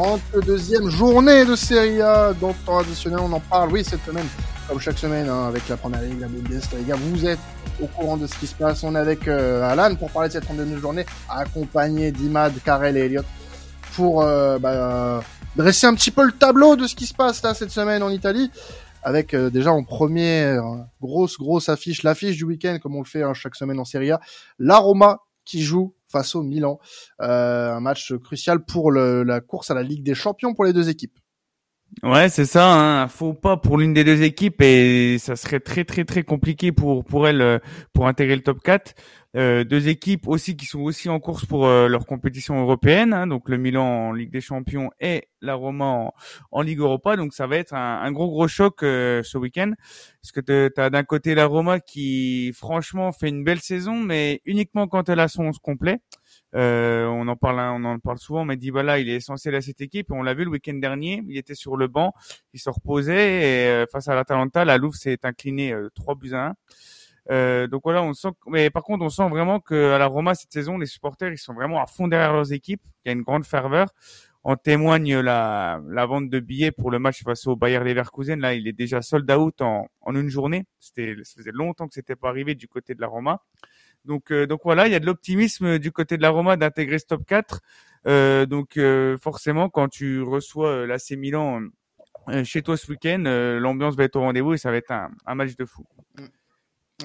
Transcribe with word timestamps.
32e 0.00 0.88
journée 0.88 1.44
de 1.44 1.54
Serie 1.54 2.00
A 2.00 2.32
dans 2.32 2.54
temps 2.54 2.78
additionnel. 2.78 3.20
On 3.22 3.30
en 3.34 3.40
parle, 3.40 3.70
oui, 3.70 3.84
cette 3.84 4.02
semaine, 4.02 4.24
comme 4.66 4.80
chaque 4.80 4.96
semaine, 4.96 5.28
hein, 5.28 5.46
avec 5.46 5.68
la 5.68 5.76
première 5.76 6.00
ligue, 6.00 6.20
la 6.20 6.26
Bundesliga. 6.26 6.94
Vous 6.96 7.26
êtes 7.26 7.38
au 7.82 7.86
courant 7.86 8.16
de 8.16 8.26
ce 8.26 8.34
qui 8.38 8.46
se 8.46 8.54
passe. 8.54 8.82
On 8.82 8.94
est 8.94 8.98
avec 8.98 9.28
euh, 9.28 9.62
Alan 9.62 9.94
pour 9.96 10.10
parler 10.10 10.30
de 10.30 10.32
cette 10.32 10.46
32e 10.46 10.80
journée, 10.80 11.04
accompagné 11.28 12.12
d'Imad, 12.12 12.54
Karel 12.64 12.96
et 12.96 13.00
Elliot 13.00 13.24
pour 13.94 14.22
euh, 14.22 14.58
bah, 14.58 15.22
dresser 15.56 15.86
un 15.86 15.94
petit 15.94 16.10
peu 16.10 16.24
le 16.24 16.32
tableau 16.32 16.76
de 16.76 16.86
ce 16.86 16.94
qui 16.94 17.04
se 17.04 17.12
passe 17.12 17.42
là 17.42 17.52
cette 17.52 17.70
semaine 17.70 18.02
en 18.02 18.08
Italie. 18.08 18.50
Avec 19.02 19.34
euh, 19.34 19.50
déjà 19.50 19.70
en 19.70 19.84
première 19.84 20.62
grosse 21.02 21.36
grosse 21.36 21.68
affiche, 21.68 22.04
l'affiche 22.04 22.38
du 22.38 22.44
week-end 22.44 22.78
comme 22.82 22.96
on 22.96 23.02
le 23.02 23.06
fait 23.06 23.22
hein, 23.22 23.34
chaque 23.34 23.54
semaine 23.54 23.78
en 23.78 23.84
Serie 23.84 24.12
A, 24.12 24.20
la 24.58 24.78
Roma 24.78 25.18
qui 25.44 25.62
joue 25.62 25.92
face 26.10 26.34
au 26.34 26.42
Milan. 26.42 26.78
Euh, 27.20 27.72
un 27.72 27.80
match 27.80 28.12
crucial 28.16 28.64
pour 28.64 28.90
le, 28.90 29.22
la 29.22 29.40
course 29.40 29.70
à 29.70 29.74
la 29.74 29.82
Ligue 29.82 30.02
des 30.02 30.14
Champions 30.14 30.54
pour 30.54 30.64
les 30.64 30.72
deux 30.72 30.88
équipes. 30.88 31.19
Ouais, 32.02 32.28
c'est 32.28 32.44
ça. 32.44 32.72
Hein. 33.02 33.08
Faut 33.08 33.34
pas 33.34 33.56
pour 33.56 33.76
l'une 33.76 33.92
des 33.92 34.04
deux 34.04 34.22
équipes 34.22 34.62
et 34.62 35.18
ça 35.18 35.36
serait 35.36 35.60
très 35.60 35.84
très 35.84 36.04
très 36.04 36.22
compliqué 36.22 36.72
pour 36.72 37.04
pour 37.04 37.26
elle 37.28 37.42
euh, 37.42 37.58
pour 37.92 38.06
intégrer 38.06 38.36
le 38.36 38.42
top 38.42 38.62
4. 38.62 38.94
Euh, 39.36 39.62
deux 39.62 39.86
équipes 39.86 40.26
aussi 40.26 40.56
qui 40.56 40.66
sont 40.66 40.80
aussi 40.80 41.08
en 41.08 41.20
course 41.20 41.46
pour 41.46 41.66
euh, 41.66 41.86
leur 41.86 42.04
compétition 42.04 42.60
européenne, 42.60 43.12
hein, 43.12 43.28
donc 43.28 43.48
le 43.48 43.58
Milan 43.58 44.08
en 44.08 44.12
Ligue 44.12 44.32
des 44.32 44.40
Champions 44.40 44.90
et 44.98 45.28
la 45.40 45.54
Roma 45.54 46.10
en, 46.50 46.62
Ligue 46.62 46.80
Europa. 46.80 47.16
Donc 47.16 47.32
ça 47.32 47.46
va 47.46 47.56
être 47.56 47.72
un, 47.72 48.00
un 48.02 48.10
gros 48.10 48.28
gros 48.28 48.48
choc 48.48 48.82
euh, 48.82 49.22
ce 49.22 49.38
week-end, 49.38 49.72
parce 50.20 50.32
que 50.32 50.40
tu 50.40 50.80
as 50.80 50.90
d'un 50.90 51.04
côté 51.04 51.36
la 51.36 51.46
Roma 51.46 51.78
qui 51.78 52.52
franchement 52.54 53.12
fait 53.12 53.28
une 53.28 53.44
belle 53.44 53.60
saison, 53.60 53.94
mais 53.94 54.42
uniquement 54.46 54.88
quand 54.88 55.08
elle 55.08 55.20
a 55.20 55.28
son 55.28 55.44
11 55.44 55.58
complet. 55.60 56.00
On 56.54 57.28
en 57.28 57.36
parle, 57.36 57.60
on 57.60 57.84
en 57.84 57.98
parle 57.98 58.18
souvent, 58.18 58.44
mais 58.44 58.58
voilà, 58.70 58.98
il 58.98 59.08
est 59.08 59.16
essentiel 59.16 59.54
à 59.54 59.60
cette 59.60 59.80
équipe. 59.80 60.10
On 60.10 60.22
l'a 60.22 60.34
vu 60.34 60.44
le 60.44 60.50
week-end 60.50 60.74
dernier, 60.74 61.22
il 61.26 61.36
était 61.36 61.54
sur 61.54 61.76
le 61.76 61.86
banc, 61.86 62.12
il 62.52 62.60
se 62.60 62.70
reposait 62.70 63.82
et 63.82 63.86
face 63.90 64.08
à 64.08 64.14
l'Atalanta, 64.14 64.64
la 64.64 64.78
Louvre 64.78 64.96
s'est 64.96 65.18
inclinée 65.24 65.74
3 65.94 66.14
buts 66.14 66.34
à 66.34 66.48
1. 66.48 66.54
Euh, 67.30 67.66
donc 67.68 67.82
voilà, 67.84 68.02
on 68.02 68.12
sent. 68.12 68.30
Mais 68.46 68.70
par 68.70 68.82
contre, 68.82 69.04
on 69.04 69.08
sent 69.08 69.28
vraiment 69.28 69.60
que 69.60 69.92
à 69.92 69.98
la 69.98 70.06
Roma 70.06 70.34
cette 70.34 70.52
saison, 70.52 70.78
les 70.78 70.86
supporters 70.86 71.32
ils 71.32 71.38
sont 71.38 71.54
vraiment 71.54 71.82
à 71.82 71.86
fond 71.86 72.08
derrière 72.08 72.32
leurs 72.32 72.52
équipes. 72.52 72.82
Il 73.04 73.08
y 73.08 73.10
a 73.10 73.12
une 73.12 73.22
grande 73.22 73.44
ferveur. 73.44 73.88
En 74.42 74.56
témoigne 74.56 75.20
la, 75.20 75.82
la 75.86 76.06
vente 76.06 76.30
de 76.30 76.40
billets 76.40 76.72
pour 76.72 76.90
le 76.90 76.98
match 76.98 77.22
face 77.22 77.46
au 77.46 77.56
Bayer 77.56 77.80
Leverkusen. 77.80 78.40
Là, 78.40 78.54
il 78.54 78.66
est 78.66 78.72
déjà 78.72 79.02
sold 79.02 79.30
out 79.30 79.60
en, 79.60 79.86
en 80.00 80.14
une 80.14 80.30
journée. 80.30 80.64
C'était, 80.78 81.14
ça 81.24 81.34
faisait 81.36 81.52
longtemps 81.52 81.86
que 81.86 81.92
c'était 81.92 82.16
pas 82.16 82.30
arrivé 82.30 82.54
du 82.54 82.66
côté 82.66 82.94
de 82.94 83.02
la 83.02 83.06
Roma. 83.06 83.42
Donc, 84.04 84.32
euh, 84.32 84.46
donc 84.46 84.60
voilà, 84.64 84.86
il 84.86 84.92
y 84.92 84.94
a 84.94 85.00
de 85.00 85.06
l'optimisme 85.06 85.78
du 85.78 85.92
côté 85.92 86.16
de 86.16 86.22
la 86.22 86.30
Roma 86.30 86.56
d'intégrer 86.56 86.98
ce 86.98 87.06
top 87.06 87.24
4. 87.26 87.60
Euh, 88.06 88.46
donc 88.46 88.76
euh, 88.76 89.18
forcément, 89.18 89.68
quand 89.68 89.88
tu 89.88 90.22
reçois 90.22 90.70
euh, 90.70 90.86
l'AC 90.86 91.10
Milan 91.12 91.60
chez 92.44 92.62
toi 92.62 92.76
ce 92.76 92.90
week-end, 92.90 93.24
l'ambiance 93.60 93.96
va 93.96 94.04
être 94.04 94.16
au 94.16 94.20
rendez-vous 94.20 94.54
et 94.54 94.58
ça 94.58 94.70
va 94.70 94.76
être 94.76 94.92
un, 94.92 95.34
match 95.34 95.56
de 95.56 95.64
fou. 95.64 95.84
Mm. 96.18 96.24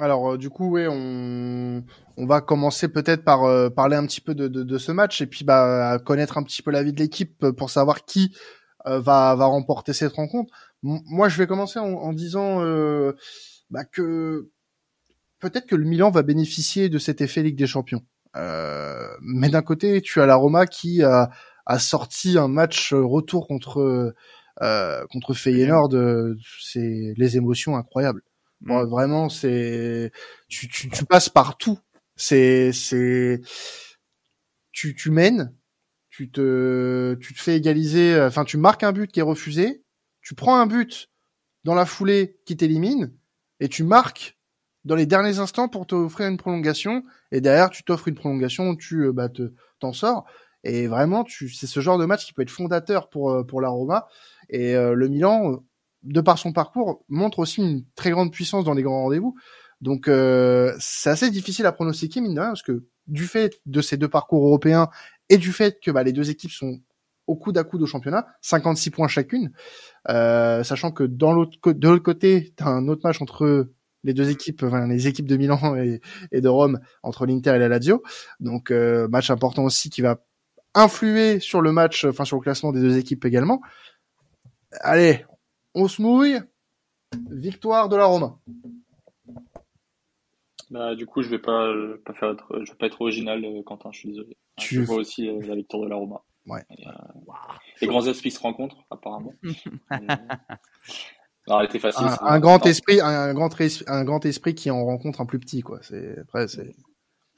Alors 0.01 0.33
euh, 0.33 0.37
du 0.37 0.49
coup, 0.49 0.77
on, 0.77 1.83
on 2.17 2.25
va 2.25 2.41
commencer 2.41 2.87
peut-être 2.89 3.23
par 3.23 3.43
euh, 3.43 3.69
parler 3.69 3.95
un 3.95 4.05
petit 4.05 4.21
peu 4.21 4.35
de, 4.35 4.47
de, 4.47 4.63
de, 4.63 4.77
ce 4.77 4.91
match 4.91 5.21
et 5.21 5.25
puis 5.25 5.45
bah 5.45 5.99
connaître 6.05 6.37
un 6.37 6.43
petit 6.43 6.61
peu 6.61 6.71
la 6.71 6.83
vie 6.83 6.91
de 6.91 6.99
l'équipe 6.99 7.49
pour 7.51 7.69
savoir 7.69 8.03
qui 8.05 8.35
euh, 8.87 8.99
va 8.99 9.35
va 9.35 9.45
remporter 9.45 9.93
cette 9.93 10.13
rencontre. 10.13 10.53
moi, 10.83 11.29
je 11.29 11.37
vais 11.37 11.47
commencer 11.47 11.79
en, 11.79 11.93
en 11.93 12.13
disant 12.13 12.59
bah, 13.69 13.85
que 13.85 14.49
peut-être 15.49 15.67
que 15.67 15.75
le 15.75 15.85
Milan 15.85 16.11
va 16.11 16.23
bénéficier 16.23 16.89
de 16.89 16.97
cet 16.97 17.21
effet 17.21 17.43
Ligue 17.43 17.57
des 17.57 17.67
Champions. 17.67 18.03
mais 18.35 19.49
d'un 19.49 19.61
côté, 19.61 20.01
tu 20.01 20.21
as 20.21 20.25
la 20.25 20.35
Roma 20.35 20.65
qui 20.67 21.03
a, 21.03 21.29
a 21.65 21.79
sorti 21.79 22.37
un 22.37 22.47
match 22.47 22.93
retour 22.93 23.47
contre 23.47 24.13
contre 25.09 25.33
Feyenoord. 25.33 25.93
C'est 26.61 27.13
les 27.17 27.37
émotions 27.37 27.75
incroyables. 27.75 28.21
Bon, 28.61 28.85
vraiment, 28.87 29.29
c'est 29.29 30.11
tu, 30.47 30.67
tu, 30.67 30.89
tu 30.89 31.05
passes 31.05 31.29
partout. 31.29 31.79
C'est 32.15 32.71
c'est 32.71 33.41
tu 34.71 34.95
tu 34.95 35.11
mènes, 35.11 35.53
tu 36.09 36.31
te 36.31 37.15
tu 37.15 37.33
te 37.33 37.41
fais 37.41 37.57
égaliser. 37.57 38.19
Enfin, 38.21 38.45
tu 38.45 38.57
marques 38.57 38.83
un 38.83 38.91
but 38.93 39.11
qui 39.11 39.19
est 39.19 39.23
refusé. 39.23 39.83
Tu 40.21 40.35
prends 40.35 40.59
un 40.59 40.65
but 40.67 41.09
dans 41.63 41.75
la 41.75 41.85
foulée 41.85 42.39
qui 42.45 42.57
t'élimine 42.57 43.13
et 43.59 43.69
tu 43.69 43.83
marques 43.83 44.34
dans 44.85 44.95
les 44.95 45.05
derniers 45.05 45.39
instants 45.39 45.67
pour 45.67 45.85
t'offrir 45.85 46.27
une 46.27 46.37
prolongation. 46.37 47.03
Et 47.31 47.41
derrière 47.41 47.69
tu 47.69 47.83
t'offres 47.83 48.07
une 48.07 48.15
prolongation, 48.15 48.75
tu 48.75 49.07
euh, 49.07 49.11
bah, 49.11 49.29
te 49.29 49.51
t'en 49.79 49.93
sors. 49.93 50.25
Et 50.63 50.87
vraiment 50.87 51.23
tu 51.23 51.49
c'est 51.49 51.67
ce 51.67 51.79
genre 51.79 51.97
de 51.97 52.05
match 52.05 52.25
qui 52.25 52.33
peut 52.33 52.41
être 52.41 52.49
fondateur 52.49 53.09
pour 53.09 53.31
euh, 53.31 53.43
pour 53.43 53.61
la 53.61 53.69
Roma. 53.69 54.07
Et 54.49 54.75
euh, 54.75 54.93
le 54.93 55.07
Milan 55.07 55.61
de 56.05 56.21
par 56.21 56.37
son 56.37 56.53
parcours, 56.53 57.03
montre 57.09 57.39
aussi 57.39 57.61
une 57.61 57.83
très 57.95 58.11
grande 58.11 58.31
puissance 58.31 58.63
dans 58.63 58.73
les 58.73 58.83
grands 58.83 59.03
rendez-vous. 59.03 59.35
Donc 59.81 60.07
euh, 60.07 60.73
c'est 60.79 61.09
assez 61.09 61.29
difficile 61.29 61.65
à 61.65 61.71
pronostiquer 61.71 62.21
mine 62.21 62.35
de 62.35 62.39
rien 62.39 62.49
parce 62.49 62.61
que 62.61 62.85
du 63.07 63.25
fait 63.25 63.59
de 63.65 63.81
ces 63.81 63.97
deux 63.97 64.07
parcours 64.07 64.45
européens 64.45 64.89
et 65.29 65.37
du 65.37 65.51
fait 65.51 65.79
que 65.81 65.91
bah, 65.91 66.03
les 66.03 66.13
deux 66.13 66.29
équipes 66.29 66.51
sont 66.51 66.79
au 67.27 67.35
coude 67.35 67.57
à 67.57 67.63
coude 67.63 67.81
au 67.81 67.87
championnat, 67.87 68.27
56 68.41 68.91
points 68.91 69.07
chacune, 69.07 69.51
euh, 70.09 70.63
sachant 70.63 70.91
que 70.91 71.03
dans 71.03 71.33
l'autre 71.33 71.57
de 71.73 71.89
l'autre 71.89 72.03
côté, 72.03 72.53
t'as 72.55 72.67
un 72.67 72.87
autre 72.87 73.01
match 73.03 73.19
entre 73.21 73.67
les 74.05 74.13
deux 74.13 74.29
équipes, 74.29 74.63
enfin 74.63 74.87
les 74.87 75.07
équipes 75.07 75.27
de 75.27 75.35
Milan 75.35 75.75
et, 75.75 76.41
de 76.41 76.47
Rome 76.47 76.79
entre 77.03 77.25
l'Inter 77.25 77.55
et 77.55 77.59
la 77.59 77.67
Lazio. 77.67 78.01
Donc 78.39 78.71
euh, 78.71 79.07
match 79.09 79.29
important 79.29 79.63
aussi 79.63 79.89
qui 79.89 80.01
va 80.01 80.23
influer 80.73 81.39
sur 81.39 81.61
le 81.61 81.71
match, 81.71 82.05
enfin 82.05 82.25
sur 82.25 82.37
le 82.37 82.41
classement 82.41 82.71
des 82.71 82.81
deux 82.81 82.97
équipes 82.97 83.25
également. 83.25 83.61
Allez, 84.81 85.25
on 85.73 85.87
se 85.87 86.01
mouille. 86.01 86.39
Victoire 87.29 87.87
de 87.87 87.95
la 87.95 88.05
Roma. 88.05 88.37
Bah, 90.69 90.95
du 90.95 91.05
coup, 91.05 91.21
je 91.21 91.29
vais 91.29 91.39
pas, 91.39 91.71
pas 92.05 92.13
faire 92.13 92.31
être, 92.31 92.63
je 92.63 92.71
vais 92.71 92.77
pas 92.77 92.87
être 92.87 93.01
original, 93.01 93.43
euh, 93.45 93.61
Quentin, 93.63 93.91
je 93.91 93.99
suis 93.99 94.09
désolé. 94.09 94.35
Tu... 94.57 94.75
Je 94.75 94.81
vois 94.81 94.97
aussi 94.97 95.29
euh, 95.29 95.39
la 95.41 95.55
victoire 95.55 95.83
de 95.83 95.89
la 95.89 95.95
Roma. 95.95 96.21
Ouais. 96.47 96.63
Et, 96.77 96.87
euh, 96.87 96.91
Les 97.81 97.87
grands 97.87 98.05
esprits 98.05 98.31
se 98.31 98.39
rencontrent, 98.39 98.83
apparemment. 98.89 99.33
Non, 101.47 101.59
elle 101.59 101.65
était 101.65 101.79
facile. 101.79 102.07
Un, 102.21 102.39
grand 102.39 102.65
esprit, 102.65 102.99
un 103.01 103.33
grand, 103.33 103.49
un 103.87 104.03
grand 104.03 104.25
esprit 104.25 104.55
qui 104.55 104.71
en 104.71 104.83
rencontre 104.83 105.21
un 105.21 105.25
plus 105.25 105.39
petit, 105.39 105.61
quoi. 105.61 105.79
C'est 105.81 106.19
après, 106.19 106.47
c'est. 106.47 106.75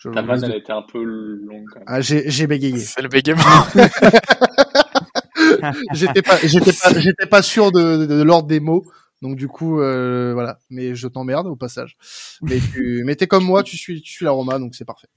La 0.05 0.21
vanne, 0.21 0.43
elle 0.43 0.51
a 0.51 0.57
été 0.57 0.71
un 0.71 0.83
peu 0.83 1.03
longue. 1.03 1.65
Quand 1.73 1.79
même. 1.79 1.85
Ah, 1.87 2.01
j'ai 2.01 2.47
bégayé. 2.47 2.79
C'est 2.79 3.01
le 3.01 3.09
bégaiement. 3.09 3.41
j'étais 5.93 6.21
pas, 6.21 6.37
j'étais 6.43 6.71
pas, 6.71 6.99
j'étais 6.99 7.25
pas 7.25 7.41
sûr 7.41 7.71
de, 7.71 8.05
de, 8.05 8.21
l'ordre 8.21 8.47
des 8.47 8.59
mots. 8.59 8.85
Donc 9.21 9.35
du 9.35 9.47
coup, 9.47 9.81
euh, 9.81 10.33
voilà. 10.33 10.59
Mais 10.69 10.93
je 10.93 11.07
t'emmerde 11.07 11.47
au 11.47 11.55
passage. 11.55 11.97
Mais 12.41 12.59
tu, 12.59 13.03
mais 13.05 13.15
t'es 13.15 13.27
comme 13.27 13.43
moi, 13.43 13.63
tu 13.63 13.75
suis, 13.75 14.01
tu 14.01 14.13
suis 14.13 14.25
la 14.25 14.31
Roma, 14.31 14.59
donc 14.59 14.75
c'est 14.75 14.85
parfait. 14.85 15.07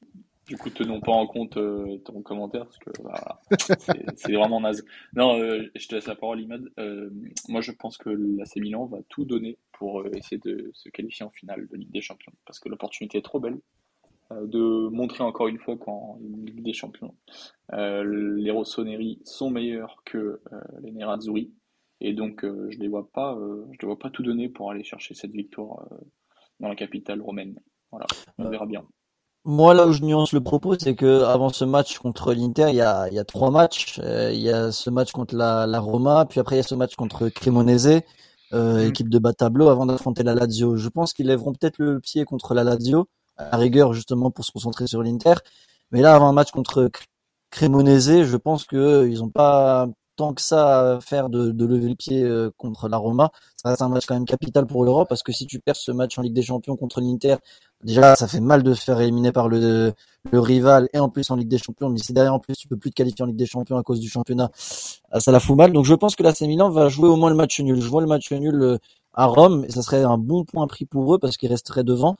Du 0.50 0.56
coup, 0.56 0.68
tenons 0.68 1.00
pas 1.00 1.12
en 1.12 1.28
compte 1.28 1.56
euh, 1.58 1.98
ton 1.98 2.22
commentaire 2.22 2.64
parce 2.64 2.78
que 2.78 2.90
voilà, 3.00 3.40
c'est 4.16 4.32
vraiment 4.32 4.60
naze. 4.60 4.84
Non, 5.14 5.38
euh, 5.38 5.70
je 5.76 5.86
te 5.86 5.94
laisse 5.94 6.08
la 6.08 6.16
parole, 6.16 6.40
Imad. 6.40 6.68
Euh, 6.80 7.08
moi, 7.48 7.60
je 7.60 7.70
pense 7.70 7.96
que 7.96 8.10
l'AC 8.10 8.56
Milan 8.56 8.86
va 8.86 8.98
tout 9.08 9.24
donner 9.24 9.58
pour 9.70 10.00
euh, 10.00 10.10
essayer 10.12 10.38
de 10.38 10.72
se 10.74 10.88
qualifier 10.88 11.24
en 11.24 11.30
finale 11.30 11.68
de 11.68 11.76
Ligue 11.76 11.92
des 11.92 12.00
Champions 12.00 12.32
parce 12.46 12.58
que 12.58 12.68
l'opportunité 12.68 13.18
est 13.18 13.22
trop 13.22 13.38
belle. 13.38 13.60
Euh, 14.32 14.44
de 14.48 14.88
montrer 14.88 15.22
encore 15.22 15.46
une 15.46 15.60
fois 15.60 15.76
qu'en 15.76 16.18
Ligue 16.20 16.64
des 16.64 16.72
Champions, 16.72 17.14
euh, 17.72 18.34
les 18.36 18.50
Rossoneri 18.50 19.20
sont 19.24 19.50
meilleurs 19.50 20.02
que 20.04 20.40
euh, 20.52 20.60
les 20.82 20.90
Nerazzurri. 20.90 21.52
Et 22.00 22.12
donc, 22.12 22.40
je 22.42 22.48
ne 22.48 22.82
les 22.82 22.88
vois 22.88 23.08
pas, 23.12 23.38
je 23.70 23.78
les 23.80 23.86
vois 23.86 24.00
pas 24.00 24.10
tout 24.10 24.24
donner 24.24 24.48
pour 24.48 24.72
aller 24.72 24.82
chercher 24.82 25.14
cette 25.14 25.32
victoire 25.32 25.86
dans 26.58 26.68
la 26.68 26.74
capitale 26.74 27.20
romaine. 27.20 27.54
Voilà, 27.92 28.06
on 28.38 28.48
verra 28.48 28.64
bien. 28.64 28.84
Moi, 29.44 29.72
là 29.74 29.86
où 29.86 29.92
je 29.92 30.02
nuance 30.02 30.32
le 30.32 30.42
propos, 30.42 30.74
c'est 30.78 30.94
que 30.94 31.22
avant 31.24 31.48
ce 31.48 31.64
match 31.64 31.98
contre 31.98 32.34
l'Inter, 32.34 32.66
il 32.68 32.76
y 32.76 32.82
a, 32.82 33.08
il 33.08 33.14
y 33.14 33.18
a 33.18 33.24
trois 33.24 33.50
matchs. 33.50 33.98
il 33.98 34.38
y 34.38 34.50
a 34.50 34.70
ce 34.70 34.90
match 34.90 35.12
contre 35.12 35.34
la, 35.34 35.66
la, 35.66 35.80
Roma, 35.80 36.26
puis 36.28 36.40
après 36.40 36.56
il 36.56 36.58
y 36.58 36.60
a 36.60 36.64
ce 36.64 36.74
match 36.74 36.94
contre 36.94 37.28
Cremonese, 37.30 38.02
euh, 38.52 38.84
mm. 38.84 38.88
équipe 38.88 39.08
de 39.08 39.18
bas 39.18 39.32
tableau, 39.32 39.68
avant 39.68 39.86
d'affronter 39.86 40.22
la 40.24 40.34
Lazio. 40.34 40.76
Je 40.76 40.88
pense 40.88 41.12
qu'ils 41.12 41.26
lèveront 41.26 41.52
peut-être 41.52 41.78
le 41.78 42.00
pied 42.00 42.24
contre 42.24 42.54
la 42.54 42.64
Lazio, 42.64 43.08
à 43.36 43.56
rigueur 43.56 43.94
justement 43.94 44.30
pour 44.30 44.44
se 44.44 44.50
concentrer 44.52 44.86
sur 44.86 45.02
l'Inter. 45.02 45.34
Mais 45.92 46.02
là, 46.02 46.14
avant 46.14 46.28
un 46.28 46.32
match 46.32 46.50
contre 46.50 46.90
Cremonese, 47.50 48.24
je 48.24 48.36
pense 48.36 48.64
que 48.64 48.76
euh, 48.76 49.08
ils 49.08 49.18
n'ont 49.20 49.30
pas 49.30 49.88
tant 50.20 50.34
que 50.34 50.42
ça 50.42 50.96
à 50.96 51.00
faire 51.00 51.30
de, 51.30 51.50
de 51.50 51.64
lever 51.64 51.88
le 51.88 51.94
pied 51.94 52.22
euh, 52.22 52.50
contre 52.58 52.88
la 52.90 52.98
Roma. 52.98 53.30
Ça 53.56 53.70
reste 53.70 53.80
un 53.80 53.88
match 53.88 54.04
quand 54.04 54.14
même 54.14 54.26
capital 54.26 54.66
pour 54.66 54.84
l'Europe 54.84 55.08
parce 55.08 55.22
que 55.22 55.32
si 55.32 55.46
tu 55.46 55.60
perds 55.60 55.76
ce 55.76 55.92
match 55.92 56.18
en 56.18 56.22
Ligue 56.22 56.34
des 56.34 56.42
Champions 56.42 56.76
contre 56.76 57.00
l'Inter, 57.00 57.36
déjà 57.82 58.14
ça 58.16 58.28
fait 58.28 58.40
mal 58.40 58.62
de 58.62 58.74
se 58.74 58.84
faire 58.84 59.00
éliminer 59.00 59.32
par 59.32 59.48
le, 59.48 59.94
le 60.30 60.40
rival 60.40 60.90
et 60.92 60.98
en 60.98 61.08
plus 61.08 61.30
en 61.30 61.36
Ligue 61.36 61.48
des 61.48 61.56
Champions. 61.56 61.88
Mais 61.88 61.98
si 61.98 62.12
derrière 62.12 62.34
en 62.34 62.38
plus 62.38 62.54
tu 62.54 62.68
peux 62.68 62.76
plus 62.76 62.90
te 62.90 62.96
qualifier 62.96 63.22
en 63.22 63.28
Ligue 63.28 63.38
des 63.38 63.46
Champions 63.46 63.78
à 63.78 63.82
cause 63.82 63.98
du 63.98 64.10
championnat, 64.10 64.50
ah, 65.10 65.20
ça 65.20 65.32
la 65.32 65.40
fout 65.40 65.56
mal. 65.56 65.72
Donc 65.72 65.86
je 65.86 65.94
pense 65.94 66.16
que 66.16 66.22
la 66.22 66.34
Milan 66.42 66.68
va 66.68 66.90
jouer 66.90 67.08
au 67.08 67.16
moins 67.16 67.30
le 67.30 67.36
match 67.36 67.58
nul. 67.60 67.80
Je 67.80 67.88
vois 67.88 68.02
le 68.02 68.06
match 68.06 68.30
nul 68.30 68.62
euh, 68.62 68.78
à 69.14 69.24
Rome 69.24 69.64
et 69.66 69.70
ça 69.70 69.80
serait 69.80 70.02
un 70.02 70.18
bon 70.18 70.44
point 70.44 70.66
pris 70.66 70.84
pour 70.84 71.14
eux 71.14 71.18
parce 71.18 71.38
qu'ils 71.38 71.48
resteraient 71.48 71.84
devant. 71.84 72.16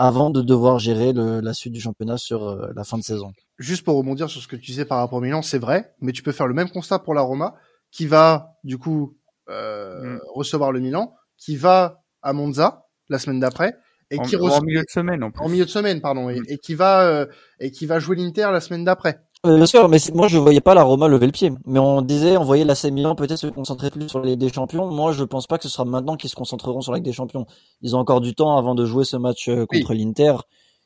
Avant 0.00 0.30
de 0.30 0.40
devoir 0.40 0.78
gérer 0.78 1.12
le, 1.12 1.40
la 1.40 1.52
suite 1.52 1.74
du 1.74 1.80
championnat 1.80 2.16
sur 2.16 2.48
euh, 2.48 2.72
la 2.74 2.84
fin 2.84 2.96
de 2.96 3.02
saison. 3.02 3.34
Juste 3.58 3.84
pour 3.84 3.96
rebondir 3.98 4.30
sur 4.30 4.40
ce 4.40 4.48
que 4.48 4.56
tu 4.56 4.70
disais 4.70 4.86
par 4.86 4.96
rapport 4.96 5.18
au 5.18 5.20
Milan, 5.20 5.42
c'est 5.42 5.58
vrai, 5.58 5.92
mais 6.00 6.12
tu 6.12 6.22
peux 6.22 6.32
faire 6.32 6.46
le 6.46 6.54
même 6.54 6.70
constat 6.70 7.00
pour 7.00 7.12
la 7.12 7.20
Roma, 7.20 7.54
qui 7.90 8.06
va 8.06 8.54
du 8.64 8.78
coup 8.78 9.18
euh, 9.50 10.14
mm. 10.14 10.20
recevoir 10.34 10.72
le 10.72 10.80
Milan, 10.80 11.14
qui 11.36 11.56
va 11.56 12.02
à 12.22 12.32
Monza 12.32 12.86
la 13.10 13.18
semaine 13.18 13.40
d'après, 13.40 13.74
et 14.10 14.18
en, 14.18 14.22
qui 14.22 14.36
en 14.36 14.62
milieu 14.62 14.80
de 14.80 14.90
semaine 14.90 15.22
en, 15.22 15.30
plus. 15.30 15.44
en 15.44 15.50
milieu 15.50 15.66
de 15.66 15.70
semaine 15.70 16.00
pardon, 16.00 16.30
et, 16.30 16.40
mm. 16.40 16.44
et 16.48 16.56
qui 16.56 16.74
va 16.74 17.02
euh, 17.02 17.26
et 17.58 17.70
qui 17.70 17.84
va 17.84 17.98
jouer 17.98 18.16
l'Inter 18.16 18.48
la 18.52 18.60
semaine 18.60 18.84
d'après. 18.84 19.20
Euh, 19.46 19.56
bien 19.56 19.64
sûr, 19.64 19.88
mais 19.88 19.96
moi 20.12 20.28
je 20.28 20.36
voyais 20.36 20.60
pas 20.60 20.74
la 20.74 20.82
Roma 20.82 21.08
lever 21.08 21.24
le 21.24 21.32
pied. 21.32 21.50
Mais 21.64 21.78
on 21.78 22.02
disait, 22.02 22.36
on 22.36 22.44
voyait 22.44 22.64
la 22.64 22.74
Milan 22.90 23.14
peut-être 23.14 23.38
se 23.38 23.46
concentrer 23.46 23.90
plus 23.90 24.06
sur 24.08 24.20
les 24.20 24.36
des 24.36 24.52
Champions. 24.52 24.90
Moi, 24.90 25.12
je 25.12 25.24
pense 25.24 25.46
pas 25.46 25.56
que 25.56 25.64
ce 25.64 25.70
sera 25.70 25.86
maintenant 25.86 26.16
qu'ils 26.16 26.28
se 26.28 26.36
concentreront 26.36 26.82
sur 26.82 26.92
la 26.92 26.98
Ligue 26.98 27.06
des 27.06 27.12
Champions. 27.12 27.46
Ils 27.80 27.96
ont 27.96 28.00
encore 28.00 28.20
du 28.20 28.34
temps 28.34 28.58
avant 28.58 28.74
de 28.74 28.84
jouer 28.84 29.04
ce 29.04 29.16
match 29.16 29.48
euh, 29.48 29.64
contre 29.64 29.94
l'Inter. 29.94 30.34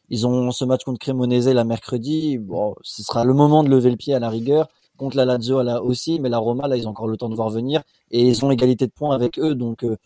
Ils 0.09 0.27
ont 0.27 0.53
ce 0.53 0.65
match 0.65 0.85
contre 0.85 1.01
Cremonese 1.01 1.49
la 1.49 1.65
mercredi. 1.65 2.39
Bon, 2.39 2.77
ce 2.83 3.03
sera 3.03 3.25
le 3.25 3.35
moment 3.35 3.65
de 3.65 3.71
lever 3.71 3.91
le 3.91 3.97
pied 3.97 4.15
à 4.15 4.21
la 4.21 4.29
rigueur. 4.29 4.69
Contre 4.97 5.17
la 5.17 5.25
Lazio 5.25 5.61
là 5.65 5.83
aussi, 5.83 6.21
mais 6.21 6.29
la 6.29 6.39
Roma 6.39 6.69
là, 6.69 6.77
ils 6.77 6.87
ont 6.87 6.91
encore 6.91 7.09
le 7.09 7.17
temps 7.17 7.29
de 7.29 7.35
voir 7.35 7.51
venir 7.51 7.83
et 8.13 8.23
ils 8.23 8.45
ont 8.45 8.49
l'égalité 8.49 8.87
de 8.87 8.93
points 8.93 9.15
avec 9.17 9.41
eux. 9.41 9.57
Donc, 9.57 9.83
euh, 9.83 9.97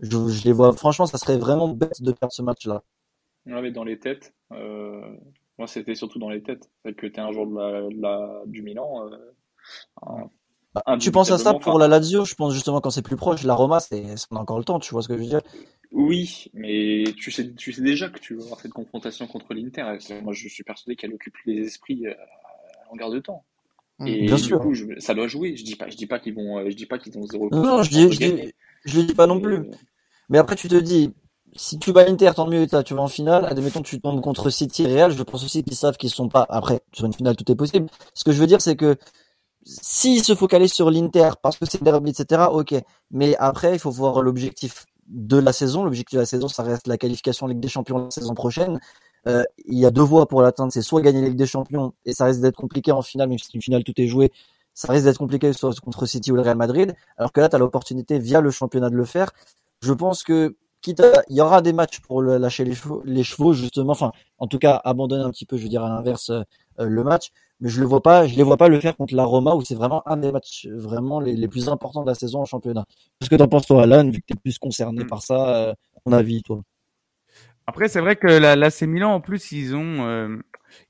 je, 0.00 0.28
je, 0.28 0.44
les 0.44 0.52
vois. 0.52 0.72
Franchement, 0.72 1.06
ça 1.06 1.18
serait 1.18 1.38
vraiment 1.38 1.68
bête 1.68 2.02
de 2.02 2.10
perdre 2.10 2.32
ce 2.32 2.42
match-là. 2.42 2.82
Ouais, 3.46 3.62
mais 3.62 3.70
dans 3.70 3.84
les 3.84 4.00
têtes. 4.00 4.34
Euh 4.50 5.00
moi, 5.58 5.66
c'était 5.66 5.94
surtout 5.94 6.18
dans 6.18 6.30
les 6.30 6.42
têtes. 6.42 6.70
C'est 6.84 6.94
que 6.94 7.06
tu 7.06 7.14
es 7.14 7.20
un 7.20 7.32
joueur 7.32 7.46
de 7.46 8.00
la, 8.00 8.42
du 8.46 8.62
Milan. 8.62 9.06
Euh, 9.06 10.24
bah, 10.74 10.82
tu 10.98 11.12
penses 11.12 11.30
à 11.30 11.38
ça 11.38 11.54
pour 11.54 11.78
la 11.78 11.88
Lazio 11.88 12.24
Je 12.24 12.34
pense 12.34 12.54
justement 12.54 12.80
quand 12.80 12.90
c'est 12.90 13.02
plus 13.02 13.16
proche. 13.16 13.44
La 13.44 13.54
Roma, 13.54 13.80
c'est 13.80 14.04
on 14.30 14.36
a 14.36 14.40
encore 14.40 14.58
le 14.58 14.64
temps. 14.64 14.80
Tu 14.80 14.92
vois 14.92 15.02
ce 15.02 15.08
que 15.08 15.14
je 15.16 15.22
veux 15.22 15.28
dire? 15.28 15.42
Oui, 15.92 16.50
mais 16.54 17.04
tu 17.18 17.30
sais, 17.30 17.52
tu 17.52 17.72
sais 17.72 17.82
déjà 17.82 18.08
que 18.08 18.18
tu 18.18 18.34
vas 18.34 18.44
avoir 18.44 18.60
cette 18.60 18.72
confrontation 18.72 19.26
contre 19.26 19.52
l'Inter. 19.52 19.98
Moi, 20.22 20.32
je 20.32 20.48
suis 20.48 20.64
persuadé 20.64 20.96
qu'elle 20.96 21.12
occupe 21.12 21.36
les 21.44 21.66
esprits 21.66 22.06
euh, 22.06 22.12
à 22.12 22.90
longueur 22.90 23.10
de 23.10 23.18
temps. 23.20 23.44
Et 24.06 24.24
Bien 24.24 24.38
sûr. 24.38 24.58
Coup, 24.60 24.74
ça 24.98 25.14
doit 25.14 25.28
jouer. 25.28 25.54
Je 25.54 25.64
dis 25.64 25.76
pas, 25.76 25.90
je 25.90 25.96
dis 25.96 26.06
pas 26.06 26.18
qu'ils 26.18 26.34
vont, 26.34 26.58
euh, 26.58 26.70
je 26.70 26.76
dis 26.76 26.86
pas 26.86 26.98
qu'ils 26.98 27.12
vont 27.12 27.26
zéro. 27.26 27.50
Non, 27.50 27.82
je 27.82 27.90
dis, 27.90 28.10
je, 28.10 28.18
dis, 28.18 28.54
je 28.86 29.00
le 29.00 29.06
dis 29.06 29.14
pas 29.14 29.26
non 29.26 29.38
plus. 29.38 29.60
Mais 30.30 30.38
après, 30.38 30.56
tu 30.56 30.68
te 30.68 30.76
dis, 30.76 31.12
si 31.54 31.78
tu 31.78 31.92
bats 31.92 32.04
l'Inter, 32.04 32.32
tant 32.34 32.46
mieux, 32.46 32.66
tu 32.84 32.94
vas 32.94 33.02
en 33.02 33.08
finale. 33.08 33.44
Admettons, 33.44 33.82
tu 33.82 34.00
tombes 34.00 34.20
contre 34.20 34.48
City 34.50 34.84
et 34.84 34.86
Real. 34.86 35.12
Je 35.12 35.22
pense 35.22 35.44
aussi 35.44 35.62
qu'ils 35.62 35.76
savent 35.76 35.96
qu'ils 35.96 36.10
sont 36.10 36.28
pas. 36.28 36.46
Après, 36.48 36.80
sur 36.92 37.04
une 37.04 37.12
finale, 37.12 37.36
tout 37.36 37.50
est 37.50 37.54
possible. 37.54 37.88
Ce 38.14 38.24
que 38.24 38.32
je 38.32 38.40
veux 38.40 38.46
dire, 38.46 38.62
c'est 38.62 38.76
que 38.76 38.96
s'ils 39.64 40.24
se 40.24 40.34
focalisent 40.34 40.72
sur 40.72 40.90
l'Inter 40.90 41.30
parce 41.42 41.58
que 41.58 41.66
c'est 41.66 41.82
derby, 41.82 42.10
etc. 42.10 42.44
Ok. 42.50 42.74
Mais 43.10 43.36
après, 43.36 43.74
il 43.74 43.78
faut 43.78 43.90
voir 43.90 44.22
l'objectif 44.22 44.86
de 45.08 45.36
la 45.36 45.52
saison. 45.52 45.84
L'objectif 45.84 46.16
de 46.16 46.20
la 46.20 46.26
saison, 46.26 46.48
ça 46.48 46.62
reste 46.62 46.86
la 46.86 46.96
qualification 46.96 47.46
Ligue 47.46 47.60
des 47.60 47.68
Champions 47.68 47.98
la 47.98 48.10
saison 48.10 48.34
prochaine. 48.34 48.80
Euh, 49.28 49.44
il 49.66 49.78
y 49.78 49.86
a 49.86 49.90
deux 49.90 50.02
voies 50.02 50.26
pour 50.26 50.40
l'atteindre. 50.40 50.72
C'est 50.72 50.82
soit 50.82 51.02
gagner 51.02 51.20
la 51.20 51.28
Ligue 51.28 51.38
des 51.38 51.46
Champions 51.46 51.92
et 52.06 52.14
ça 52.14 52.24
risque 52.24 52.40
d'être 52.40 52.56
compliqué 52.56 52.92
en 52.92 53.02
finale, 53.02 53.28
même 53.28 53.38
si 53.38 53.50
une 53.54 53.62
finale 53.62 53.84
tout 53.84 53.94
est 53.98 54.06
joué. 54.06 54.32
Ça 54.74 54.90
risque 54.90 55.04
d'être 55.04 55.18
compliqué 55.18 55.52
soit 55.52 55.78
contre 55.80 56.06
City 56.06 56.32
ou 56.32 56.36
le 56.36 56.42
Real 56.42 56.56
Madrid. 56.56 56.94
Alors 57.18 57.30
que 57.32 57.40
là, 57.40 57.50
tu 57.50 57.56
as 57.56 57.58
l'opportunité 57.58 58.18
via 58.18 58.40
le 58.40 58.50
championnat 58.50 58.88
de 58.88 58.96
le 58.96 59.04
faire. 59.04 59.32
Je 59.82 59.92
pense 59.92 60.22
que 60.22 60.56
quitte 60.82 61.02
il 61.30 61.36
y 61.36 61.40
aura 61.40 61.62
des 61.62 61.72
matchs 61.72 62.00
pour 62.00 62.22
lâcher 62.22 62.64
les 62.64 62.74
chevaux, 62.74 63.02
les 63.04 63.22
chevaux 63.22 63.52
justement, 63.54 63.92
enfin, 63.92 64.12
en 64.38 64.46
tout 64.46 64.58
cas, 64.58 64.80
abandonner 64.84 65.24
un 65.24 65.30
petit 65.30 65.46
peu, 65.46 65.56
je 65.56 65.62
veux 65.62 65.68
dire 65.68 65.84
à 65.84 65.88
l'inverse, 65.88 66.30
euh, 66.30 66.42
le 66.78 67.04
match. 67.04 67.30
Mais 67.60 67.68
je 67.68 67.80
le 67.80 67.86
vois 67.86 68.02
pas, 68.02 68.26
je 68.26 68.34
les 68.36 68.42
vois 68.42 68.56
pas 68.56 68.68
le 68.68 68.80
faire 68.80 68.96
contre 68.96 69.14
la 69.14 69.24
Roma 69.24 69.54
où 69.54 69.62
c'est 69.62 69.76
vraiment 69.76 70.06
un 70.08 70.16
des 70.16 70.32
matchs 70.32 70.66
vraiment 70.66 71.20
les, 71.20 71.46
plus 71.46 71.68
importants 71.68 72.02
de 72.02 72.08
la 72.08 72.16
saison 72.16 72.40
en 72.40 72.44
championnat. 72.44 72.84
Qu'est-ce 73.20 73.30
que 73.30 73.36
t'en 73.36 73.46
penses 73.46 73.66
toi, 73.66 73.84
Alan, 73.84 74.10
vu 74.10 74.20
que 74.20 74.26
t'es 74.26 74.34
plus 74.34 74.58
concerné 74.58 75.04
hmm. 75.04 75.06
par 75.06 75.22
ça, 75.22 75.56
euh, 75.56 75.74
ton 76.04 76.12
avis, 76.12 76.42
toi? 76.42 76.60
Après, 77.68 77.88
c'est 77.88 78.00
vrai 78.00 78.16
que 78.16 78.26
la, 78.26 78.56
la 78.56 78.68
Milan, 78.82 79.14
en 79.14 79.20
plus, 79.20 79.52
ils 79.52 79.76
ont, 79.76 80.04
euh, 80.04 80.36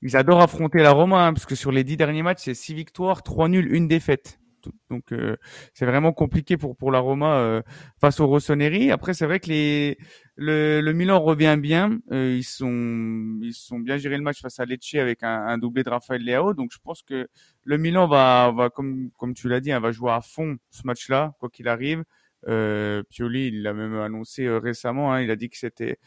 ils 0.01 0.17
adorent 0.17 0.41
affronter 0.41 0.79
la 0.79 0.91
Roma, 0.91 1.27
hein, 1.27 1.33
parce 1.33 1.45
que 1.45 1.53
sur 1.53 1.71
les 1.71 1.83
dix 1.83 1.97
derniers 1.97 2.23
matchs, 2.23 2.41
c'est 2.45 2.55
six 2.55 2.73
victoires, 2.73 3.21
trois 3.21 3.47
nuls, 3.47 3.71
une 3.71 3.87
défaite. 3.87 4.39
Donc 4.89 5.11
euh, 5.11 5.35
c'est 5.73 5.85
vraiment 5.85 6.13
compliqué 6.13 6.57
pour 6.57 6.75
pour 6.77 6.91
la 6.91 6.99
Roma 6.99 7.37
euh, 7.37 7.61
face 7.99 8.19
au 8.19 8.27
Rossoneri. 8.27 8.91
Après 8.91 9.13
c'est 9.13 9.25
vrai 9.25 9.39
que 9.39 9.47
les 9.49 9.97
le, 10.35 10.81
le 10.81 10.93
Milan 10.93 11.19
revient 11.19 11.57
bien. 11.59 11.99
Euh, 12.11 12.35
ils 12.35 12.43
sont 12.43 13.39
ils 13.41 13.53
sont 13.53 13.79
bien 13.79 13.97
géré 13.97 14.17
le 14.17 14.23
match 14.23 14.41
face 14.41 14.59
à 14.59 14.65
Lecce 14.65 14.95
avec 14.95 15.23
un, 15.23 15.45
un 15.47 15.57
doublé 15.57 15.83
de 15.83 15.89
Rafael 15.89 16.23
Leao. 16.23 16.53
Donc 16.53 16.71
je 16.73 16.79
pense 16.83 17.01
que 17.03 17.27
le 17.63 17.77
Milan 17.77 18.07
va 18.07 18.51
va 18.55 18.69
comme 18.69 19.09
comme 19.17 19.33
tu 19.33 19.49
l'as 19.49 19.59
dit, 19.59 19.71
hein, 19.71 19.79
va 19.79 19.91
jouer 19.91 20.11
à 20.11 20.21
fond 20.21 20.57
ce 20.71 20.81
match-là 20.85 21.33
quoi 21.39 21.49
qu'il 21.49 21.67
arrive. 21.67 22.03
Euh, 22.47 23.03
Pioli, 23.09 23.47
il 23.47 23.61
l'a 23.63 23.73
même 23.73 23.95
annoncé 23.95 24.49
récemment. 24.49 25.13
Hein, 25.13 25.21
il 25.21 25.31
a 25.31 25.35
dit 25.35 25.49
que 25.49 25.57
c'était 25.57 25.97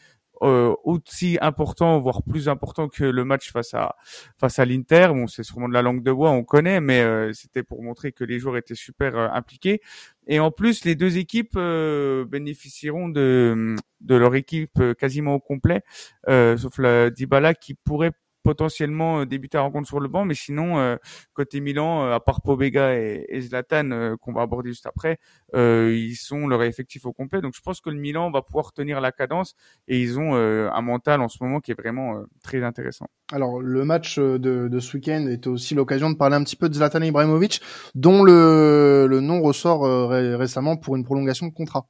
euh, 0.41 0.73
aussi 0.83 1.37
important, 1.41 1.99
voire 1.99 2.23
plus 2.23 2.49
important 2.49 2.87
que 2.87 3.03
le 3.03 3.23
match 3.23 3.51
face 3.51 3.73
à 3.73 3.95
face 4.37 4.59
à 4.59 4.65
l'Inter. 4.65 5.09
Bon, 5.09 5.27
c'est 5.27 5.43
sûrement 5.43 5.67
de 5.67 5.73
la 5.73 5.81
langue 5.81 6.03
de 6.03 6.11
bois, 6.11 6.31
on 6.31 6.43
connaît, 6.43 6.81
mais 6.81 7.01
euh, 7.01 7.33
c'était 7.33 7.63
pour 7.63 7.83
montrer 7.83 8.11
que 8.11 8.23
les 8.23 8.39
joueurs 8.39 8.57
étaient 8.57 8.75
super 8.75 9.17
euh, 9.17 9.27
impliqués. 9.31 9.81
Et 10.27 10.39
en 10.39 10.51
plus, 10.51 10.85
les 10.85 10.95
deux 10.95 11.17
équipes 11.17 11.55
euh, 11.57 12.25
bénéficieront 12.25 13.09
de 13.09 13.75
de 14.01 14.15
leur 14.15 14.35
équipe 14.35 14.79
quasiment 14.99 15.35
au 15.35 15.39
complet, 15.39 15.81
sauf 16.27 16.77
la 16.77 17.09
Dybala 17.09 17.55
qui 17.55 17.73
pourrait 17.73 18.11
potentiellement 18.47 19.19
euh, 19.19 19.25
débuter 19.25 19.57
à 19.57 19.61
rencontre 19.61 19.89
sur 19.89 19.99
le 19.99 20.07
banc, 20.07 20.23
mais 20.23 20.33
sinon 20.33 20.79
euh, 20.79 20.95
côté 21.33 21.59
Milan, 21.59 22.05
euh, 22.05 22.13
à 22.13 22.21
part 22.21 22.39
Pobega 22.39 22.95
et, 22.95 23.41
Zlatan 23.41 24.15
qu'on 24.21 24.31
va 24.31 24.43
aborder 24.43 24.69
juste 24.69 24.85
après, 24.85 25.19
ils 25.53 26.15
sont 26.15 26.47
leur 26.47 26.63
effectif 26.63 27.05
au 27.05 27.11
complet. 27.11 27.41
Donc 27.41 27.55
je 27.55 27.61
pense 27.61 27.81
que 27.81 27.89
le 27.89 27.97
Milan 27.97 28.31
va 28.31 28.41
pouvoir 28.41 28.71
tenir 28.71 29.01
la 29.01 29.11
cadence 29.11 29.55
et 29.89 29.99
ils 29.99 30.17
ont 30.17 30.35
un 30.35 30.81
mental 30.81 31.21
en 31.21 31.27
ce 31.27 31.43
moment 31.43 31.59
qui 31.59 31.71
est 31.71 31.79
vraiment 31.79 32.23
très 32.41 32.63
intéressant. 32.63 33.07
Alors 33.33 33.59
le 33.59 33.83
match 33.83 34.17
de, 34.17 34.37
de 34.37 34.79
ce 34.79 34.95
week-end 34.95 35.27
est 35.29 35.45
aussi 35.47 35.75
l'occasion 35.75 36.09
de 36.09 36.15
parler 36.15 36.35
un 36.35 36.43
petit 36.43 36.55
peu 36.55 36.69
de 36.69 36.73
Zlatan 36.73 37.01
Ibrahimovic, 37.01 37.61
dont 37.95 38.23
le, 38.23 39.07
le 39.07 39.19
nom 39.19 39.41
ressort 39.41 39.81
récemment 40.09 40.77
pour 40.77 40.95
une 40.95 41.03
prolongation 41.03 41.47
de 41.47 41.53
contrat. 41.53 41.87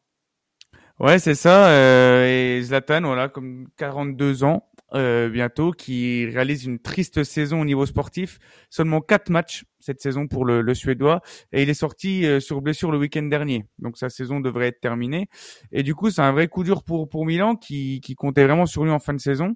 Ouais, 1.00 1.20
c'est 1.20 1.36
ça. 1.36 1.68
Euh, 1.70 2.58
et 2.58 2.64
Zlatan, 2.64 3.02
voilà, 3.02 3.30
comme 3.30 3.68
42 3.78 4.44
ans 4.44 4.68
euh, 4.94 5.30
bientôt, 5.30 5.72
qui 5.72 6.26
réalise 6.28 6.66
une 6.66 6.80
triste 6.80 7.24
saison 7.24 7.62
au 7.62 7.66
niveau 7.66 7.86
sportif. 7.86 8.40
Seulement 8.70 9.02
quatre 9.02 9.30
matchs 9.30 9.66
cette 9.80 10.02
saison 10.02 10.28
pour 10.28 10.44
le, 10.44 10.62
le 10.62 10.74
Suédois, 10.74 11.22
et 11.52 11.64
il 11.64 11.70
est 11.70 11.74
sorti 11.74 12.26
euh, 12.26 12.40
sur 12.40 12.62
blessure 12.62 12.92
le 12.92 12.98
week-end 12.98 13.24
dernier. 13.24 13.66
Donc 13.80 13.98
sa 13.98 14.10
saison 14.10 14.40
devrait 14.40 14.68
être 14.68 14.80
terminée. 14.82 15.28
Et 15.72 15.84
du 15.84 15.96
coup, 15.96 16.10
c'est 16.10 16.22
un 16.22 16.32
vrai 16.32 16.48
coup 16.48 16.64
dur 16.64 16.84
pour 16.84 17.08
pour 17.10 17.26
Milan, 17.26 17.56
qui 17.56 18.02
qui 18.02 18.16
comptait 18.16 18.46
vraiment 18.46 18.66
sur 18.66 18.84
lui 18.84 18.92
en 18.92 19.00
fin 19.00 19.14
de 19.14 19.20
saison. 19.20 19.56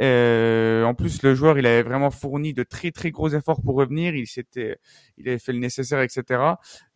Euh, 0.00 0.84
en 0.84 0.94
plus, 0.94 1.22
le 1.22 1.34
joueur, 1.34 1.58
il 1.58 1.66
avait 1.66 1.82
vraiment 1.82 2.10
fourni 2.10 2.52
de 2.52 2.62
très 2.62 2.90
très 2.90 3.10
gros 3.10 3.28
efforts 3.28 3.62
pour 3.62 3.76
revenir. 3.76 4.14
Il 4.14 4.26
s'était, 4.26 4.78
il 5.18 5.28
avait 5.28 5.38
fait 5.38 5.52
le 5.52 5.58
nécessaire, 5.58 6.00
etc. 6.00 6.40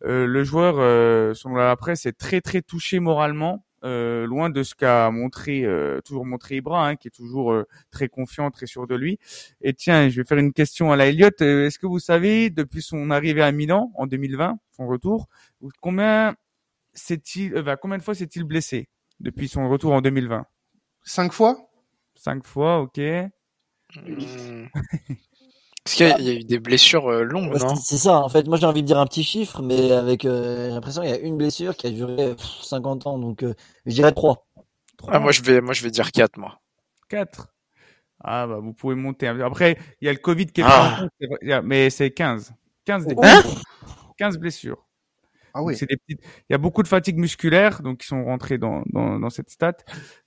Euh, 0.03 0.25
le 0.25 0.43
joueur, 0.43 0.75
euh, 0.79 1.33
selon 1.33 1.55
la 1.55 1.75
presse, 1.75 2.05
est 2.05 2.17
très 2.17 2.41
très 2.41 2.61
touché 2.61 2.99
moralement 2.99 3.65
euh, 3.83 4.25
loin 4.25 4.49
de 4.49 4.63
ce 4.63 4.75
qu'a 4.75 5.09
montré 5.11 5.63
euh, 5.63 6.01
toujours 6.01 6.25
montré 6.25 6.57
Ibra, 6.57 6.87
hein, 6.87 6.95
qui 6.95 7.07
est 7.07 7.11
toujours 7.11 7.51
euh, 7.51 7.67
très 7.91 8.09
confiant, 8.09 8.51
très 8.51 8.65
sûr 8.65 8.87
de 8.87 8.95
lui. 8.95 9.19
Et 9.61 9.73
tiens, 9.73 10.09
je 10.09 10.21
vais 10.21 10.27
faire 10.27 10.37
une 10.37 10.53
question 10.53 10.91
à 10.91 10.95
la 10.95 11.07
Elliott. 11.07 11.41
Est-ce 11.41 11.79
que 11.79 11.87
vous 11.87 11.99
savez 11.99 12.49
depuis 12.49 12.81
son 12.81 13.11
arrivée 13.11 13.41
à 13.41 13.51
Milan 13.51 13.91
en 13.95 14.07
2020, 14.07 14.59
son 14.71 14.87
retour, 14.87 15.27
combien 15.81 16.35
s'est-il, 16.93 17.53
bah, 17.61 17.77
combien 17.77 17.97
de 17.97 18.03
fois 18.03 18.15
s'est-il 18.15 18.43
blessé 18.43 18.89
depuis 19.19 19.47
son 19.47 19.69
retour 19.69 19.93
en 19.93 20.01
2020 20.01 20.45
Cinq 21.03 21.33
fois? 21.33 21.57
Cinq 22.15 22.45
fois, 22.45 22.81
ok. 22.81 22.99
Hmm. 23.95 24.65
Parce 25.89 26.17
qu'il 26.17 26.27
y 26.27 26.29
a 26.29 26.33
eu 26.33 26.43
des 26.43 26.59
blessures 26.59 27.07
euh, 27.07 27.23
longues, 27.23 27.57
non 27.59 27.75
C'est 27.75 27.97
ça, 27.97 28.19
en 28.19 28.29
fait. 28.29 28.47
Moi, 28.47 28.59
j'ai 28.59 28.67
envie 28.67 28.83
de 28.83 28.87
dire 28.87 28.99
un 28.99 29.07
petit 29.07 29.23
chiffre, 29.23 29.63
mais 29.63 29.91
avec, 29.91 30.23
euh, 30.23 30.67
j'ai 30.67 30.73
l'impression 30.75 31.01
qu'il 31.01 31.09
y 31.09 31.13
a 31.13 31.17
une 31.17 31.35
blessure 31.35 31.75
qui 31.75 31.87
a 31.87 31.89
duré 31.89 32.35
50 32.61 33.07
ans, 33.07 33.17
donc 33.17 33.41
euh, 33.41 33.55
je 33.87 33.93
dirais 33.95 34.11
3. 34.11 34.45
Ah, 35.07 35.17
moi, 35.17 35.31
je 35.31 35.41
vais, 35.41 35.61
moi, 35.61 35.73
je 35.73 35.81
vais 35.81 35.89
dire 35.89 36.11
4, 36.11 36.37
moi. 36.37 36.59
4 37.09 37.47
Ah, 38.23 38.45
bah, 38.45 38.59
vous 38.61 38.71
pouvez 38.71 38.93
monter. 38.93 39.27
Après, 39.27 39.79
il 39.99 40.05
y 40.05 40.09
a 40.09 40.13
le 40.13 40.19
Covid 40.19 40.45
qui 40.45 40.61
est 40.61 40.65
ah. 40.67 41.07
mais 41.63 41.89
c'est 41.89 42.11
15. 42.11 42.53
15, 42.85 43.07
15 44.17 44.37
blessures. 44.37 44.85
Ah 45.53 45.63
oui. 45.63 45.75
C'est 45.75 45.87
des 45.87 45.97
petites... 45.97 46.21
Il 46.49 46.53
y 46.53 46.55
a 46.55 46.57
beaucoup 46.57 46.83
de 46.83 46.87
fatigue 46.87 47.17
musculaire, 47.17 47.81
donc 47.81 47.99
qui 47.99 48.07
sont 48.07 48.23
rentrés 48.23 48.57
dans, 48.57 48.83
dans, 48.87 49.19
dans 49.19 49.29
cette 49.29 49.49
stat. 49.49 49.77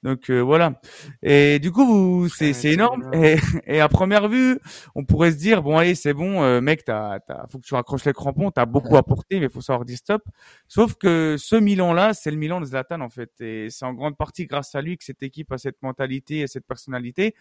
Donc 0.02 0.30
euh, 0.30 0.40
voilà. 0.40 0.80
Et 1.22 1.58
du 1.58 1.70
coup, 1.72 2.28
c'est 2.28 2.52
c'est 2.52 2.72
énorme. 2.72 3.10
Et, 3.12 3.36
et, 3.66 3.80
à 3.80 3.88
première 3.88 4.28
vue, 4.28 4.58
on 4.94 5.04
pourrait 5.04 5.32
se 5.32 5.36
dire 5.36 5.62
bon 5.62 5.78
allez, 5.78 5.94
c'est 5.94 6.14
bon, 6.14 6.42
euh, 6.42 6.60
mec, 6.60 6.84
t'as 6.84 7.20
t'as 7.20 7.46
faut 7.48 7.58
que 7.58 7.66
tu 7.66 7.74
raccroches 7.74 8.04
les 8.04 8.12
crampons, 8.12 8.50
t'as 8.50 8.66
beaucoup 8.66 8.96
apporté, 8.96 9.40
mais 9.40 9.48
faut 9.48 9.60
savoir 9.60 9.84
dire 9.84 9.98
stop. 9.98 10.22
Sauf 10.68 10.94
que 10.94 11.36
ce 11.38 11.56
Milan-là, 11.56 12.14
c'est 12.14 12.30
le 12.30 12.36
Milan 12.36 12.60
de 12.60 12.66
Zlatan 12.66 13.00
en 13.00 13.10
fait, 13.10 13.30
et 13.40 13.68
c'est 13.70 13.84
en 13.84 13.94
grande 13.94 14.16
partie 14.16 14.46
grâce 14.46 14.74
à 14.74 14.82
lui 14.82 14.96
que 14.96 15.04
cette 15.04 15.22
équipe 15.22 15.52
a 15.52 15.58
cette 15.58 15.80
mentalité 15.82 16.40
et 16.40 16.46
cette 16.46 16.66
personnalité. 16.66 17.34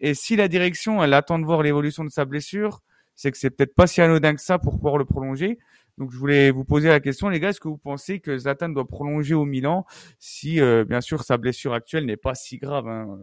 Et 0.00 0.14
si 0.14 0.36
la 0.36 0.48
direction, 0.48 1.02
elle 1.02 1.14
attend 1.14 1.38
de 1.38 1.44
voir 1.44 1.62
l'évolution 1.62 2.04
de 2.04 2.10
sa 2.10 2.24
blessure, 2.24 2.80
c'est 3.14 3.30
que 3.30 3.38
c'est 3.38 3.50
peut-être 3.50 3.74
pas 3.74 3.86
si 3.86 4.00
anodin 4.00 4.34
que 4.34 4.40
ça 4.40 4.58
pour 4.58 4.74
pouvoir 4.76 4.98
le 4.98 5.04
prolonger. 5.04 5.58
Donc 5.98 6.10
je 6.10 6.16
voulais 6.16 6.50
vous 6.50 6.64
poser 6.64 6.88
la 6.88 7.00
question, 7.00 7.28
les 7.28 7.38
gars, 7.38 7.50
est-ce 7.50 7.60
que 7.60 7.68
vous 7.68 7.78
pensez 7.78 8.20
que 8.20 8.36
Zlatan 8.36 8.70
doit 8.70 8.88
prolonger 8.88 9.34
au 9.34 9.44
Milan 9.44 9.84
si, 10.18 10.60
euh, 10.60 10.84
bien 10.84 11.00
sûr, 11.00 11.22
sa 11.22 11.36
blessure 11.36 11.74
actuelle 11.74 12.06
n'est 12.06 12.16
pas 12.16 12.34
si 12.34 12.58
grave, 12.58 12.88
hein, 12.88 13.18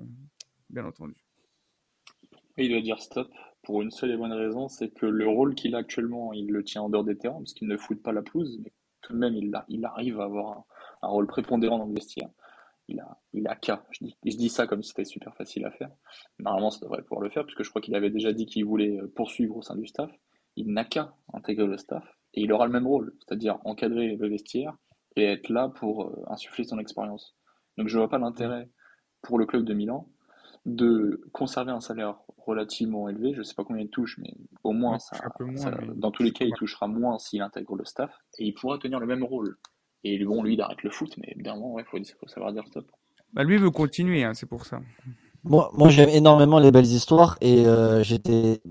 bien 0.70 0.86
entendu? 0.86 1.16
Il 2.58 2.70
doit 2.70 2.82
dire 2.82 3.02
stop 3.02 3.30
pour 3.64 3.82
une 3.82 3.92
seule 3.92 4.12
et 4.12 4.18
bonne 4.18 4.34
raison, 4.34 4.68
c'est 4.68 4.90
que 4.90 5.06
le 5.06 5.28
rôle 5.28 5.56
qu'il 5.56 5.76
a 5.76 5.80
actuellement, 5.80 6.34
il 6.34 6.48
le 6.48 6.64
tient 6.64 6.82
en 6.82 6.90
dehors 6.90 7.04
des 7.04 7.18
terrains, 7.18 7.38
parce 7.38 7.54
qu'il 7.54 7.68
ne 7.68 7.78
fout 7.78 8.02
pas 8.02 8.12
la 8.12 8.22
pelouse, 8.22 8.60
mais 8.64 8.72
tout 9.02 9.14
de 9.14 9.18
même, 9.18 9.36
il, 9.36 9.52
il 9.68 9.86
arrive 9.86 10.20
à 10.20 10.26
avoir 10.26 10.66
un, 11.02 11.08
rôle 11.08 11.28
prépondérant 11.28 11.80
dans 11.80 11.86
le 11.86 11.94
vestiaire. 11.94 12.30
Il 12.88 13.00
a, 13.00 13.20
il 13.34 13.48
a 13.48 13.56
qu'à. 13.56 13.86
Je 13.92 14.06
dis, 14.06 14.18
je 14.26 14.36
dis 14.36 14.50
ça 14.50 14.66
comme 14.66 14.82
si 14.82 14.90
c'était 14.90 15.06
super 15.06 15.36
facile 15.36 15.66
à 15.66 15.72
faire. 15.72 15.92
Normalement, 16.40 16.72
ça 16.72 16.80
devrait 16.82 17.04
pouvoir 17.04 17.22
le 17.22 17.30
faire, 17.30 17.46
puisque 17.46 17.64
je 17.64 17.70
crois 17.70 17.82
qu'il 17.82 17.96
avait 17.96 18.10
déjà 18.10 18.34
dit 18.34 18.46
qu'il 18.46 18.66
voulait 18.66 19.00
poursuivre 19.16 19.58
au 19.58 19.62
sein 19.62 19.76
du 19.76 19.86
staff. 19.86 20.12
Il 20.56 20.74
n'a 20.74 20.84
qu'à 20.84 21.14
intégrer 21.34 21.68
le 21.68 21.78
staff, 21.78 22.04
et 22.39 22.43
il 22.43 22.53
aura 22.53 22.65
le 22.65 22.72
même 22.72 22.88
rôle, 22.88 23.13
c'est-à-dire 23.19 23.58
encadrer 23.65 24.15
le 24.15 24.27
vestiaire 24.29 24.75
et 25.15 25.24
être 25.25 25.50
là 25.50 25.67
pour 25.69 26.05
euh, 26.05 26.24
insuffler 26.27 26.63
son 26.63 26.79
expérience. 26.79 27.36
Donc 27.77 27.88
je 27.88 27.98
vois 27.98 28.10
pas 28.10 28.17
l'intérêt 28.17 28.69
pour 29.22 29.38
le 29.38 29.46
club 29.46 29.63
de 29.65 29.74
Milan 29.74 30.08
de 30.65 31.22
conserver 31.34 31.72
un 31.72 31.79
salaire 31.81 32.19
relativement 32.38 33.10
élevé. 33.10 33.34
Je 33.34 33.43
sais 33.43 33.55
pas 33.55 33.63
combien 33.63 33.84
il 33.84 33.89
touche, 33.89 34.17
mais 34.19 34.34
au 34.63 34.72
moins, 34.72 34.93
Ouais, 34.93 35.00
ça, 35.00 35.17
un 35.25 35.29
peu 35.38 35.46
moins, 35.46 35.58
ça- 35.58 35.77
mais- 35.81 35.88
dans 35.96 36.12
tous 36.12 36.24
les 36.24 36.31
cas, 36.31 36.46
il 36.46 36.53
touchera 36.53 36.88
moins 36.88 37.17
s'il 37.19 37.41
intègre 37.41 37.75
le 37.75 37.86
staff 37.86 38.12
et 38.38 38.46
il 38.46 38.53
pourra 38.53 38.77
tenir 38.77 39.00
le 39.00 39.05
même 39.08 39.24
rôle. 39.24 39.58
Et 40.03 40.24
bon, 40.24 40.43
lui, 40.43 40.53
il 40.53 40.62
arrête 40.62 40.81
le 40.84 40.89
foot, 40.91 41.15
mais 41.17 41.27
évidemment, 41.31 41.77
il 41.79 41.86
faut, 41.86 41.98
faut 42.19 42.27
savoir 42.27 42.53
dire 42.53 42.65
stop. 42.67 42.89
Bah, 43.34 43.43
lui 43.43 43.58
veut 43.58 43.72
continuer, 43.72 44.24
hein, 44.24 44.34
c'est 44.34 44.48
pour 44.48 44.65
ça. 44.65 44.81
Moi, 45.46 45.72
moi 45.74 45.88
j'aime 45.88 46.10
énormément 46.10 46.60
les 46.60 46.69
belles 46.69 46.86
histoires 46.86 47.38
et 47.39 47.65
euh, 47.65 48.03
j'étais, 48.03 48.62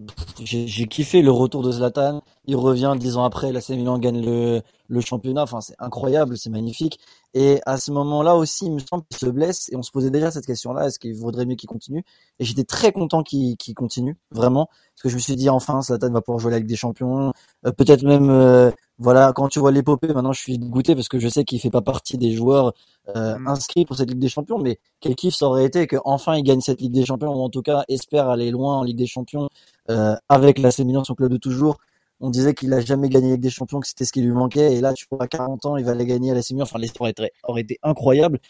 j'ai 0.45 0.87
kiffé 0.87 1.23
le 1.23 1.31
retour 1.31 1.63
de 1.63 1.73
Zlatan. 1.73 2.23
Il 2.45 2.57
revient 2.57 2.95
dix 2.99 3.17
ans 3.17 3.25
après, 3.25 3.53
l'AC 3.53 3.71
Milan 3.71 3.99
gagne 3.99 4.23
le, 4.25 4.61
le 4.89 5.01
championnat. 5.01 5.43
Enfin, 5.43 5.63
c'est 5.63 5.75
incroyable, 5.79 6.37
c'est 6.37 6.51
magnifique. 6.51 6.99
Et 7.33 7.61
à 7.65 7.79
ce 7.79 7.91
moment-là 7.93 8.37
aussi, 8.37 8.67
il 8.67 8.73
me 8.73 8.79
semble 8.81 9.05
qu'il 9.09 9.19
se 9.19 9.27
blesse 9.27 9.71
et 9.73 9.77
on 9.77 9.83
se 9.83 9.91
posait 9.91 10.11
déjà 10.11 10.31
cette 10.31 10.45
question-là 10.47 10.87
est-ce 10.87 10.99
qu'il 10.99 11.15
vaudrait 11.15 11.47
mieux 11.47 11.55
qu'il 11.57 11.69
continue? 11.71 12.05
Et 12.39 12.45
j'étais 12.45 12.65
très 12.65 12.93
content 12.93 13.23
qu'il 13.23 13.57
qu'il 13.57 13.75
continue, 13.75 14.17
vraiment, 14.31 14.67
parce 14.67 15.03
que 15.05 15.09
je 15.09 15.15
me 15.15 15.21
suis 15.21 15.37
dit 15.37 15.49
enfin, 15.49 15.81
Zlatan 15.81 16.11
va 16.13 16.21
pouvoir 16.21 16.39
jouer 16.39 16.53
avec 16.53 16.67
des 16.67 16.77
champions. 16.77 17.33
Euh, 17.67 17.73
Peut-être 17.73 18.03
même, 18.03 18.29
euh, 18.31 18.71
voilà, 18.99 19.33
quand 19.33 19.49
tu 19.49 19.61
vois 19.61 19.71
l'épopée, 19.71 20.09
maintenant 20.09 20.33
je 20.33 20.41
suis 20.41 20.59
dégoûté 20.59 20.95
parce 20.95 21.09
que 21.09 21.19
je 21.21 21.29
sais 21.29 21.45
qu'il 21.45 21.61
fait 21.61 21.71
pas 21.71 21.83
partie 21.83 22.19
des 22.19 22.33
joueurs 22.33 22.73
euh, 23.15 23.39
Mm. 23.39 23.47
inscrits 23.49 23.85
pour 23.85 23.97
cette 23.97 24.11
Ligue 24.11 24.19
des 24.19 24.29
Champions, 24.29 24.59
mais 24.59 24.79
quel 25.01 25.15
kiff 25.15 25.35
ça 25.35 25.47
aurait 25.47 25.65
été 25.65 25.87
que 25.87 25.97
enfin 26.05 26.35
il 26.37 26.43
gagne 26.43 26.61
cette 26.61 26.81
Ligue 26.81 26.93
des 26.93 27.05
Champions 27.07 27.33
ou 27.35 27.41
en 27.43 27.49
tout 27.49 27.63
cas 27.63 27.85
espère 27.89 28.29
aller 28.29 28.51
loin 28.51 28.77
en 28.79 28.83
Ligue 28.83 28.97
des 28.99 29.07
Champions 29.07 29.49
euh, 29.91 30.15
avec 30.29 30.59
l'AC 30.59 30.81
Milan, 30.81 31.05
son 31.05 31.15
club 31.15 31.31
de 31.31 31.37
toujours. 31.37 31.79
On 32.21 32.31
disait 32.31 32.53
qu'il 32.53 32.73
a 32.75 32.81
jamais 32.81 33.09
gagné 33.09 33.29
la 33.29 33.33
Ligue 33.35 33.43
des 33.43 33.51
Champions, 33.51 33.79
que 33.81 33.87
c'était 33.87 34.05
ce 34.05 34.13
qui 34.13 34.21
lui 34.21 34.33
manquait, 34.33 34.75
et 34.75 34.81
là 34.81 34.93
tu 34.93 35.07
vois 35.11 35.23
à 35.23 35.29
40 35.29 35.65
ans 35.67 35.77
il 35.77 35.85
va 35.85 35.95
la 35.95 36.05
gagner 36.05 36.33
à 36.33 36.35
l'AC 36.35 36.51
Milan. 36.51 36.65
Enfin 36.65 36.79
l'histoire 36.81 37.11
aurait, 37.45 37.61
été 37.61 37.79
incroyable. 37.85 38.41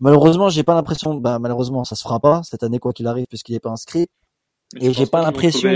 Malheureusement 0.00 0.48
j'ai 0.48 0.62
pas 0.62 0.74
l'impression, 0.74 1.14
bah 1.14 1.38
malheureusement 1.38 1.84
ça 1.84 1.94
se 1.96 2.02
fera 2.02 2.18
pas 2.18 2.40
cette 2.44 2.62
année 2.62 2.78
quoi 2.78 2.92
qu'il 2.92 3.06
arrive 3.06 3.26
puisqu'il 3.26 3.54
est 3.54 3.60
pas 3.60 3.70
inscrit. 3.70 4.06
Mais 4.74 4.86
Et 4.86 4.92
j'ai 4.94 5.06
pas 5.06 5.22
l'impression- 5.22 5.70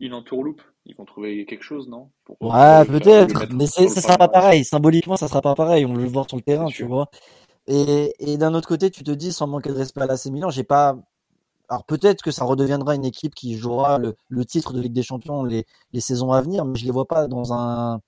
Une 0.00 0.14
entourloupe? 0.14 0.62
Ils 0.84 0.96
vont 0.96 1.04
trouver 1.04 1.44
quelque 1.46 1.62
chose, 1.62 1.88
non? 1.88 2.10
Pour- 2.24 2.36
Ouais, 2.42 2.84
peut-être, 2.86 3.46
mais 3.54 3.66
ça 3.66 4.00
sera 4.00 4.18
pas 4.18 4.28
pareil. 4.28 4.64
Symboliquement, 4.64 5.16
ça 5.16 5.28
sera 5.28 5.40
pas 5.40 5.54
pareil. 5.54 5.86
On 5.86 5.94
veut 5.94 6.02
le 6.02 6.08
voir 6.08 6.26
sur 6.28 6.36
le 6.36 6.42
terrain, 6.42 6.66
tu 6.66 6.78
sûr. 6.78 6.88
vois. 6.88 7.08
Et, 7.68 8.14
et 8.18 8.36
d'un 8.36 8.54
autre 8.54 8.68
côté, 8.68 8.90
tu 8.90 9.04
te 9.04 9.10
dis, 9.12 9.32
sans 9.32 9.46
manquer 9.46 9.70
de 9.70 9.76
respect 9.76 10.02
à 10.02 10.06
l'AC 10.06 10.26
Milan, 10.30 10.50
j'ai 10.50 10.64
pas. 10.64 10.96
Alors 11.68 11.84
peut-être 11.84 12.22
que 12.22 12.30
ça 12.30 12.44
redeviendra 12.44 12.94
une 12.96 13.04
équipe 13.04 13.34
qui 13.34 13.56
jouera 13.56 13.98
le, 13.98 14.16
le 14.28 14.44
titre 14.44 14.72
de 14.74 14.80
Ligue 14.80 14.92
des 14.92 15.02
Champions 15.02 15.44
les, 15.44 15.66
les 15.92 16.00
saisons 16.00 16.32
à 16.32 16.42
venir, 16.42 16.64
mais 16.64 16.78
je 16.78 16.84
les 16.84 16.90
vois 16.90 17.06
pas 17.06 17.28
dans 17.28 17.52
un. 17.54 18.00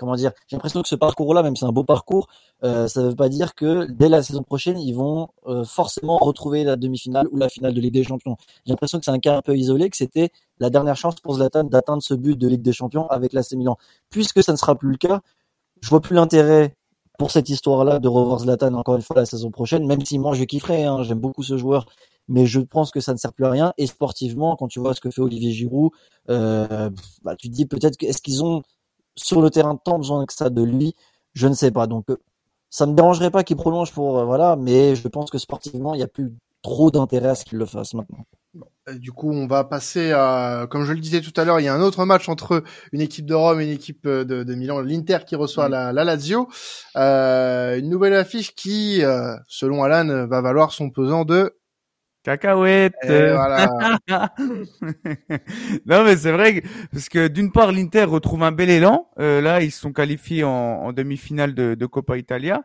Comment 0.00 0.16
dire 0.16 0.32
J'ai 0.46 0.56
l'impression 0.56 0.80
que 0.80 0.88
ce 0.88 0.94
parcours-là, 0.94 1.42
même 1.42 1.54
si 1.54 1.60
c'est 1.60 1.66
un 1.66 1.72
beau 1.72 1.84
parcours, 1.84 2.26
euh, 2.64 2.88
ça 2.88 3.02
veut 3.02 3.14
pas 3.14 3.28
dire 3.28 3.54
que 3.54 3.84
dès 3.90 4.08
la 4.08 4.22
saison 4.22 4.42
prochaine, 4.42 4.78
ils 4.78 4.94
vont 4.94 5.28
euh, 5.46 5.62
forcément 5.62 6.16
retrouver 6.16 6.64
la 6.64 6.76
demi-finale 6.76 7.28
ou 7.30 7.36
la 7.36 7.50
finale 7.50 7.74
de 7.74 7.82
Ligue 7.82 7.92
des 7.92 8.02
Champions. 8.02 8.38
J'ai 8.64 8.72
l'impression 8.72 8.98
que 8.98 9.04
c'est 9.04 9.10
un 9.10 9.18
cas 9.18 9.36
un 9.36 9.42
peu 9.42 9.54
isolé, 9.54 9.90
que 9.90 9.98
c'était 9.98 10.30
la 10.58 10.70
dernière 10.70 10.96
chance 10.96 11.16
pour 11.16 11.34
Zlatan 11.34 11.64
d'atteindre 11.64 12.02
ce 12.02 12.14
but 12.14 12.34
de 12.34 12.48
Ligue 12.48 12.62
des 12.62 12.72
Champions 12.72 13.08
avec 13.08 13.34
l'AC 13.34 13.52
Milan. 13.52 13.76
Puisque 14.08 14.42
ça 14.42 14.52
ne 14.52 14.56
sera 14.56 14.74
plus 14.74 14.90
le 14.90 14.96
cas, 14.96 15.20
je 15.82 15.90
vois 15.90 16.00
plus 16.00 16.14
l'intérêt 16.16 16.74
pour 17.18 17.30
cette 17.30 17.50
histoire-là 17.50 17.98
de 17.98 18.08
revoir 18.08 18.38
Zlatan 18.38 18.72
encore 18.72 18.96
une 18.96 19.02
fois 19.02 19.16
la 19.16 19.26
saison 19.26 19.50
prochaine, 19.50 19.86
même 19.86 20.02
si 20.06 20.18
moi 20.18 20.32
je 20.32 20.44
kifferais, 20.44 20.84
hein, 20.84 21.02
j'aime 21.02 21.20
beaucoup 21.20 21.42
ce 21.42 21.58
joueur, 21.58 21.84
mais 22.26 22.46
je 22.46 22.60
pense 22.60 22.90
que 22.90 23.00
ça 23.00 23.12
ne 23.12 23.18
sert 23.18 23.34
plus 23.34 23.44
à 23.44 23.50
rien. 23.50 23.74
Et 23.76 23.86
sportivement, 23.86 24.56
quand 24.56 24.68
tu 24.68 24.80
vois 24.80 24.94
ce 24.94 25.02
que 25.02 25.10
fait 25.10 25.20
Olivier 25.20 25.52
Giroud, 25.52 25.90
euh, 26.30 26.88
bah, 27.22 27.36
tu 27.36 27.50
te 27.50 27.54
dis 27.54 27.66
peut-être 27.66 28.02
est-ce 28.02 28.22
qu'ils 28.22 28.42
ont 28.42 28.62
sur 29.16 29.42
le 29.42 29.50
terrain 29.50 29.76
tant 29.76 29.98
besoin 29.98 30.24
que 30.26 30.32
ça 30.32 30.50
de 30.50 30.62
lui, 30.62 30.94
je 31.34 31.48
ne 31.48 31.54
sais 31.54 31.70
pas. 31.70 31.86
Donc 31.86 32.10
euh, 32.10 32.16
ça 32.70 32.86
me 32.86 32.94
dérangerait 32.94 33.30
pas 33.30 33.44
qu'il 33.44 33.56
prolonge 33.56 33.92
pour 33.92 34.18
euh, 34.18 34.24
voilà, 34.24 34.56
mais 34.56 34.94
je 34.96 35.08
pense 35.08 35.30
que 35.30 35.38
sportivement 35.38 35.94
il 35.94 35.98
n'y 35.98 36.04
a 36.04 36.08
plus 36.08 36.32
trop 36.62 36.90
d'intérêt 36.90 37.30
à 37.30 37.34
ce 37.34 37.44
qu'il 37.44 37.58
le 37.58 37.66
fasse 37.66 37.94
maintenant. 37.94 38.24
Et 38.90 38.98
du 38.98 39.12
coup, 39.12 39.30
on 39.30 39.46
va 39.46 39.62
passer 39.64 40.12
à, 40.12 40.66
comme 40.68 40.84
je 40.84 40.92
le 40.92 41.00
disais 41.00 41.20
tout 41.20 41.32
à 41.36 41.44
l'heure, 41.44 41.60
il 41.60 41.64
y 41.64 41.68
a 41.68 41.74
un 41.74 41.80
autre 41.80 42.04
match 42.04 42.28
entre 42.28 42.64
une 42.92 43.00
équipe 43.00 43.26
de 43.26 43.34
Rome 43.34 43.60
et 43.60 43.64
une 43.64 43.70
équipe 43.70 44.06
euh, 44.06 44.24
de, 44.24 44.42
de 44.42 44.54
Milan, 44.54 44.80
l'Inter 44.80 45.18
qui 45.26 45.36
reçoit 45.36 45.68
la, 45.68 45.92
la 45.92 46.04
Lazio. 46.04 46.48
Euh, 46.96 47.78
une 47.78 47.88
nouvelle 47.88 48.14
affiche 48.14 48.54
qui, 48.54 49.04
euh, 49.04 49.36
selon 49.46 49.84
Alan, 49.84 50.26
va 50.26 50.40
valoir 50.40 50.72
son 50.72 50.90
pesant 50.90 51.24
de. 51.24 51.54
Cacahuète. 52.36 52.94
Et 53.02 53.32
voilà. 53.32 53.68
non 55.86 56.04
mais 56.04 56.16
c'est 56.16 56.30
vrai 56.30 56.60
que, 56.60 56.68
parce 56.92 57.08
que 57.08 57.26
d'une 57.26 57.50
part 57.50 57.72
l'Inter 57.72 58.04
retrouve 58.04 58.42
un 58.44 58.52
bel 58.52 58.70
élan. 58.70 59.08
Euh, 59.18 59.40
là 59.40 59.62
ils 59.62 59.72
se 59.72 59.80
sont 59.80 59.92
qualifiés 59.92 60.44
en, 60.44 60.50
en 60.50 60.92
demi-finale 60.92 61.54
de, 61.54 61.74
de 61.74 61.86
Coppa 61.86 62.16
Italia 62.16 62.62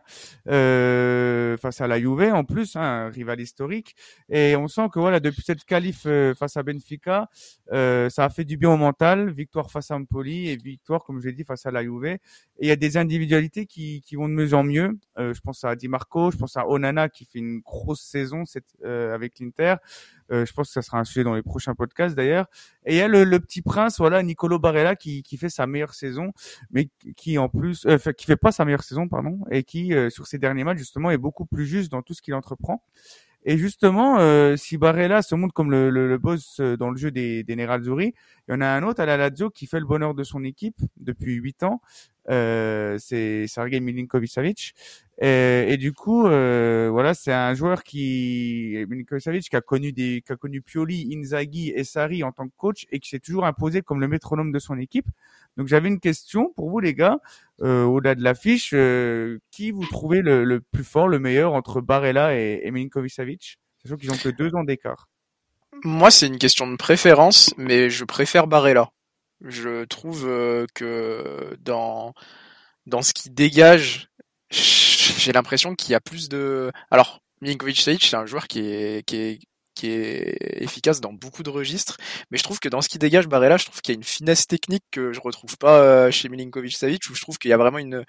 euh, 0.48 1.56
face 1.56 1.80
à 1.80 1.86
la 1.86 1.98
Juve 1.98 2.32
en 2.32 2.44
plus, 2.44 2.76
hein, 2.76 2.82
un 2.82 3.08
rival 3.08 3.40
historique. 3.40 3.96
Et 4.28 4.54
on 4.56 4.68
sent 4.68 4.88
que 4.92 5.00
voilà 5.00 5.18
depuis 5.20 5.42
cette 5.42 5.64
qualif 5.64 6.02
euh, 6.06 6.34
face 6.34 6.56
à 6.56 6.62
Benfica, 6.62 7.28
euh, 7.72 8.08
ça 8.08 8.24
a 8.24 8.28
fait 8.28 8.44
du 8.44 8.56
bien 8.56 8.70
au 8.70 8.76
mental. 8.76 9.30
Victoire 9.30 9.70
face 9.70 9.90
à 9.90 9.96
Empoli 9.96 10.48
et 10.48 10.56
victoire 10.56 11.04
comme 11.04 11.20
je 11.20 11.26
l'ai 11.26 11.32
dit 11.32 11.44
face 11.44 11.66
à 11.66 11.70
la 11.70 11.82
Juve. 11.82 12.06
Et 12.06 12.20
il 12.60 12.68
y 12.68 12.70
a 12.70 12.76
des 12.76 12.96
individualités 12.96 13.66
qui, 13.66 14.02
qui 14.02 14.16
vont 14.16 14.28
de 14.28 14.34
mieux 14.34 14.54
en 14.54 14.62
mieux. 14.62 14.98
Euh, 15.18 15.34
je 15.34 15.40
pense 15.40 15.64
à 15.64 15.74
Di 15.76 15.88
Marco, 15.88 16.30
je 16.30 16.36
pense 16.36 16.56
à 16.56 16.68
Onana 16.68 17.08
qui 17.08 17.24
fait 17.24 17.38
une 17.38 17.60
grosse 17.60 18.02
saison 18.02 18.44
cette, 18.44 18.64
euh, 18.84 19.14
avec 19.14 19.38
l'Inter. 19.40 19.55
Euh, 20.32 20.44
je 20.44 20.52
pense 20.52 20.68
que 20.68 20.72
ça 20.72 20.82
sera 20.82 20.98
un 20.98 21.04
sujet 21.04 21.22
dans 21.22 21.34
les 21.34 21.42
prochains 21.42 21.74
podcasts 21.74 22.16
d'ailleurs. 22.16 22.46
Et 22.84 22.94
il 22.94 22.98
y 22.98 23.00
a 23.00 23.08
le, 23.08 23.24
le 23.24 23.40
petit 23.40 23.62
prince, 23.62 23.98
voilà, 23.98 24.22
Nicolo 24.22 24.58
Barella 24.58 24.96
qui, 24.96 25.22
qui 25.22 25.36
fait 25.36 25.48
sa 25.48 25.66
meilleure 25.66 25.94
saison, 25.94 26.32
mais 26.70 26.88
qui 27.16 27.38
en 27.38 27.48
plus, 27.48 27.86
euh, 27.86 27.98
qui 28.12 28.26
fait 28.26 28.36
pas 28.36 28.52
sa 28.52 28.64
meilleure 28.64 28.82
saison, 28.82 29.08
pardon, 29.08 29.40
et 29.50 29.62
qui 29.62 29.94
euh, 29.94 30.10
sur 30.10 30.26
ses 30.26 30.38
derniers 30.38 30.64
matchs 30.64 30.78
justement 30.78 31.10
est 31.12 31.18
beaucoup 31.18 31.46
plus 31.46 31.66
juste 31.66 31.92
dans 31.92 32.02
tout 32.02 32.14
ce 32.14 32.22
qu'il 32.22 32.34
entreprend. 32.34 32.82
Et 33.48 33.58
justement, 33.58 34.18
euh, 34.18 34.56
si 34.56 34.76
Barella 34.76 35.22
se 35.22 35.36
montre 35.36 35.54
comme 35.54 35.70
le, 35.70 35.88
le, 35.88 36.08
le 36.08 36.18
boss 36.18 36.58
euh, 36.58 36.76
dans 36.76 36.90
le 36.90 36.96
jeu 36.96 37.12
des, 37.12 37.44
des 37.44 37.54
Nerazzurri, 37.54 38.12
il 38.48 38.52
y 38.52 38.54
en 38.54 38.60
a 38.60 38.68
un 38.68 38.82
autre 38.82 39.00
à 39.00 39.06
la 39.06 39.16
Lazio 39.16 39.50
qui 39.50 39.66
fait 39.66 39.80
le 39.80 39.86
bonheur 39.86 40.14
de 40.14 40.22
son 40.24 40.44
équipe 40.44 40.76
depuis 40.96 41.34
huit 41.34 41.62
ans. 41.62 41.80
Euh, 42.28 42.96
c'est 42.98 43.46
Sergei 43.46 43.80
Milinkovic-Savic. 43.80 44.74
Et, 45.18 45.66
et 45.68 45.76
du 45.76 45.92
coup, 45.92 46.26
euh, 46.26 46.88
voilà, 46.90 47.14
c'est 47.14 47.32
un 47.32 47.54
joueur 47.54 47.82
qui, 47.82 48.84
Milinkovic-Savic, 48.88 49.48
qui 49.48 49.56
a 49.56 49.60
connu 49.60 49.92
des, 49.92 50.22
qui 50.24 50.32
a 50.32 50.36
connu 50.36 50.60
Pioli, 50.60 51.08
Inzaghi 51.16 51.70
et 51.70 51.84
Sarri 51.84 52.22
en 52.22 52.32
tant 52.32 52.46
que 52.46 52.54
coach 52.56 52.86
et 52.90 53.00
qui 53.00 53.08
s'est 53.08 53.20
toujours 53.20 53.46
imposé 53.46 53.82
comme 53.82 54.00
le 54.00 54.08
métronome 54.08 54.52
de 54.52 54.58
son 54.58 54.78
équipe. 54.78 55.06
Donc 55.56 55.68
j'avais 55.68 55.88
une 55.88 56.00
question 56.00 56.52
pour 56.54 56.68
vous 56.68 56.80
les 56.80 56.94
gars, 56.94 57.18
euh, 57.62 57.84
au-delà 57.84 58.14
de 58.14 58.22
l'affiche, 58.22 58.72
euh, 58.74 59.38
qui 59.50 59.70
vous 59.70 59.86
trouvez 59.86 60.20
le, 60.20 60.44
le 60.44 60.60
plus 60.60 60.84
fort, 60.84 61.08
le 61.08 61.18
meilleur 61.18 61.54
entre 61.54 61.80
Barella 61.80 62.38
et, 62.38 62.60
et 62.62 62.70
Milinkovic-Savic, 62.70 63.58
sachant 63.82 63.96
qu'ils 63.96 64.10
ont 64.10 64.16
que 64.16 64.28
deux 64.28 64.54
ans 64.54 64.64
d'écart. 64.64 65.08
Moi, 65.84 66.10
c'est 66.10 66.26
une 66.26 66.38
question 66.38 66.70
de 66.70 66.76
préférence, 66.76 67.52
mais 67.56 67.90
je 67.90 68.04
préfère 68.04 68.46
Barella. 68.46 68.90
Je 69.44 69.84
trouve 69.84 70.26
euh, 70.26 70.66
que 70.74 71.56
dans 71.60 72.14
dans 72.86 73.02
ce 73.02 73.12
qui 73.12 73.30
dégage, 73.30 74.08
j'ai 74.50 75.32
l'impression 75.32 75.74
qu'il 75.74 75.92
y 75.92 75.94
a 75.94 76.00
plus 76.00 76.28
de. 76.28 76.72
Alors, 76.90 77.20
Milinkovic 77.40 77.80
Savic, 77.80 78.04
c'est 78.04 78.16
un 78.16 78.26
joueur 78.26 78.48
qui 78.48 78.60
est 78.60 79.04
qui 79.06 79.16
est 79.16 79.40
qui 79.76 79.90
est 79.90 80.62
efficace 80.62 81.00
dans 81.00 81.12
beaucoup 81.12 81.42
de 81.42 81.50
registres, 81.50 81.98
mais 82.30 82.38
je 82.38 82.42
trouve 82.42 82.58
que 82.58 82.68
dans 82.68 82.80
ce 82.80 82.88
qui 82.88 82.98
dégage 82.98 83.28
Barella, 83.28 83.58
je 83.58 83.66
trouve 83.66 83.80
qu'il 83.80 83.94
y 83.94 83.96
a 83.96 83.98
une 83.98 84.04
finesse 84.04 84.46
technique 84.48 84.82
que 84.90 85.12
je 85.12 85.20
retrouve 85.20 85.56
pas 85.58 85.78
euh, 85.80 86.10
chez 86.10 86.28
Milinkovic 86.28 86.76
Savic, 86.76 87.08
où 87.10 87.14
je 87.14 87.20
trouve 87.20 87.38
qu'il 87.38 87.50
y 87.50 87.54
a 87.54 87.56
vraiment 87.56 87.78
une 87.78 88.04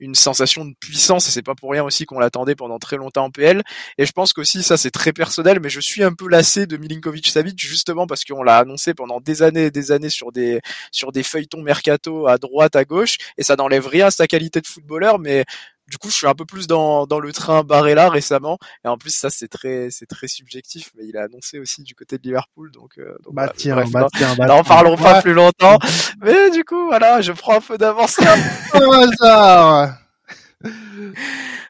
une 0.00 0.14
sensation 0.14 0.64
de 0.64 0.74
puissance, 0.78 1.28
et 1.28 1.30
c'est 1.30 1.42
pas 1.42 1.54
pour 1.54 1.70
rien 1.70 1.84
aussi 1.84 2.04
qu'on 2.04 2.18
l'attendait 2.18 2.56
pendant 2.56 2.78
très 2.78 2.96
longtemps 2.96 3.24
en 3.24 3.30
PL. 3.30 3.62
Et 3.96 4.04
je 4.04 4.12
pense 4.12 4.32
qu'aussi 4.32 4.62
ça 4.62 4.76
c'est 4.76 4.90
très 4.90 5.12
personnel, 5.12 5.60
mais 5.60 5.70
je 5.70 5.80
suis 5.80 6.02
un 6.02 6.12
peu 6.12 6.28
lassé 6.28 6.66
de 6.66 6.76
Milinkovic 6.76 7.28
Savic 7.28 7.58
justement 7.58 8.06
parce 8.06 8.24
qu'on 8.24 8.42
l'a 8.42 8.58
annoncé 8.58 8.92
pendant 8.92 9.20
des 9.20 9.42
années 9.42 9.66
et 9.66 9.70
des 9.70 9.92
années 9.92 10.10
sur 10.10 10.32
des 10.32 10.60
sur 10.90 11.12
des 11.12 11.22
feuilletons 11.22 11.62
mercato 11.62 12.26
à 12.26 12.38
droite 12.38 12.76
à 12.76 12.84
gauche, 12.84 13.16
et 13.38 13.44
ça 13.44 13.56
n'enlève 13.56 13.86
rien 13.86 14.06
à 14.06 14.10
sa 14.10 14.26
qualité 14.26 14.60
de 14.60 14.66
footballeur, 14.66 15.18
mais 15.18 15.44
du 15.88 15.98
coup, 15.98 16.08
je 16.08 16.14
suis 16.14 16.26
un 16.26 16.34
peu 16.34 16.44
plus 16.46 16.66
dans, 16.66 17.06
dans 17.06 17.20
le 17.20 17.32
train 17.32 17.62
Barella 17.62 18.08
récemment, 18.08 18.58
et 18.84 18.88
en 18.88 18.96
plus 18.96 19.14
ça 19.14 19.28
c'est 19.30 19.48
très 19.48 19.90
c'est 19.90 20.06
très 20.06 20.28
subjectif, 20.28 20.90
mais 20.96 21.04
il 21.06 21.16
a 21.16 21.24
annoncé 21.24 21.58
aussi 21.58 21.82
du 21.82 21.94
côté 21.94 22.16
de 22.18 22.22
Liverpool, 22.22 22.70
donc, 22.72 22.98
euh, 22.98 23.16
donc 23.22 23.34
Bah 23.34 23.42
voilà. 23.42 23.52
tiens, 23.56 23.74
Bref, 23.76 23.90
bah 23.90 24.06
tiens, 24.16 24.34
bah 24.36 24.44
Alors, 24.44 24.58
en 24.58 24.64
parlons 24.64 24.96
pas 24.96 25.16
Ouais, 25.16 25.22
plus 25.22 25.34
longtemps, 25.34 25.78
mais 26.22 26.50
du 26.50 26.64
coup 26.64 26.86
voilà, 26.86 27.20
je 27.20 27.32
prends 27.32 27.56
un 27.56 27.60
peu 27.60 27.76
d'avance 27.76 28.18
là. 28.20 28.34
au 28.74 28.92
hasard. 28.92 29.98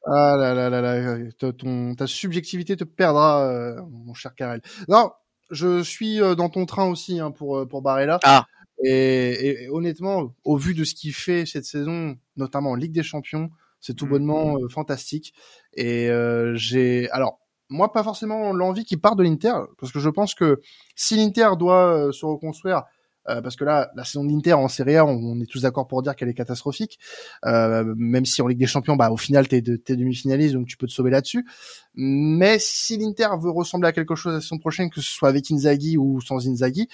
Ah 0.07 0.37
là 0.39 0.55
là 0.55 0.69
là 0.71 0.81
là, 0.81 1.17
ta- 1.39 1.53
ton, 1.53 1.95
ta 1.95 2.07
subjectivité 2.07 2.77
te 2.77 2.85
perdra, 2.85 3.43
euh, 3.49 3.81
mon 3.91 4.15
cher 4.15 4.35
Karel. 4.35 4.61
Non, 4.89 5.11
je 5.51 5.83
suis 5.83 6.19
dans 6.19 6.49
ton 6.51 6.67
train 6.67 6.85
aussi 6.87 7.21
hein, 7.21 7.31
pour 7.31 7.67
pour 7.69 7.83
Barella. 7.83 8.21
Ah. 8.23 8.47
Et, 8.85 9.65
et, 9.65 9.69
honnêtement, 9.71 10.35
au 10.45 10.57
vu 10.57 10.75
de 10.75 10.85
ce 10.85 10.95
qu'il 10.95 11.15
fait 11.15 11.47
cette 11.47 11.65
saison, 11.65 12.17
notamment 12.37 12.73
en 12.73 12.75
Ligue 12.75 12.93
des 12.93 13.03
Champions, 13.05 13.51
c'est 13.85 13.95
tout 13.95 14.07
Mm. 14.07 14.11
bonnement 14.11 14.57
euh, 14.59 14.69
fantastique. 14.69 15.35
Et 15.75 16.09
euh, 16.09 16.55
j'ai, 16.55 17.11
alors 17.11 17.39
moi 17.69 17.93
pas 17.93 18.03
forcément 18.03 18.53
l'envie 18.53 18.85
qu'il 18.85 19.01
parte 19.01 19.19
de 19.19 19.23
l'Inter, 19.25 19.55
parce 19.79 19.93
que 19.93 19.99
je 19.99 20.09
pense 20.11 20.35
que 20.35 20.61
si 20.95 21.17
l'Inter 21.17 21.51
doit 21.59 21.87
euh, 22.09 22.13
se 22.13 22.25
reconstruire, 22.25 22.83
euh, 23.31 23.41
parce 23.41 23.57
que 23.57 23.65
là, 23.65 23.91
la 23.97 24.05
saison 24.05 24.23
de 24.23 24.29
l'Inter 24.31 24.53
en 24.53 24.69
Serie 24.69 24.97
A, 24.97 25.07
on, 25.07 25.13
on 25.17 25.41
est 25.41 25.47
tous 25.51 25.63
d'accord 25.63 25.87
pour 25.87 26.03
dire 26.03 26.15
qu'elle 26.15 26.29
est 26.29 26.35
catastrophique. 26.35 26.99
Euh, 27.47 27.95
même 27.97 28.27
si 28.27 28.43
en 28.43 28.47
Ligue 28.47 28.59
des 28.59 28.67
Champions, 28.67 28.97
bah 28.97 29.11
au 29.11 29.17
final 29.17 29.49
t'es 29.49 29.63
de- 29.63 29.77
t'es 29.77 29.97
demi-finaliste, 29.97 30.53
donc 30.55 30.67
tu 30.67 30.77
peux 30.77 30.87
te 30.87 30.93
sauver 30.93 31.11
là-dessus. 31.11 31.47
Mais 31.95 32.59
si 32.59 32.99
l'Inter 32.99 33.29
veut 33.41 33.51
ressembler 33.51 33.89
à 33.89 33.93
quelque 33.93 34.15
chose 34.15 34.35
la 34.35 34.41
saison 34.43 34.59
prochaine, 34.59 34.91
que 34.91 35.01
ce 35.01 35.11
soit 35.11 35.31
avec 35.31 35.51
Inzaghi 35.51 35.97
ou 35.97 36.21
sans 36.21 36.47
Inzaghi, 36.47 36.89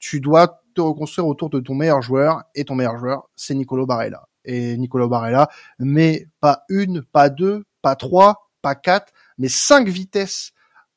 tu 0.00 0.20
dois 0.20 0.60
te 0.74 0.80
reconstruire 0.80 1.26
autour 1.28 1.50
de 1.50 1.60
ton 1.60 1.74
meilleur 1.74 2.02
joueur, 2.02 2.42
et 2.56 2.64
ton 2.64 2.74
meilleur 2.74 2.98
joueur, 2.98 3.30
c'est 3.36 3.54
Nicolo 3.54 3.86
Barella. 3.86 4.26
Et 4.46 4.76
Nicolo 4.76 5.08
Barella, 5.08 5.48
mais 5.78 6.26
pas 6.40 6.64
une, 6.68 7.02
pas 7.02 7.28
deux, 7.28 7.64
pas 7.82 7.96
trois, 7.96 8.50
pas 8.62 8.74
quatre, 8.74 9.12
mais 9.38 9.48
cinq 9.48 9.88
vitesses 9.88 10.52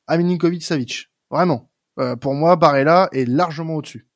à 0.06 0.16
Milinkovic 0.16 0.62
Savic. 0.62 1.10
Vraiment. 1.30 1.70
Euh, 1.98 2.16
pour 2.16 2.34
moi, 2.34 2.56
Barella 2.56 3.08
est 3.12 3.28
largement 3.28 3.76
au-dessus. 3.76 4.06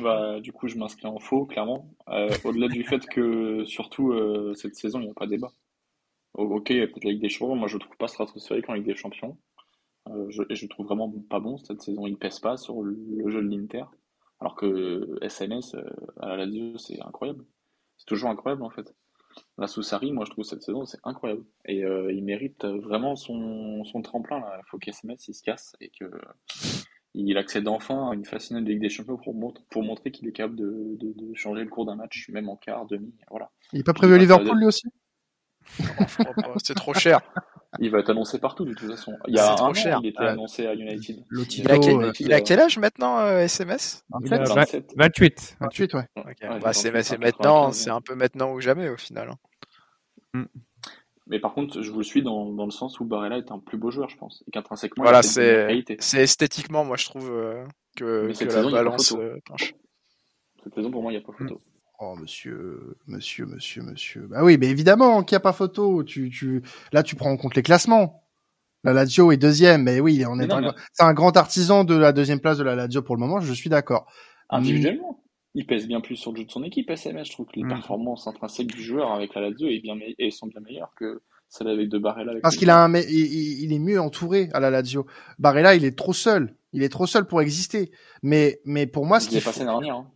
Bah, 0.00 0.40
du 0.40 0.52
coup, 0.52 0.68
je 0.68 0.76
m'inscris 0.76 1.06
en 1.06 1.18
faux, 1.18 1.46
clairement. 1.46 1.88
Euh, 2.08 2.30
au-delà 2.44 2.68
du 2.68 2.84
fait 2.84 3.06
que, 3.06 3.64
surtout, 3.64 4.12
euh, 4.12 4.52
cette 4.54 4.76
saison, 4.76 5.00
il 5.00 5.04
n'y 5.04 5.10
a 5.10 5.14
pas 5.14 5.26
débat. 5.26 5.52
Ok, 6.34 6.68
peut-être 6.68 7.04
la 7.04 7.12
Ligue 7.12 7.22
des 7.22 7.28
Champions. 7.28 7.56
Moi, 7.56 7.68
je 7.68 7.74
le 7.74 7.80
trouve 7.80 7.96
pas 7.96 8.08
stratosphérique 8.08 8.68
en 8.68 8.74
Ligue 8.74 8.86
des 8.86 8.96
Champions. 8.96 9.36
Je, 10.28 10.66
trouve 10.66 10.86
vraiment 10.86 11.12
pas 11.28 11.40
bon 11.40 11.58
cette 11.58 11.82
saison. 11.82 12.06
Il 12.06 12.16
pèse 12.16 12.38
pas 12.38 12.56
sur 12.56 12.82
le, 12.82 12.96
jeu 13.30 13.42
de 13.42 13.48
l'Inter. 13.48 13.84
Alors 14.40 14.54
que 14.54 14.66
euh, 14.66 15.18
à 16.20 16.36
la 16.36 16.46
Lazio, 16.46 16.78
c'est 16.78 17.00
incroyable. 17.00 17.44
C'est 17.98 18.06
toujours 18.06 18.30
incroyable, 18.30 18.62
en 18.62 18.70
fait. 18.70 18.94
La 19.56 19.66
Soussari, 19.68 20.12
moi, 20.12 20.24
je 20.24 20.30
trouve 20.30 20.44
cette 20.44 20.62
saison, 20.62 20.84
c'est 20.86 20.98
incroyable. 21.04 21.44
Et 21.66 21.84
euh, 21.84 22.12
il 22.12 22.24
mérite 22.24 22.64
vraiment 22.64 23.14
son, 23.16 23.84
son 23.84 24.02
tremplin, 24.02 24.40
là. 24.40 24.58
Il 24.58 24.68
faut 24.68 24.78
qu'SMS, 24.78 25.16
il 25.28 25.34
se 25.34 25.42
casse 25.42 25.76
et 25.80 25.90
que 25.90 26.10
il 27.14 27.36
accède 27.38 27.66
enfin 27.68 28.10
à 28.10 28.14
une 28.14 28.24
phase 28.24 28.46
finale 28.48 28.64
de 28.64 28.70
Ligue 28.70 28.80
des 28.82 28.88
Champions 28.90 29.16
pour, 29.16 29.34
montre- 29.34 29.62
pour 29.70 29.82
montrer 29.82 30.10
qu'il 30.12 30.28
est 30.28 30.32
capable 30.32 30.56
de, 30.56 30.96
de, 31.00 31.12
de 31.12 31.34
changer 31.34 31.64
le 31.64 31.70
cours 31.70 31.86
d'un 31.86 31.96
match, 31.96 32.28
même 32.28 32.48
en 32.48 32.56
quart, 32.56 32.86
demi, 32.86 33.12
voilà. 33.30 33.50
Il 33.72 33.80
est 33.80 33.84
pas 33.84 33.94
prévu 33.94 34.14
à 34.14 34.18
Liverpool 34.18 34.58
lui 34.58 34.66
aussi? 34.66 34.88
C'est 36.62 36.74
trop 36.74 36.94
cher. 36.94 37.20
Il 37.80 37.90
va 37.90 37.98
être 38.00 38.10
annoncé 38.10 38.38
partout 38.38 38.64
de 38.64 38.72
toute 38.72 38.90
façon. 38.90 39.16
Il 39.26 39.34
y 39.36 39.38
a 39.38 39.52
un 39.52 39.54
trop 39.56 39.66
an, 39.66 39.74
cher. 39.74 40.00
il 40.02 40.08
était 40.08 40.18
Ah. 40.20 40.30
annoncé 40.30 40.66
à 40.66 40.74
United. 40.74 41.22
Lotito, 41.28 41.68
Il 41.68 41.70
a 41.70 41.78
quel, 41.78 41.96
euh, 41.96 42.12
il 42.20 42.32
a 42.32 42.40
quel 42.40 42.60
âge 42.60 42.78
maintenant, 42.78 43.18
euh, 43.20 43.40
SMS 43.40 44.04
Il 44.24 44.32
a 44.34 44.38
27, 44.38 44.54
27. 44.56 44.94
28. 44.96 45.56
28, 45.60 45.94
ouais. 45.94 46.00
Ok. 46.16 46.24
Ouais, 46.24 46.58
Bah, 46.60 46.72
c'est 46.72 46.90
maintenant, 46.90 47.18
95, 47.20 47.76
c'est 47.76 47.90
un 47.90 48.00
peu 48.00 48.14
maintenant 48.14 48.52
ou 48.52 48.60
jamais 48.60 48.88
au 48.88 48.96
final. 48.96 49.30
hein. 50.34 50.46
Mais 51.26 51.40
par 51.40 51.52
contre, 51.52 51.82
je 51.82 51.90
vous 51.90 51.98
le 51.98 52.04
suis 52.04 52.22
dans, 52.22 52.46
dans 52.46 52.64
le 52.64 52.70
sens 52.70 53.00
où 53.00 53.04
Barella 53.04 53.36
est 53.36 53.50
un 53.52 53.58
plus 53.58 53.76
beau 53.76 53.90
joueur, 53.90 54.08
je 54.08 54.16
pense. 54.16 54.42
Et 54.48 54.50
qu'intrinsèquement, 54.50 55.04
Voilà, 55.04 55.22
c'est 55.22 55.84
c'est 55.98 56.22
esthétiquement, 56.22 56.84
moi 56.86 56.96
je 56.96 57.04
trouve 57.04 57.30
euh, 57.30 57.66
que, 57.96 58.28
que 58.28 58.32
cette 58.32 58.48
la 58.48 58.54
saison, 58.54 58.68
il 58.70 58.72
y 58.72 58.74
a 58.76 58.78
pas 58.78 58.84
balance 58.84 59.08
photo. 59.10 59.20
euh, 59.22 59.36
penche. 59.44 59.74
Cette 60.64 60.74
saison, 60.74 60.90
pour 60.90 61.02
moi, 61.02 61.12
il 61.12 61.16
n'y 61.18 61.22
a 61.22 61.26
pas 61.26 61.32
photo. 61.34 61.60
Oh 62.00 62.14
monsieur, 62.14 62.96
monsieur, 63.08 63.44
monsieur, 63.46 63.82
monsieur. 63.82 64.26
Bah 64.30 64.44
oui, 64.44 64.56
mais 64.58 64.68
évidemment 64.68 65.24
qu'il 65.24 65.34
n'y 65.34 65.38
a 65.38 65.40
pas 65.40 65.52
photo. 65.52 66.04
Tu, 66.04 66.30
tu, 66.30 66.62
là, 66.92 67.02
tu 67.02 67.16
prends 67.16 67.30
en 67.30 67.36
compte 67.36 67.56
les 67.56 67.62
classements. 67.62 68.22
La 68.84 68.92
Lazio 68.92 69.32
est 69.32 69.36
deuxième, 69.36 69.82
mais 69.82 69.98
oui, 69.98 70.24
on 70.24 70.36
Mais 70.36 70.44
est 70.44 70.46
non, 70.46 70.58
un, 70.68 70.74
c'est 70.92 71.02
un 71.02 71.12
grand 71.12 71.36
artisan 71.36 71.82
de 71.82 71.96
la 71.96 72.12
deuxième 72.12 72.38
place 72.38 72.56
de 72.58 72.62
la 72.62 72.76
Lazio 72.76 73.02
pour 73.02 73.16
le 73.16 73.20
moment. 73.20 73.40
Je 73.40 73.52
suis 73.52 73.68
d'accord. 73.68 74.06
Individuellement, 74.48 75.24
il 75.54 75.66
pèse 75.66 75.88
bien 75.88 76.00
plus 76.00 76.14
sur 76.14 76.30
le 76.30 76.38
jeu 76.38 76.44
de 76.44 76.50
son 76.52 76.62
équipe, 76.62 76.88
SMS. 76.88 77.26
Je 77.26 77.32
trouve 77.32 77.46
que 77.46 77.56
les 77.56 77.64
Mm. 77.64 77.68
performances 77.70 78.28
intrinsèques 78.28 78.68
du 78.68 78.82
joueur 78.82 79.12
avec 79.12 79.34
la 79.34 79.40
Lazio 79.40 79.66
est 79.66 79.80
bien 79.80 79.96
me- 79.96 80.14
et 80.18 80.30
sont 80.30 80.46
bien 80.46 80.60
meilleures 80.60 80.92
que 80.96 81.20
celles 81.48 81.68
avec 81.68 81.88
de 81.88 81.98
Barella. 81.98 82.30
Avec 82.30 82.42
Parce 82.42 82.56
qu'il 82.56 82.70
a 82.70 82.78
un, 82.84 82.86
mais 82.86 83.04
il, 83.08 83.18
il- 83.26 83.64
il 83.64 83.72
est 83.72 83.78
mieux 83.80 84.00
entouré 84.00 84.48
à 84.52 84.60
la 84.60 84.70
Lazio. 84.70 85.06
Barella, 85.40 85.74
il 85.74 85.84
est 85.84 85.98
trop 85.98 86.12
seul. 86.12 86.54
Il 86.72 86.84
est 86.84 86.88
trop 86.90 87.06
seul 87.06 87.26
pour 87.26 87.40
exister. 87.42 87.90
Mais, 88.22 88.60
mais 88.64 88.86
pour 88.86 89.06
moi, 89.06 89.18
ce 89.18 89.26
Il 89.26 89.30
qui 89.30 89.36
est 89.38 89.44
passé 89.44 89.64
l'année 89.64 89.72
dernière. 89.72 89.96
hein. 89.96 90.10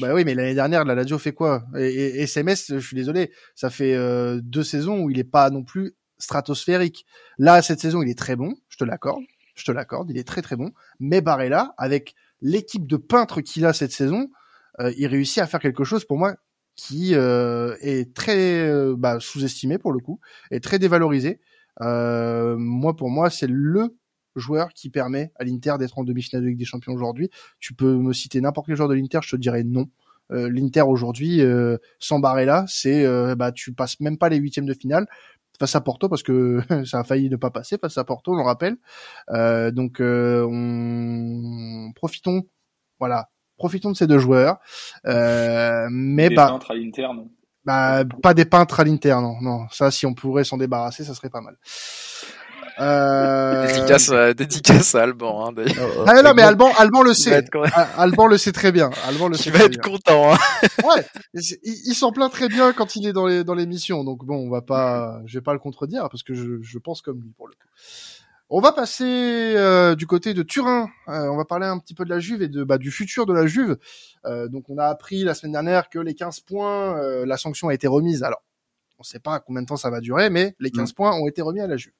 Bah 0.00 0.12
oui, 0.12 0.24
mais 0.24 0.34
l'année 0.34 0.54
dernière, 0.54 0.84
la 0.84 0.94
Lazio 0.94 1.18
fait 1.18 1.32
quoi? 1.32 1.64
Et, 1.78 2.22
SMS, 2.22 2.72
je 2.74 2.78
suis 2.78 2.96
désolé, 2.96 3.32
ça 3.54 3.70
fait 3.70 3.94
euh, 3.94 4.40
deux 4.42 4.62
saisons 4.62 5.00
où 5.00 5.10
il 5.10 5.18
est 5.18 5.24
pas 5.24 5.48
non 5.50 5.64
plus 5.64 5.94
stratosphérique. 6.18 7.06
Là, 7.38 7.62
cette 7.62 7.80
saison, 7.80 8.02
il 8.02 8.10
est 8.10 8.18
très 8.18 8.36
bon, 8.36 8.54
je 8.68 8.76
te 8.76 8.84
l'accorde, 8.84 9.22
je 9.54 9.64
te 9.64 9.72
l'accorde, 9.72 10.10
il 10.10 10.18
est 10.18 10.28
très 10.28 10.42
très 10.42 10.56
bon. 10.56 10.72
Mais 11.00 11.20
Barella, 11.22 11.74
avec 11.78 12.14
l'équipe 12.42 12.86
de 12.86 12.96
peintres 12.96 13.40
qu'il 13.40 13.64
a 13.64 13.72
cette 13.72 13.92
saison, 13.92 14.28
euh, 14.80 14.92
il 14.98 15.06
réussit 15.06 15.38
à 15.38 15.46
faire 15.46 15.60
quelque 15.60 15.84
chose 15.84 16.04
pour 16.04 16.18
moi 16.18 16.34
qui 16.74 17.14
euh, 17.14 17.74
est 17.80 18.14
très 18.14 18.70
bah, 18.96 19.18
sous-estimé 19.20 19.78
pour 19.78 19.92
le 19.92 20.00
coup, 20.00 20.20
et 20.50 20.60
très 20.60 20.78
dévalorisé. 20.78 21.40
Moi, 21.80 22.94
pour 22.96 23.08
moi, 23.08 23.30
c'est 23.30 23.46
le 23.46 23.96
joueur 24.36 24.72
qui 24.74 24.90
permet 24.90 25.32
à 25.36 25.44
l'Inter 25.44 25.74
d'être 25.78 25.98
en 25.98 26.04
demi-finale 26.04 26.42
de 26.42 26.48
Ligue 26.48 26.58
des 26.58 26.64
Champions 26.64 26.92
aujourd'hui. 26.92 27.30
Tu 27.60 27.74
peux 27.74 27.96
me 27.96 28.12
citer 28.12 28.40
n'importe 28.40 28.66
quel 28.66 28.76
joueur 28.76 28.88
de 28.88 28.94
l'Inter, 28.94 29.20
je 29.22 29.30
te 29.30 29.36
dirais 29.36 29.64
non. 29.64 29.86
Euh, 30.32 30.50
L'Inter 30.50 30.82
aujourd'hui, 30.82 31.40
euh, 31.40 31.78
sans 32.00 32.18
Barella, 32.18 32.64
c'est 32.66 33.04
euh, 33.04 33.36
bah 33.36 33.52
tu 33.52 33.72
passes 33.72 34.00
même 34.00 34.18
pas 34.18 34.28
les 34.28 34.38
huitièmes 34.38 34.66
de 34.66 34.74
finale 34.74 35.06
face 35.58 35.74
à 35.74 35.80
Porto 35.80 36.08
parce 36.08 36.22
que 36.22 36.60
ça 36.84 37.00
a 37.00 37.04
failli 37.04 37.30
ne 37.30 37.36
pas 37.36 37.50
passer 37.50 37.78
face 37.78 37.98
à 37.98 38.04
Porto, 38.04 38.32
on 38.32 38.36
le 38.36 38.42
rappelle. 38.42 38.76
Euh, 39.30 39.70
donc 39.70 40.00
euh, 40.00 40.46
on 40.48 41.92
profitons, 41.94 42.42
voilà, 42.98 43.28
profitons 43.56 43.90
de 43.90 43.96
ces 43.96 44.06
deux 44.06 44.18
joueurs. 44.18 44.58
Euh, 45.06 45.88
mais 45.90 46.28
Des 46.28 46.36
bah, 46.36 46.48
peintres 46.48 46.70
à 46.70 46.74
l'Inter, 46.74 47.08
non. 47.14 47.30
bah 47.64 48.04
pas 48.22 48.34
des 48.34 48.44
peintres 48.44 48.80
à 48.80 48.84
l'Inter, 48.84 49.16
non, 49.20 49.40
non. 49.40 49.66
Ça, 49.70 49.90
si 49.90 50.06
on 50.06 50.14
pourrait 50.14 50.44
s'en 50.44 50.56
débarrasser, 50.56 51.04
ça 51.04 51.14
serait 51.14 51.30
pas 51.30 51.40
mal. 51.40 51.56
Euh... 52.78 53.66
Dédicace, 53.66 54.10
à, 54.10 54.34
dédicace 54.34 54.94
à 54.94 55.02
Alban, 55.02 55.46
hein, 55.46 55.52
d'ailleurs. 55.52 56.04
Ah 56.06 56.22
non, 56.22 56.32
mais 56.34 56.42
Alban, 56.42 56.70
Alban 56.78 57.02
le 57.02 57.10
va 57.10 57.14
sait. 57.14 57.30
être, 57.30 57.50
Alban 57.96 58.26
le 58.26 58.36
sait 58.38 58.52
très 58.52 58.72
bien. 58.72 58.90
Alban 59.08 59.28
le 59.28 59.36
sait 59.36 59.50
va 59.50 59.58
très 59.60 59.66
être 59.66 59.82
bien. 59.82 59.92
content. 59.92 60.32
Hein. 60.32 60.36
Ouais, 60.84 61.04
il, 61.34 61.42
il 61.64 61.94
s'en 61.94 62.12
plaint 62.12 62.30
très 62.30 62.48
bien 62.48 62.72
quand 62.72 62.96
il 62.96 63.06
est 63.06 63.12
dans 63.12 63.26
les 63.26 63.44
dans 63.44 63.54
l'émission. 63.54 64.04
Donc 64.04 64.24
bon, 64.24 64.36
on 64.36 64.50
va 64.50 64.62
pas, 64.62 65.20
je 65.26 65.38
vais 65.38 65.42
pas 65.42 65.52
le 65.52 65.58
contredire 65.58 66.08
parce 66.10 66.22
que 66.22 66.34
je, 66.34 66.60
je 66.62 66.78
pense 66.78 67.00
comme 67.02 67.20
lui 67.20 67.32
pour 67.36 67.48
le 67.48 67.54
coup. 67.54 67.68
On 68.48 68.60
va 68.60 68.70
passer 68.72 69.04
euh, 69.56 69.96
du 69.96 70.06
côté 70.06 70.32
de 70.32 70.42
Turin. 70.44 70.88
Euh, 71.08 71.26
on 71.28 71.36
va 71.36 71.44
parler 71.44 71.66
un 71.66 71.78
petit 71.80 71.94
peu 71.94 72.04
de 72.04 72.10
la 72.10 72.20
Juve 72.20 72.42
et 72.42 72.48
de 72.48 72.62
bah, 72.62 72.78
du 72.78 72.92
futur 72.92 73.26
de 73.26 73.32
la 73.32 73.46
Juve. 73.46 73.76
Euh, 74.24 74.46
donc 74.48 74.70
on 74.70 74.78
a 74.78 74.84
appris 74.86 75.24
la 75.24 75.34
semaine 75.34 75.52
dernière 75.52 75.88
que 75.88 75.98
les 75.98 76.14
15 76.14 76.40
points, 76.40 76.96
euh, 77.02 77.26
la 77.26 77.36
sanction 77.38 77.68
a 77.68 77.74
été 77.74 77.88
remise. 77.88 78.22
Alors 78.22 78.42
on 78.98 79.02
sait 79.02 79.18
pas 79.18 79.40
combien 79.40 79.62
de 79.62 79.66
temps 79.66 79.76
ça 79.76 79.90
va 79.90 80.00
durer, 80.00 80.30
mais 80.30 80.54
les 80.58 80.70
15 80.70 80.92
points 80.92 81.12
ont 81.12 81.26
été 81.26 81.42
remis 81.42 81.60
à 81.60 81.66
la 81.66 81.76
Juve. 81.76 81.92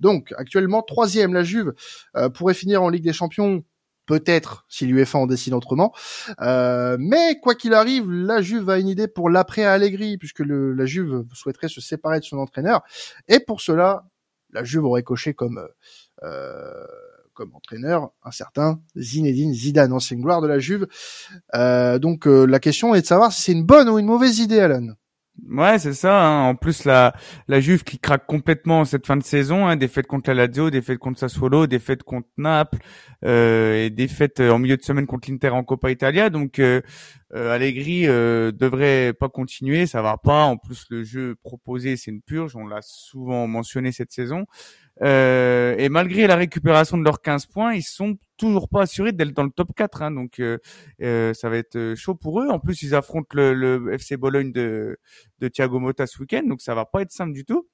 Donc 0.00 0.32
actuellement 0.36 0.82
troisième, 0.82 1.34
la 1.34 1.42
Juve 1.42 1.74
euh, 2.16 2.28
pourrait 2.28 2.54
finir 2.54 2.82
en 2.82 2.88
Ligue 2.88 3.04
des 3.04 3.12
Champions. 3.12 3.64
Peut-être 4.06 4.64
si 4.70 4.86
l'UEFA 4.86 5.18
en 5.18 5.26
décide 5.26 5.52
autrement. 5.52 5.92
Euh, 6.40 6.96
mais 6.98 7.38
quoi 7.42 7.54
qu'il 7.54 7.74
arrive, 7.74 8.10
la 8.10 8.40
Juve 8.40 8.70
a 8.70 8.78
une 8.78 8.88
idée 8.88 9.06
pour 9.06 9.28
l'après 9.28 9.64
Allegri, 9.64 10.16
puisque 10.16 10.38
le, 10.38 10.72
la 10.72 10.86
Juve 10.86 11.26
souhaiterait 11.34 11.68
se 11.68 11.82
séparer 11.82 12.18
de 12.18 12.24
son 12.24 12.38
entraîneur. 12.38 12.80
Et 13.28 13.38
pour 13.38 13.60
cela, 13.60 14.06
la 14.50 14.64
Juve 14.64 14.86
aurait 14.86 15.02
coché 15.02 15.34
comme 15.34 15.62
euh, 16.22 16.86
comme 17.38 17.54
entraîneur 17.54 18.10
un 18.24 18.32
certain 18.32 18.80
Zinedine 18.96 19.54
Zidane, 19.54 19.92
ancien 19.92 20.16
gloire 20.16 20.40
de 20.40 20.48
la 20.48 20.58
Juve. 20.58 20.88
Euh, 21.54 22.00
donc 22.00 22.26
euh, 22.26 22.44
la 22.44 22.58
question 22.58 22.96
est 22.96 23.02
de 23.02 23.06
savoir 23.06 23.32
si 23.32 23.42
c'est 23.42 23.52
une 23.52 23.64
bonne 23.64 23.88
ou 23.88 24.00
une 24.00 24.06
mauvaise 24.06 24.40
idée, 24.40 24.58
Alan. 24.58 24.88
Ouais, 25.46 25.78
c'est 25.78 25.92
ça. 25.92 26.26
hein. 26.26 26.48
En 26.48 26.54
plus, 26.56 26.84
la 26.84 27.14
la 27.46 27.60
Juve 27.60 27.84
qui 27.84 27.98
craque 27.98 28.26
complètement 28.26 28.84
cette 28.84 29.06
fin 29.06 29.16
de 29.16 29.22
saison, 29.22 29.66
hein, 29.66 29.76
défaite 29.76 30.06
contre 30.06 30.30
la 30.30 30.46
Lazio, 30.46 30.68
défaite 30.70 30.98
contre 30.98 31.20
Sassuolo, 31.20 31.66
défaite 31.66 32.02
contre 32.02 32.28
Naples 32.38 32.78
euh, 33.24 33.84
et 33.86 33.90
défaite 33.90 34.40
euh, 34.40 34.50
en 34.50 34.58
milieu 34.58 34.76
de 34.76 34.82
semaine 34.82 35.06
contre 35.06 35.30
l'Inter 35.30 35.50
en 35.50 35.62
Coppa 35.64 35.90
Italia. 35.90 36.28
Donc, 36.28 36.58
euh, 36.58 36.82
euh, 37.34 37.52
Allegri 37.54 38.06
euh, 38.08 38.50
devrait 38.52 39.12
pas 39.12 39.28
continuer, 39.28 39.86
ça 39.86 40.02
va 40.02 40.16
pas. 40.16 40.44
En 40.44 40.56
plus, 40.56 40.86
le 40.90 41.04
jeu 41.04 41.36
proposé, 41.42 41.96
c'est 41.96 42.10
une 42.10 42.22
purge. 42.22 42.56
On 42.56 42.66
l'a 42.66 42.80
souvent 42.82 43.46
mentionné 43.46 43.92
cette 43.92 44.12
saison. 44.12 44.44
Euh, 45.02 45.76
et 45.78 45.88
malgré 45.88 46.26
la 46.26 46.36
récupération 46.36 46.98
de 46.98 47.04
leurs 47.04 47.20
15 47.20 47.46
points, 47.46 47.74
ils 47.74 47.82
sont 47.82 48.18
toujours 48.36 48.68
pas 48.68 48.82
assurés 48.82 49.12
d'être 49.12 49.32
dans 49.32 49.44
le 49.44 49.50
top 49.50 49.70
4. 49.76 50.02
Hein, 50.02 50.10
donc, 50.12 50.40
euh, 50.40 50.58
euh, 51.02 51.34
ça 51.34 51.48
va 51.48 51.56
être 51.58 51.76
euh, 51.76 51.96
chaud 51.96 52.14
pour 52.14 52.40
eux. 52.40 52.48
En 52.48 52.58
plus, 52.58 52.82
ils 52.82 52.94
affrontent 52.94 53.28
le, 53.34 53.54
le 53.54 53.92
FC 53.94 54.16
Bologne 54.16 54.52
de 54.52 54.98
de 55.40 55.48
Thiago 55.48 55.78
Motta 55.78 56.06
ce 56.06 56.18
week-end, 56.20 56.42
donc 56.46 56.60
ça 56.60 56.74
va 56.74 56.84
pas 56.84 57.02
être 57.02 57.12
simple 57.12 57.32
du 57.32 57.44
tout. 57.44 57.66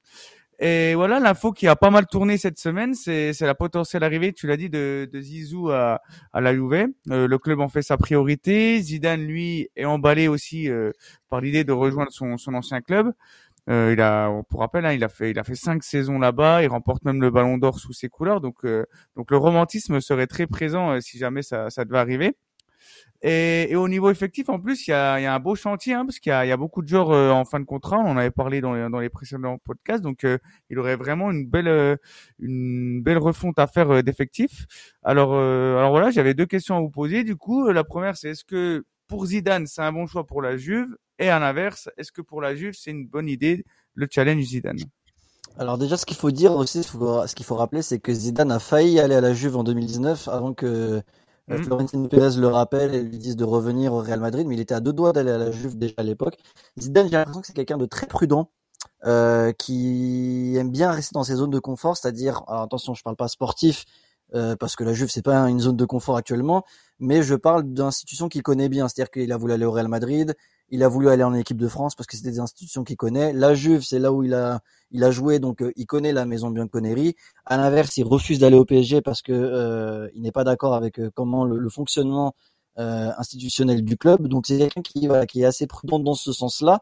Et 0.60 0.94
voilà, 0.94 1.18
l'info 1.18 1.52
qui 1.52 1.66
a 1.66 1.74
pas 1.74 1.90
mal 1.90 2.06
tourné 2.06 2.38
cette 2.38 2.58
semaine, 2.58 2.94
c'est 2.94 3.38
la 3.40 3.54
potentielle 3.56 4.04
arrivée, 4.04 4.32
tu 4.32 4.46
l'as 4.46 4.56
dit, 4.56 4.70
de, 4.70 5.08
de 5.12 5.20
Zizou 5.20 5.70
à, 5.70 6.00
à 6.32 6.40
la 6.40 6.54
Juve. 6.54 6.86
Le 7.06 7.36
club 7.38 7.60
en 7.60 7.68
fait 7.68 7.82
sa 7.82 7.96
priorité. 7.96 8.80
Zidane, 8.80 9.22
lui, 9.26 9.68
est 9.74 9.84
emballé 9.84 10.28
aussi 10.28 10.70
euh, 10.70 10.92
par 11.28 11.40
l'idée 11.40 11.64
de 11.64 11.72
rejoindre 11.72 12.12
son, 12.12 12.36
son 12.36 12.54
ancien 12.54 12.80
club. 12.82 13.12
Euh, 13.70 13.92
il 13.94 14.00
a, 14.00 14.30
pour 14.50 14.60
rappel, 14.60 14.84
hein, 14.84 14.92
il 14.92 15.02
a 15.04 15.08
fait, 15.08 15.30
il 15.30 15.38
a 15.38 15.44
fait 15.44 15.54
cinq 15.54 15.82
saisons 15.82 16.18
là-bas. 16.18 16.62
Il 16.62 16.68
remporte 16.68 17.04
même 17.04 17.20
le 17.20 17.30
Ballon 17.30 17.58
d'Or 17.58 17.78
sous 17.78 17.92
ses 17.92 18.08
couleurs. 18.08 18.40
Donc, 18.40 18.64
euh, 18.64 18.84
donc 19.16 19.30
le 19.30 19.36
romantisme 19.36 20.00
serait 20.00 20.26
très 20.26 20.46
présent 20.46 20.92
euh, 20.92 21.00
si 21.00 21.18
jamais 21.18 21.42
ça, 21.42 21.70
ça 21.70 21.84
devait 21.84 21.98
arriver. 21.98 22.36
Et, 23.22 23.70
et, 23.72 23.76
au 23.76 23.88
niveau 23.88 24.10
effectif, 24.10 24.50
en 24.50 24.60
plus, 24.60 24.86
il 24.86 24.90
y 24.90 24.94
a, 24.94 25.18
y 25.18 25.24
a 25.24 25.34
un 25.34 25.38
beau 25.40 25.54
chantier 25.54 25.94
hein, 25.94 26.04
parce 26.04 26.18
qu'il 26.18 26.30
y 26.30 26.32
a, 26.34 26.44
il 26.44 26.48
y 26.50 26.52
a 26.52 26.58
beaucoup 26.58 26.82
de 26.82 26.88
joueurs 26.88 27.34
en 27.34 27.46
fin 27.46 27.58
de 27.58 27.64
contrat. 27.64 27.98
On 27.98 28.10
en 28.10 28.16
avait 28.18 28.30
parlé 28.30 28.60
dans 28.60 28.74
les, 28.74 28.90
dans 28.90 29.00
les 29.00 29.08
précédents 29.08 29.56
podcasts. 29.64 30.02
Donc, 30.02 30.26
il 30.68 30.78
aurait 30.78 30.96
vraiment 30.96 31.30
une 31.30 31.46
belle, 31.46 31.98
une 32.38 33.02
belle 33.02 33.18
refonte 33.18 33.58
à 33.58 33.66
faire 33.66 34.02
d'effectifs. 34.02 34.66
Alors, 35.02 35.34
alors 35.34 35.90
voilà, 35.90 36.10
j'avais 36.10 36.34
deux 36.34 36.44
questions 36.44 36.76
à 36.76 36.80
vous 36.80 36.90
poser. 36.90 37.24
Du 37.24 37.36
coup, 37.36 37.70
la 37.70 37.84
première, 37.84 38.16
c'est 38.16 38.30
est-ce 38.30 38.44
que 38.44 38.84
pour 39.08 39.24
Zidane, 39.24 39.66
c'est 39.66 39.82
un 39.82 39.92
bon 39.92 40.06
choix 40.06 40.26
pour 40.26 40.42
la 40.42 40.58
Juve? 40.58 40.94
Et 41.18 41.28
à 41.28 41.38
l'inverse, 41.38 41.88
est-ce 41.96 42.12
que 42.12 42.22
pour 42.22 42.40
la 42.40 42.54
Juve, 42.54 42.74
c'est 42.76 42.90
une 42.90 43.06
bonne 43.06 43.28
idée 43.28 43.64
le 43.94 44.08
challenge 44.10 44.42
Zidane? 44.42 44.78
Alors 45.58 45.78
déjà, 45.78 45.96
ce 45.96 46.04
qu'il 46.04 46.16
faut 46.16 46.32
dire 46.32 46.52
aussi, 46.52 46.82
ce 46.82 47.34
qu'il 47.34 47.44
faut 47.44 47.54
rappeler, 47.54 47.82
c'est 47.82 48.00
que 48.00 48.12
Zidane 48.12 48.50
a 48.50 48.58
failli 48.58 48.98
aller 48.98 49.14
à 49.14 49.20
la 49.20 49.32
Juve 49.32 49.56
en 49.56 49.62
2019 49.62 50.26
avant 50.26 50.52
que 50.52 51.00
mmh. 51.46 51.56
Florentino 51.58 52.08
Pérez 52.08 52.36
le 52.40 52.48
rappelle 52.48 52.94
et 52.94 53.02
lui 53.02 53.18
dise 53.18 53.36
de 53.36 53.44
revenir 53.44 53.92
au 53.92 53.98
Real 53.98 54.18
Madrid, 54.18 54.46
mais 54.48 54.56
il 54.56 54.60
était 54.60 54.74
à 54.74 54.80
deux 54.80 54.92
doigts 54.92 55.12
d'aller 55.12 55.30
à 55.30 55.38
la 55.38 55.52
Juve 55.52 55.78
déjà 55.78 55.94
à 55.98 56.02
l'époque. 56.02 56.36
Zidane, 56.78 57.06
j'ai 57.06 57.12
l'impression 57.12 57.40
que 57.40 57.46
c'est 57.46 57.52
quelqu'un 57.52 57.78
de 57.78 57.86
très 57.86 58.08
prudent, 58.08 58.50
euh, 59.06 59.52
qui 59.52 60.56
aime 60.58 60.70
bien 60.70 60.90
rester 60.90 61.12
dans 61.14 61.24
ses 61.24 61.36
zones 61.36 61.50
de 61.50 61.60
confort, 61.60 61.96
c'est-à-dire, 61.96 62.42
attention, 62.48 62.94
je 62.94 63.02
parle 63.04 63.16
pas 63.16 63.28
sportif, 63.28 63.84
euh, 64.34 64.56
parce 64.56 64.74
que 64.74 64.82
la 64.82 64.92
Juve 64.92 65.10
c'est 65.10 65.22
pas 65.22 65.38
une 65.48 65.60
zone 65.60 65.76
de 65.76 65.84
confort 65.84 66.16
actuellement, 66.16 66.64
mais 66.98 67.22
je 67.22 67.34
parle 67.34 67.62
d'institutions 67.64 68.28
qu'il 68.28 68.42
connaît 68.42 68.68
bien, 68.68 68.88
c'est-à-dire 68.88 69.10
qu'il 69.10 69.30
a 69.30 69.36
voulu 69.36 69.52
aller 69.52 69.66
au 69.66 69.70
Real 69.70 69.88
Madrid, 69.88 70.34
il 70.70 70.82
a 70.82 70.88
voulu 70.88 71.08
aller 71.08 71.22
en 71.22 71.34
équipe 71.34 71.56
de 71.56 71.68
France 71.68 71.94
parce 71.94 72.06
que 72.06 72.16
c'était 72.16 72.30
des 72.30 72.40
institutions 72.40 72.84
qu'il 72.84 72.96
connaît. 72.96 73.32
La 73.32 73.54
Juve, 73.54 73.82
c'est 73.82 73.98
là 73.98 74.12
où 74.12 74.22
il 74.22 74.34
a 74.34 74.60
il 74.90 75.02
a 75.04 75.10
joué, 75.10 75.38
donc 75.40 75.62
euh, 75.62 75.72
il 75.76 75.86
connaît 75.86 76.12
la 76.12 76.24
maison 76.26 76.50
Bianconeri. 76.50 77.14
À 77.46 77.56
l'inverse, 77.56 77.96
il 77.96 78.04
refuse 78.04 78.38
d'aller 78.38 78.56
au 78.56 78.64
PSG 78.64 79.02
parce 79.02 79.22
que 79.22 79.32
euh, 79.32 80.08
il 80.14 80.22
n'est 80.22 80.32
pas 80.32 80.44
d'accord 80.44 80.74
avec 80.74 81.00
comment 81.14 81.44
le, 81.44 81.68
fonctionnement 81.68 82.34
institutionnel 82.76 83.84
du 83.84 83.96
club. 83.96 84.26
Donc 84.28 84.46
c'est 84.46 84.58
quelqu'un 84.58 84.82
qui 84.82 85.08
qui 85.28 85.42
est 85.42 85.44
assez 85.44 85.66
prudent 85.66 85.98
dans 86.00 86.14
ce 86.14 86.32
sens-là. 86.32 86.80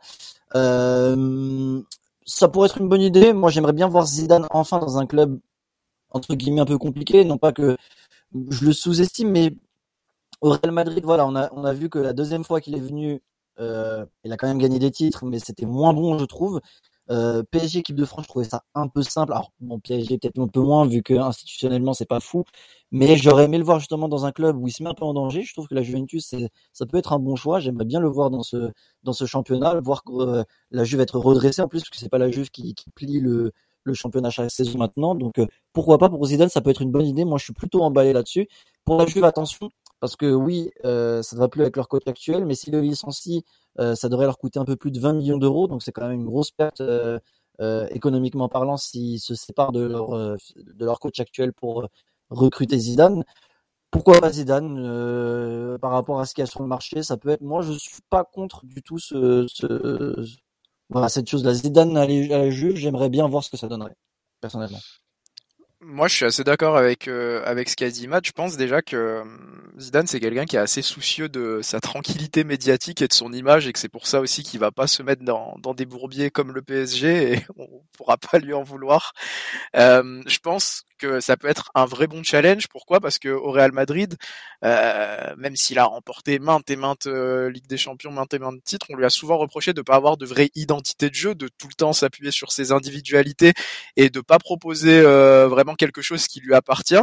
ça 2.26 2.48
pourrait 2.48 2.68
être 2.68 2.78
une 2.78 2.88
bonne 2.88 3.02
idée. 3.02 3.32
Moi, 3.32 3.50
j'aimerais 3.50 3.72
bien 3.72 3.88
voir 3.88 4.06
Zidane 4.06 4.46
enfin 4.50 4.78
dans 4.78 4.98
un 4.98 5.06
club 5.06 5.38
entre 6.10 6.34
guillemets 6.34 6.60
un 6.60 6.66
peu 6.66 6.78
compliqué. 6.78 7.24
Non 7.24 7.38
pas 7.38 7.52
que 7.52 7.76
je 8.50 8.64
le 8.64 8.72
sous-estime, 8.72 9.30
mais 9.30 9.54
au 10.40 10.50
Real 10.50 10.72
Madrid, 10.72 11.04
voilà, 11.04 11.26
on 11.26 11.36
a, 11.36 11.50
on 11.52 11.64
a 11.64 11.72
vu 11.72 11.88
que 11.88 11.98
la 11.98 12.12
deuxième 12.12 12.44
fois 12.44 12.60
qu'il 12.60 12.74
est 12.74 12.80
venu, 12.80 13.14
euh, 13.14 13.18
il 13.58 14.32
a 14.32 14.36
quand 14.36 14.48
même 14.48 14.58
gagné 14.58 14.78
des 14.78 14.90
titres, 14.90 15.24
mais 15.24 15.38
c'était 15.38 15.66
moins 15.66 15.92
bon, 15.92 16.18
je 16.18 16.24
trouve. 16.24 16.60
Euh, 17.10 17.42
PSG 17.50 17.80
équipe 17.80 17.96
de 17.96 18.04
France, 18.04 18.24
je 18.24 18.28
trouvais 18.28 18.44
ça 18.44 18.64
un 18.74 18.88
peu 18.88 19.02
simple. 19.02 19.32
Alors 19.32 19.52
bon, 19.60 19.80
PSG 19.80 20.18
peut-être 20.18 20.38
un 20.38 20.46
peu 20.48 20.60
moins 20.60 20.86
vu 20.86 21.02
que 21.02 21.14
institutionnellement 21.14 21.94
c'est 21.94 22.06
pas 22.06 22.20
fou, 22.20 22.44
mais 22.92 23.16
j'aurais 23.16 23.44
aimé 23.44 23.58
le 23.58 23.64
voir 23.64 23.80
justement 23.80 24.08
dans 24.08 24.24
un 24.24 24.32
club 24.32 24.56
où 24.56 24.68
il 24.68 24.70
se 24.72 24.82
met 24.82 24.88
un 24.88 24.94
peu 24.94 25.04
en 25.04 25.12
danger. 25.14 25.42
Je 25.42 25.52
trouve 25.52 25.66
que 25.68 25.74
la 25.74 25.82
Juventus, 25.82 26.34
ça 26.72 26.86
peut 26.86 26.98
être 26.98 27.12
un 27.12 27.18
bon 27.18 27.36
choix. 27.36 27.58
J'aimerais 27.60 27.84
bien 27.84 28.00
le 28.00 28.08
voir 28.08 28.30
dans 28.30 28.42
ce 28.42 28.70
dans 29.02 29.12
ce 29.12 29.26
championnat, 29.26 29.80
voir 29.80 30.02
euh, 30.10 30.44
la 30.70 30.84
Juve 30.84 31.00
être 31.00 31.18
redressée 31.18 31.62
en 31.62 31.68
plus, 31.68 31.80
parce 31.80 31.90
que 31.90 31.98
c'est 31.98 32.08
pas 32.08 32.18
la 32.18 32.30
Juve 32.30 32.50
qui, 32.50 32.74
qui 32.74 32.90
plie 32.90 33.20
le 33.20 33.52
le 33.84 33.94
championnat 33.94 34.30
chaque 34.30 34.50
saison 34.50 34.78
maintenant. 34.78 35.14
Donc 35.14 35.38
euh, 35.38 35.46
pourquoi 35.72 35.98
pas 35.98 36.08
pour 36.08 36.24
Zidane, 36.26 36.48
ça 36.48 36.60
peut 36.60 36.70
être 36.70 36.82
une 36.82 36.92
bonne 36.92 37.06
idée. 37.06 37.24
Moi, 37.24 37.38
je 37.38 37.44
suis 37.44 37.52
plutôt 37.52 37.82
emballé 37.82 38.12
là-dessus. 38.12 38.48
Pour 38.84 38.96
la 38.98 39.06
Juve, 39.06 39.24
attention, 39.24 39.70
parce 40.02 40.16
que 40.16 40.26
oui, 40.26 40.72
euh, 40.84 41.22
ça 41.22 41.36
ne 41.36 41.40
va 41.40 41.48
plus 41.48 41.62
avec 41.62 41.76
leur 41.76 41.86
coach 41.86 42.02
actuel, 42.08 42.44
mais 42.44 42.56
si 42.56 42.72
le 42.72 42.80
licencie, 42.80 43.44
euh, 43.78 43.94
ça 43.94 44.08
devrait 44.08 44.26
leur 44.26 44.36
coûter 44.36 44.58
un 44.58 44.64
peu 44.64 44.74
plus 44.74 44.90
de 44.90 44.98
20 44.98 45.12
millions 45.12 45.38
d'euros. 45.38 45.68
Donc 45.68 45.84
c'est 45.84 45.92
quand 45.92 46.02
même 46.02 46.18
une 46.18 46.24
grosse 46.24 46.50
perte 46.50 46.80
euh, 46.80 47.20
euh 47.60 47.86
économiquement 47.90 48.48
parlant 48.48 48.76
s'ils 48.76 49.20
se 49.20 49.36
séparent 49.36 49.70
de 49.70 49.82
leur 49.82 50.10
de 50.10 50.84
leur 50.84 50.98
coach 50.98 51.20
actuel 51.20 51.52
pour 51.52 51.86
recruter 52.30 52.78
Zidane. 52.78 53.22
Pourquoi 53.92 54.20
pas 54.20 54.32
Zidane 54.32 55.78
par 55.80 55.92
rapport 55.92 56.18
à 56.18 56.26
ce 56.26 56.34
qu'il 56.34 56.42
y 56.42 56.48
a 56.48 56.50
sur 56.50 56.62
le 56.62 56.68
marché 56.68 57.04
Ça 57.04 57.16
peut 57.16 57.28
être. 57.28 57.42
Moi, 57.42 57.62
je 57.62 57.72
suis 57.72 58.02
pas 58.10 58.24
contre 58.24 58.66
du 58.66 58.82
tout 58.82 58.98
ce, 58.98 59.46
ce 59.48 60.24
voilà, 60.90 61.08
cette 61.10 61.28
chose-là. 61.30 61.54
Zidane 61.54 61.96
à 61.96 62.06
la 62.06 62.50
Juve, 62.50 62.74
j'aimerais 62.74 63.08
bien 63.08 63.28
voir 63.28 63.44
ce 63.44 63.50
que 63.50 63.56
ça 63.56 63.68
donnerait, 63.68 63.94
personnellement. 64.40 64.80
Moi, 65.84 66.06
je 66.06 66.14
suis 66.14 66.24
assez 66.24 66.44
d'accord 66.44 66.76
avec 66.76 67.08
euh, 67.08 67.42
avec 67.44 67.68
ce 67.68 67.74
qu'a 67.74 67.90
dit 67.90 68.06
Matt. 68.06 68.24
Je 68.24 68.30
pense 68.30 68.56
déjà 68.56 68.82
que 68.82 68.96
euh, 68.96 69.24
Zidane, 69.80 70.06
c'est 70.06 70.20
quelqu'un 70.20 70.44
qui 70.44 70.54
est 70.54 70.60
assez 70.60 70.80
soucieux 70.80 71.28
de 71.28 71.58
sa 71.60 71.80
tranquillité 71.80 72.44
médiatique 72.44 73.02
et 73.02 73.08
de 73.08 73.12
son 73.12 73.32
image, 73.32 73.66
et 73.66 73.72
que 73.72 73.80
c'est 73.80 73.88
pour 73.88 74.06
ça 74.06 74.20
aussi 74.20 74.44
qu'il 74.44 74.60
va 74.60 74.70
pas 74.70 74.86
se 74.86 75.02
mettre 75.02 75.24
dans 75.24 75.56
dans 75.58 75.74
des 75.74 75.84
bourbiers 75.84 76.30
comme 76.30 76.52
le 76.52 76.62
PSG, 76.62 77.32
et 77.32 77.46
on 77.58 77.66
pourra 77.96 78.16
pas 78.16 78.38
lui 78.38 78.54
en 78.54 78.62
vouloir. 78.62 79.12
Euh, 79.76 80.22
je 80.24 80.38
pense 80.38 80.84
que 81.02 81.20
ça 81.20 81.36
peut 81.36 81.48
être 81.48 81.70
un 81.74 81.84
vrai 81.84 82.06
bon 82.06 82.22
challenge. 82.22 82.68
Pourquoi? 82.68 83.00
Parce 83.00 83.18
que 83.18 83.28
au 83.28 83.50
Real 83.50 83.72
Madrid, 83.72 84.16
euh, 84.64 85.34
même 85.36 85.56
s'il 85.56 85.78
a 85.78 85.84
remporté 85.84 86.38
maintes 86.38 86.70
et 86.70 86.76
maintes 86.76 87.06
euh, 87.06 87.50
Ligue 87.50 87.66
des 87.66 87.76
Champions, 87.76 88.12
maintes 88.12 88.34
et 88.34 88.38
maintes 88.38 88.62
titres, 88.64 88.86
on 88.90 88.96
lui 88.96 89.04
a 89.04 89.10
souvent 89.10 89.36
reproché 89.38 89.72
de 89.72 89.82
pas 89.82 89.96
avoir 89.96 90.16
de 90.16 90.26
vraie 90.26 90.50
identité 90.54 91.10
de 91.10 91.14
jeu, 91.14 91.34
de 91.34 91.48
tout 91.48 91.68
le 91.68 91.74
temps 91.74 91.92
s'appuyer 91.92 92.30
sur 92.30 92.52
ses 92.52 92.72
individualités 92.72 93.52
et 93.96 94.10
de 94.10 94.20
pas 94.20 94.38
proposer 94.38 95.00
euh, 95.00 95.48
vraiment 95.48 95.74
quelque 95.74 96.02
chose 96.02 96.26
qui 96.28 96.40
lui 96.40 96.54
appartient 96.54 97.02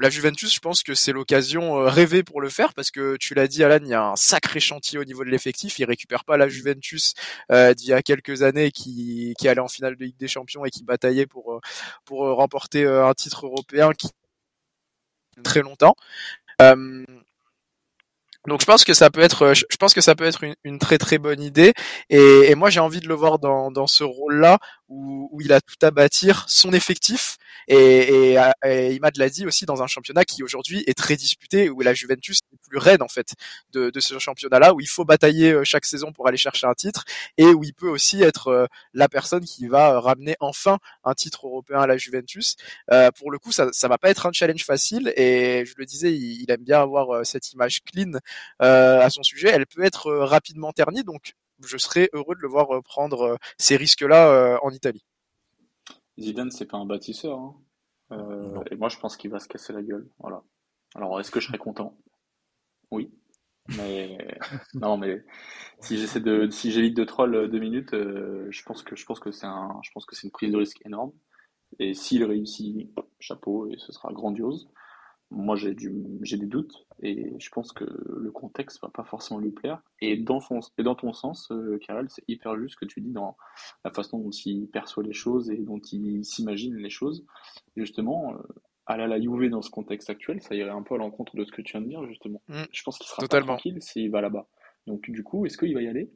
la 0.00 0.08
Juventus, 0.08 0.54
je 0.54 0.60
pense 0.60 0.82
que 0.82 0.94
c'est 0.94 1.12
l'occasion 1.12 1.78
euh, 1.78 1.88
rêvée 1.88 2.22
pour 2.22 2.40
le 2.40 2.48
faire 2.48 2.72
parce 2.74 2.90
que 2.90 3.16
tu 3.18 3.34
l'as 3.34 3.46
dit, 3.46 3.62
Alan, 3.62 3.78
il 3.82 3.88
y 3.88 3.94
a 3.94 4.02
un 4.02 4.16
sacré 4.16 4.58
chantier 4.58 4.98
au 4.98 5.04
niveau 5.04 5.24
de 5.24 5.30
l'effectif. 5.30 5.78
Il 5.78 5.84
récupère 5.84 6.24
pas 6.24 6.38
la 6.38 6.48
Juventus 6.48 7.14
euh, 7.52 7.74
d'il 7.74 7.88
y 7.88 7.92
a 7.92 8.02
quelques 8.02 8.42
années 8.42 8.70
qui, 8.70 9.34
qui 9.38 9.48
allait 9.48 9.60
en 9.60 9.68
finale 9.68 9.96
de 9.96 10.04
Ligue 10.04 10.16
des 10.16 10.28
Champions 10.28 10.64
et 10.64 10.70
qui 10.70 10.84
bataillait 10.84 11.26
pour 11.26 11.52
euh, 11.52 11.60
pour 12.04 12.20
remporter 12.20 12.86
un 12.86 13.12
titre 13.14 13.46
européen 13.46 13.92
qui 13.92 14.08
très 15.44 15.60
longtemps. 15.62 15.94
Donc 18.46 18.62
je 18.62 18.66
pense 18.66 18.84
que 18.84 18.94
ça 18.94 19.10
peut 19.10 19.20
être, 19.20 19.52
je 19.54 19.76
pense 19.76 19.92
que 19.92 20.00
ça 20.00 20.14
peut 20.14 20.24
être 20.24 20.42
une, 20.64 20.78
très 20.78 20.96
très 20.96 21.18
bonne 21.18 21.42
idée. 21.42 21.74
Et, 22.08 22.54
moi 22.54 22.70
j'ai 22.70 22.80
envie 22.80 23.00
de 23.00 23.08
le 23.08 23.14
voir 23.14 23.38
dans, 23.38 23.70
dans 23.70 23.86
ce 23.86 24.02
rôle-là 24.02 24.58
où, 24.90 25.28
où, 25.32 25.40
il 25.40 25.52
a 25.52 25.60
tout 25.60 25.76
à 25.82 25.90
bâtir, 25.90 26.44
son 26.48 26.72
effectif. 26.72 27.36
Et, 27.68 28.34
et, 28.34 28.38
et 28.64 28.94
Imad 28.94 29.16
l'a 29.16 29.28
dit 29.28 29.46
aussi 29.46 29.64
dans 29.64 29.82
un 29.82 29.86
championnat 29.86 30.24
qui 30.24 30.42
aujourd'hui 30.42 30.82
est 30.86 30.98
très 30.98 31.16
disputé, 31.16 31.70
où 31.70 31.80
la 31.80 31.94
Juventus 31.94 32.40
est 32.52 32.68
plus 32.68 32.78
raide 32.78 33.02
en 33.02 33.08
fait 33.08 33.34
de, 33.72 33.90
de 33.90 34.00
ce 34.00 34.18
championnat-là, 34.18 34.74
où 34.74 34.80
il 34.80 34.88
faut 34.88 35.04
batailler 35.04 35.52
euh, 35.52 35.64
chaque 35.64 35.84
saison 35.84 36.12
pour 36.12 36.26
aller 36.28 36.36
chercher 36.36 36.66
un 36.66 36.74
titre, 36.74 37.04
et 37.38 37.46
où 37.46 37.62
il 37.64 37.72
peut 37.72 37.88
aussi 37.88 38.22
être 38.22 38.48
euh, 38.48 38.66
la 38.92 39.08
personne 39.08 39.44
qui 39.44 39.68
va 39.68 40.00
ramener 40.00 40.36
enfin 40.40 40.78
un 41.04 41.14
titre 41.14 41.46
européen 41.46 41.80
à 41.80 41.86
la 41.86 41.96
Juventus. 41.96 42.56
Euh, 42.92 43.10
pour 43.12 43.30
le 43.30 43.38
coup, 43.38 43.52
ça, 43.52 43.68
ça 43.72 43.88
va 43.88 43.98
pas 43.98 44.10
être 44.10 44.26
un 44.26 44.32
challenge 44.32 44.64
facile, 44.64 45.12
et 45.16 45.64
je 45.64 45.74
le 45.76 45.86
disais, 45.86 46.12
il, 46.12 46.42
il 46.42 46.50
aime 46.50 46.64
bien 46.64 46.80
avoir 46.80 47.14
euh, 47.14 47.24
cette 47.24 47.52
image 47.52 47.82
clean 47.84 48.12
euh, 48.62 49.00
à 49.00 49.10
son 49.10 49.22
sujet. 49.22 49.48
Elle 49.50 49.66
peut 49.66 49.84
être 49.84 50.10
rapidement 50.12 50.72
ternie, 50.72 51.04
donc 51.04 51.34
je 51.64 51.76
serais 51.78 52.10
heureux 52.12 52.34
de 52.34 52.40
le 52.40 52.48
voir 52.48 52.82
prendre 52.82 53.38
ces 53.58 53.76
risques-là 53.76 54.58
en 54.62 54.70
Italie. 54.70 55.04
Zidane, 56.18 56.50
c'est 56.50 56.66
pas 56.66 56.76
un 56.76 56.86
bâtisseur. 56.86 57.38
Hein. 57.38 57.56
Euh, 58.12 58.62
et 58.70 58.76
moi, 58.76 58.88
je 58.88 58.98
pense 58.98 59.16
qu'il 59.16 59.30
va 59.30 59.38
se 59.38 59.48
casser 59.48 59.72
la 59.72 59.82
gueule. 59.82 60.08
Voilà. 60.18 60.42
Alors, 60.94 61.20
est-ce 61.20 61.30
que 61.30 61.40
je 61.40 61.46
serais 61.46 61.58
content? 61.58 61.96
Oui. 62.90 63.10
Mais 63.76 64.18
non, 64.74 64.96
mais 64.96 65.24
si 65.80 65.96
j'essaie 65.96 66.20
de, 66.20 66.48
si 66.50 66.72
j'évite 66.72 66.96
de 66.96 67.04
troll 67.04 67.34
euh, 67.34 67.48
deux 67.48 67.60
minutes, 67.60 67.94
euh, 67.94 68.46
je 68.50 68.62
pense 68.64 68.82
que 68.82 68.96
je 68.96 69.06
pense 69.06 69.20
que 69.20 69.30
c'est 69.30 69.46
un, 69.46 69.78
je 69.82 69.90
pense 69.92 70.06
que 70.06 70.16
c'est 70.16 70.26
une 70.26 70.32
prise 70.32 70.50
de 70.50 70.56
risque 70.56 70.80
énorme. 70.84 71.12
Et 71.78 71.94
s'il 71.94 72.24
réussit, 72.24 72.90
chapeau, 73.20 73.68
et 73.68 73.76
ce 73.78 73.92
sera 73.92 74.12
grandiose 74.12 74.68
moi 75.30 75.56
j'ai 75.56 75.74
du 75.74 75.92
j'ai 76.22 76.36
des 76.36 76.46
doutes 76.46 76.86
et 77.02 77.34
je 77.38 77.48
pense 77.50 77.72
que 77.72 77.84
le 77.84 78.30
contexte 78.30 78.80
va 78.82 78.88
pas 78.88 79.04
forcément 79.04 79.38
lui 79.38 79.52
plaire 79.52 79.80
et 80.00 80.16
dans 80.16 80.40
son 80.40 80.60
et 80.76 80.82
dans 80.82 80.94
ton 80.94 81.12
sens 81.12 81.50
euh, 81.52 81.78
Karel 81.78 82.06
c'est 82.08 82.24
hyper 82.28 82.58
juste 82.58 82.74
ce 82.74 82.76
que 82.76 82.84
tu 82.84 83.00
dis 83.00 83.12
dans 83.12 83.36
la 83.84 83.90
façon 83.90 84.18
dont 84.18 84.30
il 84.30 84.68
perçoit 84.68 85.02
les 85.02 85.12
choses 85.12 85.50
et 85.50 85.58
dont 85.58 85.80
il 85.92 86.24
s'imagine 86.24 86.74
les 86.76 86.90
choses 86.90 87.24
justement 87.76 88.34
euh, 88.34 88.38
à 88.86 88.96
la 88.96 89.20
Juve 89.20 89.48
dans 89.50 89.62
ce 89.62 89.70
contexte 89.70 90.10
actuel 90.10 90.42
ça 90.42 90.54
irait 90.54 90.70
un 90.70 90.82
peu 90.82 90.96
à 90.96 90.98
l'encontre 90.98 91.36
de 91.36 91.44
ce 91.44 91.52
que 91.52 91.62
tu 91.62 91.72
viens 91.72 91.82
de 91.82 91.88
dire 91.88 92.04
justement 92.06 92.42
mm. 92.48 92.62
je 92.72 92.82
pense 92.82 92.98
qu'il 92.98 93.06
sera 93.06 93.26
pas 93.26 93.40
tranquille 93.40 93.78
s'il 93.80 94.10
va 94.10 94.20
là-bas 94.20 94.48
donc 94.86 95.08
du 95.10 95.22
coup 95.22 95.46
est-ce 95.46 95.56
qu'il 95.56 95.74
va 95.74 95.82
y 95.82 95.88
aller? 95.88 96.10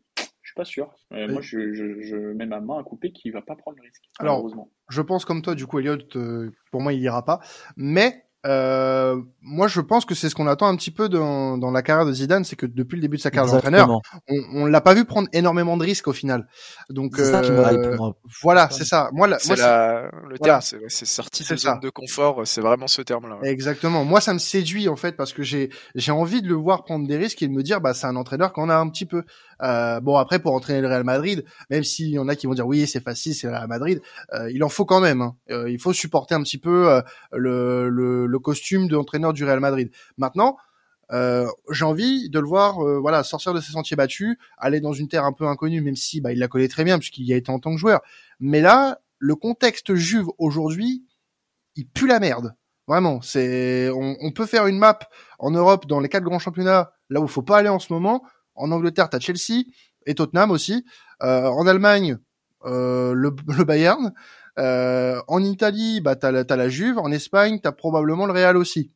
Je 0.44 0.50
suis 0.50 0.54
pas 0.56 0.66
sûr. 0.66 0.94
Euh, 1.12 1.26
moi, 1.26 1.40
je, 1.40 1.72
je, 1.72 2.02
je, 2.02 2.16
mets 2.16 2.44
ma 2.44 2.60
main 2.60 2.78
à 2.78 2.82
couper 2.82 3.12
qu'il 3.12 3.32
va 3.32 3.40
pas 3.40 3.56
prendre 3.56 3.78
le 3.78 3.82
risque. 3.84 4.02
Alors, 4.18 4.46
je 4.90 5.00
pense 5.00 5.24
comme 5.24 5.40
toi, 5.40 5.54
du 5.54 5.66
coup, 5.66 5.78
Elliot, 5.78 5.96
euh, 6.16 6.50
pour 6.70 6.82
moi, 6.82 6.92
il 6.92 7.00
ira 7.00 7.24
pas. 7.24 7.40
Mais 7.78 8.23
euh, 8.46 9.20
moi, 9.40 9.68
je 9.68 9.80
pense 9.80 10.04
que 10.04 10.14
c'est 10.14 10.28
ce 10.28 10.34
qu'on 10.34 10.46
attend 10.46 10.66
un 10.66 10.76
petit 10.76 10.90
peu 10.90 11.08
dans, 11.08 11.58
dans 11.58 11.70
la 11.70 11.82
carrière 11.82 12.06
de 12.06 12.12
Zidane, 12.12 12.44
c'est 12.44 12.56
que 12.56 12.66
depuis 12.66 12.96
le 12.96 13.02
début 13.02 13.16
de 13.16 13.22
sa 13.22 13.30
carrière 13.30 13.52
d'entraîneur, 13.52 13.88
on, 14.28 14.36
on 14.54 14.66
l'a 14.66 14.80
pas 14.80 14.94
vu 14.94 15.04
prendre 15.04 15.28
énormément 15.32 15.76
de 15.76 15.84
risques 15.84 16.08
au 16.08 16.12
final. 16.12 16.46
Donc 16.90 17.18
euh, 17.18 17.96
voilà, 18.42 18.68
c'est 18.70 18.84
ça. 18.84 19.08
Moi, 19.12 19.26
la, 19.26 19.38
moi, 19.46 19.56
la, 19.56 20.10
le 20.28 20.38
terme, 20.38 20.60
c'est 20.60 21.06
sorti 21.06 21.44
de 21.48 21.56
zone 21.56 21.80
de 21.80 21.90
confort. 21.90 22.42
C'est 22.44 22.60
vraiment 22.60 22.86
ce 22.86 23.02
terme-là. 23.02 23.38
Exactement. 23.42 24.04
Moi, 24.04 24.20
ça 24.20 24.34
me 24.34 24.38
séduit 24.38 24.88
en 24.88 24.96
fait 24.96 25.12
parce 25.16 25.32
que 25.32 25.42
j'ai 25.42 25.70
j'ai 25.94 26.12
envie 26.12 26.42
de 26.42 26.48
le 26.48 26.54
voir 26.54 26.84
prendre 26.84 27.06
des 27.06 27.16
risques 27.16 27.42
et 27.42 27.48
de 27.48 27.52
me 27.52 27.62
dire, 27.62 27.80
bah, 27.80 27.94
c'est 27.94 28.06
un 28.06 28.16
entraîneur 28.16 28.52
qu'on 28.52 28.68
a 28.68 28.76
un 28.76 28.88
petit 28.88 29.06
peu. 29.06 29.24
Euh, 29.62 30.00
bon, 30.00 30.16
après, 30.16 30.38
pour 30.38 30.52
entraîner 30.52 30.80
le 30.80 30.88
Real 30.88 31.04
Madrid, 31.04 31.44
même 31.70 31.84
s'il 31.84 32.08
y 32.08 32.18
en 32.18 32.28
a 32.28 32.34
qui 32.34 32.46
vont 32.46 32.54
dire 32.54 32.66
oui, 32.66 32.86
c'est 32.86 33.02
facile, 33.02 33.34
c'est 33.34 33.46
le 33.46 33.52
Real 33.52 33.68
Madrid, 33.68 34.00
euh, 34.32 34.50
il 34.50 34.62
en 34.64 34.68
faut 34.68 34.84
quand 34.84 35.00
même. 35.00 35.22
Hein. 35.22 35.36
Euh, 35.50 35.70
il 35.70 35.80
faut 35.80 35.92
supporter 35.92 36.34
un 36.34 36.42
petit 36.42 36.58
peu 36.58 36.90
euh, 36.90 37.00
le, 37.32 37.88
le, 37.88 38.33
le, 38.34 38.38
costume 38.38 38.88
d'entraîneur 38.88 39.32
du 39.32 39.44
Real 39.44 39.60
Madrid. 39.60 39.90
Maintenant, 40.18 40.56
euh, 41.12 41.46
j'ai 41.70 41.84
envie 41.84 42.30
de 42.30 42.38
le 42.38 42.46
voir, 42.46 42.78
voilà, 43.00 43.22
sortir 43.22 43.54
de 43.54 43.60
ses 43.60 43.72
sentiers 43.72 43.96
battus, 43.96 44.36
aller 44.58 44.80
dans 44.80 44.92
une 44.92 45.08
terre 45.08 45.24
un 45.24 45.32
peu 45.32 45.46
inconnue, 45.46 45.80
même 45.80 45.96
si 45.96 46.20
bah, 46.20 46.32
il 46.32 46.38
la 46.38 46.48
connaît 46.48 46.68
très 46.68 46.84
bien 46.84 46.98
puisqu'il 46.98 47.24
y 47.24 47.32
a 47.32 47.36
été 47.36 47.50
en 47.50 47.58
tant 47.58 47.72
que 47.72 47.78
joueur. 47.78 48.00
Mais 48.40 48.60
là, 48.60 49.00
le 49.18 49.36
contexte 49.36 49.94
Juve 49.94 50.28
aujourd'hui, 50.38 51.04
il 51.76 51.88
pue 51.88 52.06
la 52.06 52.20
merde. 52.20 52.54
Vraiment, 52.86 53.22
c'est 53.22 53.88
on, 53.90 54.30
peut 54.32 54.44
faire 54.44 54.66
une 54.66 54.78
map 54.78 54.98
en 55.38 55.50
Europe 55.50 55.86
dans 55.86 56.00
les 56.00 56.10
quatre 56.10 56.24
grands 56.24 56.38
championnats, 56.38 56.92
là 57.08 57.20
où 57.20 57.26
faut 57.26 57.42
pas 57.42 57.58
aller 57.58 57.70
en 57.70 57.78
ce 57.78 57.92
moment. 57.92 58.22
En 58.54 58.70
Angleterre, 58.70 59.08
t'as 59.08 59.20
Chelsea 59.20 59.64
et 60.04 60.14
Tottenham 60.14 60.50
aussi. 60.50 60.84
Euh, 61.22 61.46
en 61.46 61.66
Allemagne, 61.66 62.18
euh, 62.66 63.14
le, 63.14 63.34
le, 63.48 63.64
Bayern. 63.64 64.12
Euh, 64.58 65.20
en 65.28 65.42
Italie, 65.42 66.00
bah 66.00 66.16
t'as 66.16 66.30
la, 66.30 66.44
la 66.44 66.68
Juve. 66.68 66.98
En 66.98 67.10
Espagne, 67.10 67.60
t'as 67.62 67.72
probablement 67.72 68.26
le 68.26 68.32
Real 68.32 68.56
aussi. 68.56 68.92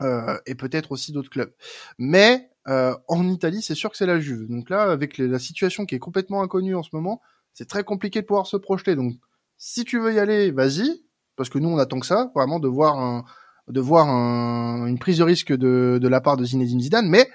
Euh, 0.00 0.38
et 0.46 0.54
peut-être 0.54 0.92
aussi 0.92 1.12
d'autres 1.12 1.30
clubs. 1.30 1.52
Mais 1.98 2.50
euh, 2.68 2.96
en 3.08 3.28
Italie, 3.28 3.62
c'est 3.62 3.74
sûr 3.74 3.90
que 3.90 3.96
c'est 3.96 4.06
la 4.06 4.20
Juve. 4.20 4.48
Donc 4.48 4.70
là, 4.70 4.82
avec 4.90 5.18
la 5.18 5.38
situation 5.38 5.86
qui 5.86 5.94
est 5.94 6.00
complètement 6.00 6.42
inconnue 6.42 6.74
en 6.74 6.82
ce 6.82 6.90
moment, 6.92 7.20
c'est 7.54 7.68
très 7.68 7.84
compliqué 7.84 8.20
de 8.22 8.26
pouvoir 8.26 8.46
se 8.46 8.56
projeter. 8.56 8.96
Donc, 8.96 9.14
si 9.58 9.84
tu 9.84 10.00
veux 10.00 10.12
y 10.14 10.18
aller, 10.18 10.50
vas-y, 10.50 11.04
parce 11.36 11.48
que 11.48 11.58
nous, 11.58 11.68
on 11.68 11.78
attend 11.78 12.00
que 12.00 12.06
ça, 12.06 12.32
vraiment, 12.34 12.58
de 12.58 12.68
voir 12.68 12.98
un, 12.98 13.24
de 13.68 13.80
voir 13.80 14.08
un, 14.08 14.86
une 14.86 14.98
prise 14.98 15.18
de 15.18 15.24
risque 15.24 15.52
de, 15.52 15.98
de 16.00 16.08
la 16.08 16.20
part 16.20 16.36
de 16.36 16.44
Zinedine 16.44 16.80
Zidane. 16.80 17.08
Mais 17.08 17.28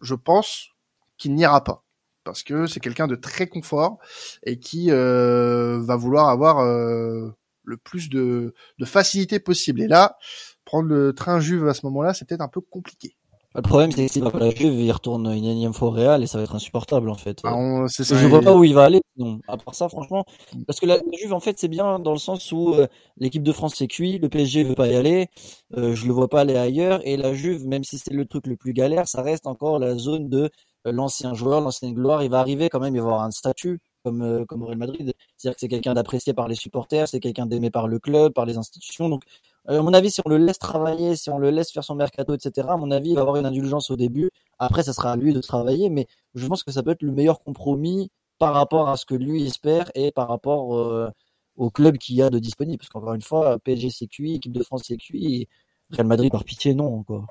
je 0.00 0.14
pense 0.14 0.70
qu'il 1.18 1.34
n'ira 1.34 1.62
pas 1.62 1.84
parce 2.24 2.42
que 2.42 2.66
c'est 2.66 2.80
quelqu'un 2.80 3.06
de 3.06 3.16
très 3.16 3.46
confort 3.46 3.98
et 4.44 4.58
qui 4.58 4.90
euh, 4.90 5.80
va 5.80 5.96
vouloir 5.96 6.28
avoir 6.28 6.60
euh, 6.60 7.30
le 7.64 7.76
plus 7.76 8.08
de, 8.08 8.54
de, 8.78 8.84
facilité 8.84 9.40
possible. 9.40 9.82
Et 9.82 9.88
là, 9.88 10.16
prendre 10.64 10.88
le 10.88 11.12
train 11.12 11.40
Juve 11.40 11.68
à 11.68 11.74
ce 11.74 11.86
moment-là, 11.86 12.14
c'est 12.14 12.26
peut-être 12.26 12.40
un 12.40 12.48
peu 12.48 12.60
compliqué. 12.60 13.16
Le 13.54 13.60
problème, 13.60 13.92
c'est 13.92 14.06
que 14.06 14.12
s'il 14.12 14.22
va 14.22 14.30
pas 14.30 14.38
la 14.38 14.50
Juve, 14.50 14.80
il 14.80 14.90
retourne 14.90 15.26
une 15.26 15.44
énième 15.44 15.74
fois 15.74 15.88
au 15.88 15.90
Real 15.90 16.22
et 16.22 16.26
ça 16.26 16.38
va 16.38 16.44
être 16.44 16.54
insupportable 16.54 17.10
en 17.10 17.16
fait. 17.16 17.40
Ah, 17.44 17.54
on, 17.54 17.86
ça, 17.86 18.02
je 18.02 18.26
vois 18.26 18.40
pas 18.40 18.54
où 18.54 18.64
il 18.64 18.74
va 18.74 18.84
aller. 18.84 19.02
Non. 19.18 19.40
À 19.46 19.58
part 19.58 19.74
ça, 19.74 19.90
franchement, 19.90 20.24
parce 20.66 20.80
que 20.80 20.86
la, 20.86 20.98
Juve 21.20 21.34
en 21.34 21.40
fait 21.40 21.58
c'est 21.58 21.68
bien 21.68 21.98
dans 21.98 22.12
le 22.12 22.18
sens 22.18 22.50
où 22.50 22.72
euh, 22.72 22.86
l'équipe 23.18 23.42
de 23.42 23.52
France 23.52 23.74
c'est 23.76 23.88
cuit, 23.88 24.18
le 24.18 24.30
PSG 24.30 24.64
veut 24.64 24.74
pas 24.74 24.86
y 24.88 24.94
aller, 24.94 25.28
euh, 25.76 25.94
je 25.94 26.06
le 26.06 26.14
vois 26.14 26.28
pas 26.28 26.40
aller 26.40 26.56
ailleurs 26.56 27.00
et 27.04 27.18
la 27.18 27.34
Juve, 27.34 27.66
même 27.66 27.84
si 27.84 27.98
c'est 27.98 28.14
le 28.14 28.24
truc 28.24 28.46
le 28.46 28.56
plus 28.56 28.72
galère, 28.72 29.06
ça 29.06 29.20
reste 29.20 29.46
encore 29.46 29.78
la 29.78 29.96
zone 29.96 30.30
de 30.30 30.44
euh, 30.44 30.48
l'ancien 30.84 31.34
joueur, 31.34 31.60
l'ancienne 31.60 31.94
gloire. 31.94 32.22
Il 32.22 32.30
va 32.30 32.40
arriver 32.40 32.68
quand 32.68 32.80
même, 32.80 32.94
il 32.94 33.00
va 33.00 33.08
avoir 33.08 33.22
un 33.22 33.30
statut 33.30 33.80
comme 34.04 34.22
euh, 34.22 34.44
comme 34.44 34.62
Real 34.64 34.78
Madrid, 34.78 35.14
c'est-à-dire 35.36 35.54
que 35.54 35.60
c'est 35.60 35.68
quelqu'un 35.68 35.94
d'apprécié 35.94 36.32
par 36.34 36.48
les 36.48 36.54
supporters, 36.54 37.06
c'est 37.08 37.20
quelqu'un 37.20 37.46
d'aimé 37.46 37.70
par 37.70 37.88
le 37.88 37.98
club, 37.98 38.32
par 38.32 38.46
les 38.46 38.58
institutions. 38.58 39.08
Donc 39.08 39.22
euh, 39.68 39.78
à 39.78 39.82
mon 39.82 39.94
avis, 39.94 40.10
si 40.10 40.20
on 40.24 40.28
le 40.28 40.38
laisse 40.38 40.58
travailler, 40.58 41.16
si 41.16 41.30
on 41.30 41.38
le 41.38 41.50
laisse 41.50 41.70
faire 41.72 41.84
son 41.84 41.94
mercato, 41.94 42.34
etc., 42.34 42.68
à 42.70 42.76
mon 42.76 42.90
avis, 42.90 43.10
il 43.10 43.14
va 43.14 43.20
avoir 43.20 43.36
une 43.36 43.46
indulgence 43.46 43.90
au 43.90 43.96
début. 43.96 44.30
Après, 44.58 44.82
ça 44.82 44.92
sera 44.92 45.12
à 45.12 45.16
lui 45.16 45.32
de 45.32 45.40
travailler, 45.40 45.88
mais 45.88 46.06
je 46.34 46.46
pense 46.46 46.64
que 46.64 46.72
ça 46.72 46.82
peut 46.82 46.90
être 46.90 47.02
le 47.02 47.12
meilleur 47.12 47.40
compromis 47.40 48.10
par 48.38 48.54
rapport 48.54 48.88
à 48.88 48.96
ce 48.96 49.06
que 49.06 49.14
lui 49.14 49.44
espère 49.46 49.90
et 49.94 50.10
par 50.10 50.28
rapport 50.28 50.76
euh, 50.76 51.08
au 51.56 51.70
club 51.70 51.96
qu'il 51.98 52.16
y 52.16 52.22
a 52.22 52.30
de 52.30 52.38
disponible. 52.38 52.78
Parce 52.78 52.88
qu'encore 52.88 53.14
une 53.14 53.22
fois, 53.22 53.58
PSG 53.60 53.90
c'est 53.90 54.06
cuit, 54.08 54.34
équipe 54.36 54.52
de 54.52 54.62
France 54.64 54.82
c'est 54.86 54.96
cuit, 54.96 55.48
Real 55.90 56.06
Madrid 56.06 56.32
par 56.32 56.44
pitié 56.44 56.74
non. 56.74 57.04
Quoi. 57.04 57.26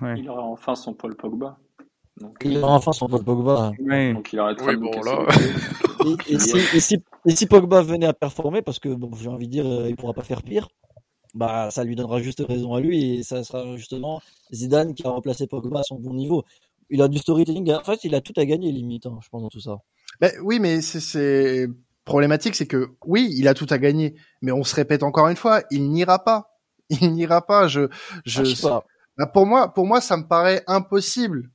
Ouais. 0.00 0.18
Il 0.18 0.28
aura 0.28 0.42
enfin 0.42 0.74
son 0.76 0.94
Paul 0.94 1.16
Pogba. 1.16 1.58
Donc, 2.20 2.36
il 2.44 2.58
aura 2.58 2.74
enfin 2.74 2.92
son 2.92 3.08
Paul 3.08 3.24
Pogba. 3.24 3.72
Ouais. 3.80 4.14
Donc 4.14 4.32
il 4.32 4.38
arrêtera 4.38 4.68
oui, 4.68 4.76
de 4.76 4.80
bon, 4.80 5.02
là... 5.02 5.26
et, 6.28 6.34
et, 6.34 6.38
si, 6.38 6.56
et, 6.56 6.80
si, 6.80 6.96
et, 7.26 7.34
si, 7.34 7.46
Pogba 7.46 7.82
venait 7.82 8.06
à 8.06 8.12
performer, 8.12 8.62
parce 8.62 8.78
que 8.78 8.88
bon, 8.88 9.10
j'ai 9.16 9.28
envie 9.28 9.48
de 9.48 9.52
dire, 9.52 9.66
euh, 9.66 9.88
il 9.88 9.96
pourra 9.96 10.12
pas 10.12 10.22
faire 10.22 10.42
pire, 10.42 10.68
bah 11.34 11.70
ça 11.72 11.82
lui 11.82 11.96
donnera 11.96 12.20
juste 12.20 12.44
raison 12.46 12.74
à 12.74 12.80
lui 12.80 13.18
et 13.18 13.22
ça 13.24 13.42
sera 13.42 13.76
justement 13.76 14.20
Zidane 14.52 14.94
qui 14.94 15.04
a 15.04 15.10
remplacé 15.10 15.48
Pogba 15.48 15.80
à 15.80 15.82
son 15.82 15.96
bon 15.96 16.14
niveau. 16.14 16.44
Il 16.90 17.02
a 17.02 17.08
du 17.08 17.18
storytelling, 17.18 17.72
en 17.72 17.82
fait 17.82 18.04
il 18.04 18.14
a 18.14 18.20
tout 18.20 18.34
à 18.36 18.44
gagner 18.44 18.70
limite, 18.70 19.06
hein, 19.06 19.18
je 19.20 19.28
pense 19.28 19.42
dans 19.42 19.48
tout 19.48 19.60
ça. 19.60 19.78
Ben, 20.20 20.30
oui, 20.42 20.60
mais 20.60 20.80
c'est 20.80 21.66
problématique, 22.04 22.54
c'est 22.54 22.66
que 22.66 22.90
oui, 23.04 23.34
il 23.36 23.48
a 23.48 23.54
tout 23.54 23.66
à 23.70 23.78
gagner, 23.78 24.14
mais 24.42 24.52
on 24.52 24.62
se 24.62 24.76
répète 24.76 25.02
encore 25.02 25.28
une 25.28 25.36
fois, 25.36 25.62
il 25.70 25.90
n'ira 25.90 26.22
pas, 26.22 26.50
il 26.90 27.12
n'ira 27.12 27.44
pas. 27.44 27.66
Je, 27.66 27.88
je, 28.24 28.40
ah, 28.40 28.44
je 28.44 28.54
sais 28.54 28.68
pas. 28.68 28.84
Bah, 29.16 29.26
pour 29.26 29.46
moi, 29.46 29.72
pour 29.72 29.86
moi, 29.86 30.00
ça 30.00 30.16
me 30.16 30.26
paraît 30.26 30.62
impossible. 30.66 31.50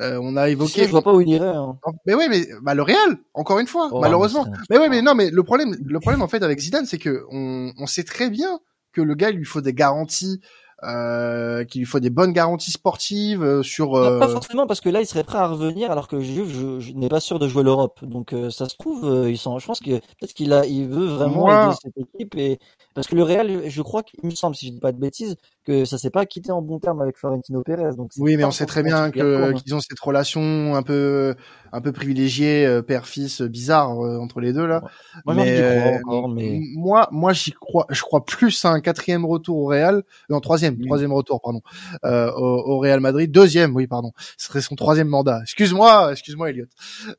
Euh, 0.00 0.18
on 0.22 0.36
a 0.36 0.48
évoqué. 0.48 0.84
Je 0.84 0.90
vois 0.90 1.02
pas 1.02 1.12
où 1.12 1.20
il 1.20 1.28
irait. 1.28 1.48
Hein. 1.48 1.78
Mais 2.06 2.14
oui, 2.14 2.26
mais 2.30 2.46
bah, 2.62 2.74
le 2.74 2.82
Real, 2.82 3.18
encore 3.34 3.58
une 3.58 3.66
fois, 3.66 3.88
oh, 3.90 4.00
malheureusement. 4.00 4.46
Mais, 4.46 4.58
mais 4.70 4.78
oui, 4.78 4.86
mais 4.90 5.02
non, 5.02 5.14
mais 5.14 5.30
le 5.30 5.42
problème, 5.42 5.76
le 5.84 6.00
problème 6.00 6.22
en 6.22 6.28
fait 6.28 6.42
avec 6.42 6.60
Zidane, 6.60 6.86
c'est 6.86 6.98
que 6.98 7.24
on, 7.30 7.72
on 7.76 7.86
sait 7.86 8.04
très 8.04 8.30
bien 8.30 8.60
que 8.92 9.00
le 9.00 9.14
gars 9.14 9.30
il 9.30 9.36
lui 9.36 9.44
faut 9.44 9.60
des 9.60 9.74
garanties 9.74 10.40
euh, 10.84 11.64
qu'il 11.64 11.80
lui 11.80 11.86
faut 11.86 11.98
des 11.98 12.10
bonnes 12.10 12.32
garanties 12.32 12.70
sportives 12.70 13.42
euh, 13.42 13.62
sur. 13.64 13.96
Euh... 13.96 14.20
pas 14.20 14.28
forcément 14.28 14.66
parce 14.66 14.80
que 14.80 14.88
là 14.88 15.00
il 15.00 15.06
serait 15.06 15.24
prêt 15.24 15.38
à 15.38 15.48
revenir 15.48 15.90
alors 15.90 16.06
que 16.06 16.20
Juve 16.20 16.52
je, 16.52 16.78
je 16.78 16.92
n'ai 16.92 17.08
pas 17.08 17.18
sûr 17.18 17.40
de 17.40 17.48
jouer 17.48 17.64
l'Europe 17.64 17.98
donc 18.04 18.32
euh, 18.32 18.48
ça 18.50 18.68
se 18.68 18.76
trouve 18.76 19.04
euh, 19.04 19.28
ils 19.28 19.38
sont 19.38 19.58
je 19.58 19.66
pense 19.66 19.80
que 19.80 19.90
peut-être 19.90 20.34
qu'il 20.34 20.52
a 20.52 20.64
il 20.66 20.86
veut 20.86 21.06
vraiment 21.06 21.46
Moi... 21.46 21.66
aider 21.66 21.76
cette 21.82 21.98
équipe 21.98 22.36
et 22.36 22.60
parce 22.94 23.08
que 23.08 23.16
le 23.16 23.24
Real 23.24 23.68
je 23.68 23.82
crois 23.82 24.04
qu'il 24.04 24.24
me 24.24 24.30
semble 24.30 24.54
si 24.54 24.68
je 24.68 24.72
dis 24.72 24.80
pas 24.80 24.92
de 24.92 25.00
bêtises 25.00 25.34
que 25.64 25.84
ça 25.84 25.98
s'est 25.98 26.10
pas 26.10 26.26
quitté 26.26 26.52
en 26.52 26.62
bon 26.62 26.78
terme 26.78 27.02
avec 27.02 27.16
Florentino 27.16 27.62
Pérez 27.62 27.96
donc. 27.96 28.12
Oui 28.16 28.36
mais 28.36 28.44
on 28.44 28.52
sait 28.52 28.66
très 28.66 28.84
bien 28.84 29.10
que 29.10 29.52
qu'ils 29.54 29.74
ont 29.74 29.80
cette 29.80 29.98
relation 29.98 30.76
un 30.76 30.82
peu 30.82 31.34
un 31.72 31.80
peu 31.80 31.92
privilégiée 31.92 32.66
euh, 32.66 32.82
père-fils 32.82 33.42
bizarre 33.42 33.90
entre 33.90 34.40
les 34.40 34.52
deux 34.52 34.66
là. 34.66 34.82
Moi, 35.26 35.34
mais, 35.34 35.98
encore, 36.04 36.28
mais... 36.28 36.60
moi 36.76 37.08
moi 37.10 37.32
j'y 37.32 37.52
crois 37.52 37.86
je 37.90 38.02
crois 38.02 38.24
plus 38.24 38.64
à 38.64 38.70
un 38.70 38.80
quatrième 38.80 39.24
retour 39.24 39.58
au 39.58 39.66
Real 39.66 40.02
non 40.28 40.40
troisième 40.40 40.68
troisième, 40.74 40.86
troisième 40.86 41.12
retour, 41.12 41.40
pardon, 41.40 41.60
euh, 42.04 42.30
au, 42.32 42.74
au, 42.74 42.78
Real 42.78 43.00
Madrid. 43.00 43.30
Deuxième, 43.30 43.74
oui, 43.74 43.86
pardon. 43.86 44.12
Ce 44.36 44.48
serait 44.48 44.60
son 44.60 44.74
troisième 44.74 45.08
mandat. 45.08 45.40
Excuse-moi, 45.42 46.12
excuse-moi, 46.12 46.50
Elliot. 46.50 46.66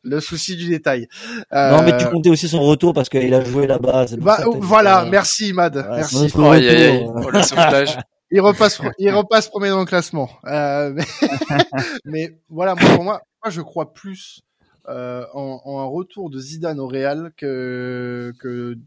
Le 0.03 0.19
souci 0.19 0.55
du 0.55 0.67
détail. 0.67 1.07
Euh... 1.53 1.77
Non, 1.77 1.83
mais 1.83 1.97
tu 1.97 2.05
comptais 2.09 2.29
aussi 2.29 2.47
son 2.47 2.61
retour 2.61 2.93
parce 2.93 3.09
qu'il 3.09 3.33
a 3.33 3.43
joué 3.43 3.67
là-bas. 3.67 4.05
Bah, 4.19 4.43
voilà, 4.59 5.05
merci, 5.09 5.53
Mad. 5.53 5.75
Ouais, 5.75 5.83
merci. 5.89 6.31
Oh, 6.35 6.43
aïe. 6.45 7.05
Oh, 7.05 7.29
le 7.29 7.41
sauvetage. 7.41 7.97
il 8.31 8.41
repasse, 8.41 8.81
il 8.97 9.11
repasse 9.11 9.49
premier 9.49 9.69
dans 9.69 9.79
le 9.79 9.85
classement. 9.85 10.29
Euh, 10.45 10.93
mais, 10.93 11.03
mais, 12.05 12.39
voilà, 12.49 12.75
moi, 12.75 12.89
pour 12.95 13.03
moi, 13.03 13.21
moi, 13.43 13.49
je 13.49 13.61
crois 13.61 13.93
plus 13.93 14.41
euh, 14.87 15.25
en, 15.33 15.61
en, 15.65 15.79
un 15.79 15.85
retour 15.85 16.29
de 16.29 16.39
Zidane 16.39 16.79
au 16.79 16.87
Real 16.87 17.31
que 17.37 18.33
que 18.39 18.77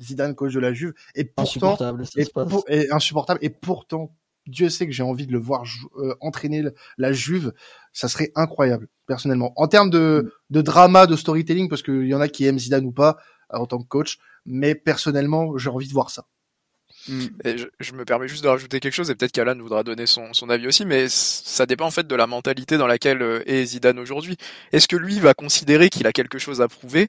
Zidane 0.00 0.34
coach 0.34 0.52
de 0.52 0.60
la 0.60 0.72
Juve 0.72 0.94
et 1.14 1.24
pourtant 1.24 1.72
insupportable, 1.72 2.04
et, 2.16 2.26
pour, 2.26 2.64
et 2.68 2.90
insupportable 2.92 3.40
et 3.42 3.50
pourtant 3.50 4.14
Dieu 4.46 4.68
sait 4.68 4.86
que 4.86 4.92
j'ai 4.92 5.02
envie 5.02 5.26
de 5.26 5.32
le 5.32 5.38
voir 5.38 5.64
euh, 5.96 6.14
entraîner 6.20 6.64
la 6.96 7.12
Juve, 7.12 7.52
ça 7.92 8.08
serait 8.08 8.30
incroyable 8.34 8.88
personnellement. 9.06 9.52
En 9.56 9.68
termes 9.68 9.90
de, 9.90 10.32
de 10.50 10.62
drama, 10.62 11.06
de 11.06 11.16
storytelling, 11.16 11.68
parce 11.68 11.82
qu'il 11.82 12.06
y 12.06 12.14
en 12.14 12.20
a 12.20 12.28
qui 12.28 12.46
aiment 12.46 12.58
Zidane 12.58 12.86
ou 12.86 12.92
pas 12.92 13.18
en 13.50 13.66
tant 13.66 13.78
que 13.78 13.88
coach, 13.88 14.18
mais 14.46 14.74
personnellement 14.74 15.56
j'ai 15.58 15.70
envie 15.70 15.88
de 15.88 15.92
voir 15.92 16.10
ça. 16.10 16.24
Mm. 17.08 17.26
Et 17.44 17.58
je, 17.58 17.66
je, 17.80 17.92
me 17.92 18.04
permets 18.04 18.28
juste 18.28 18.42
de 18.42 18.48
rajouter 18.48 18.80
quelque 18.80 18.92
chose, 18.92 19.10
et 19.10 19.14
peut-être 19.14 19.32
qu'Alan 19.32 19.58
voudra 19.58 19.82
donner 19.82 20.06
son, 20.06 20.32
son, 20.32 20.50
avis 20.50 20.66
aussi, 20.66 20.84
mais 20.84 21.08
ça 21.08 21.66
dépend 21.66 21.86
en 21.86 21.90
fait 21.90 22.06
de 22.06 22.14
la 22.14 22.26
mentalité 22.26 22.76
dans 22.76 22.86
laquelle 22.86 23.22
euh, 23.22 23.42
est 23.46 23.64
Zidane 23.64 23.98
aujourd'hui. 23.98 24.36
Est-ce 24.72 24.88
que 24.88 24.96
lui 24.96 25.18
va 25.20 25.34
considérer 25.34 25.88
qu'il 25.88 26.06
a 26.06 26.12
quelque 26.12 26.38
chose 26.38 26.60
à 26.60 26.68
prouver? 26.68 27.08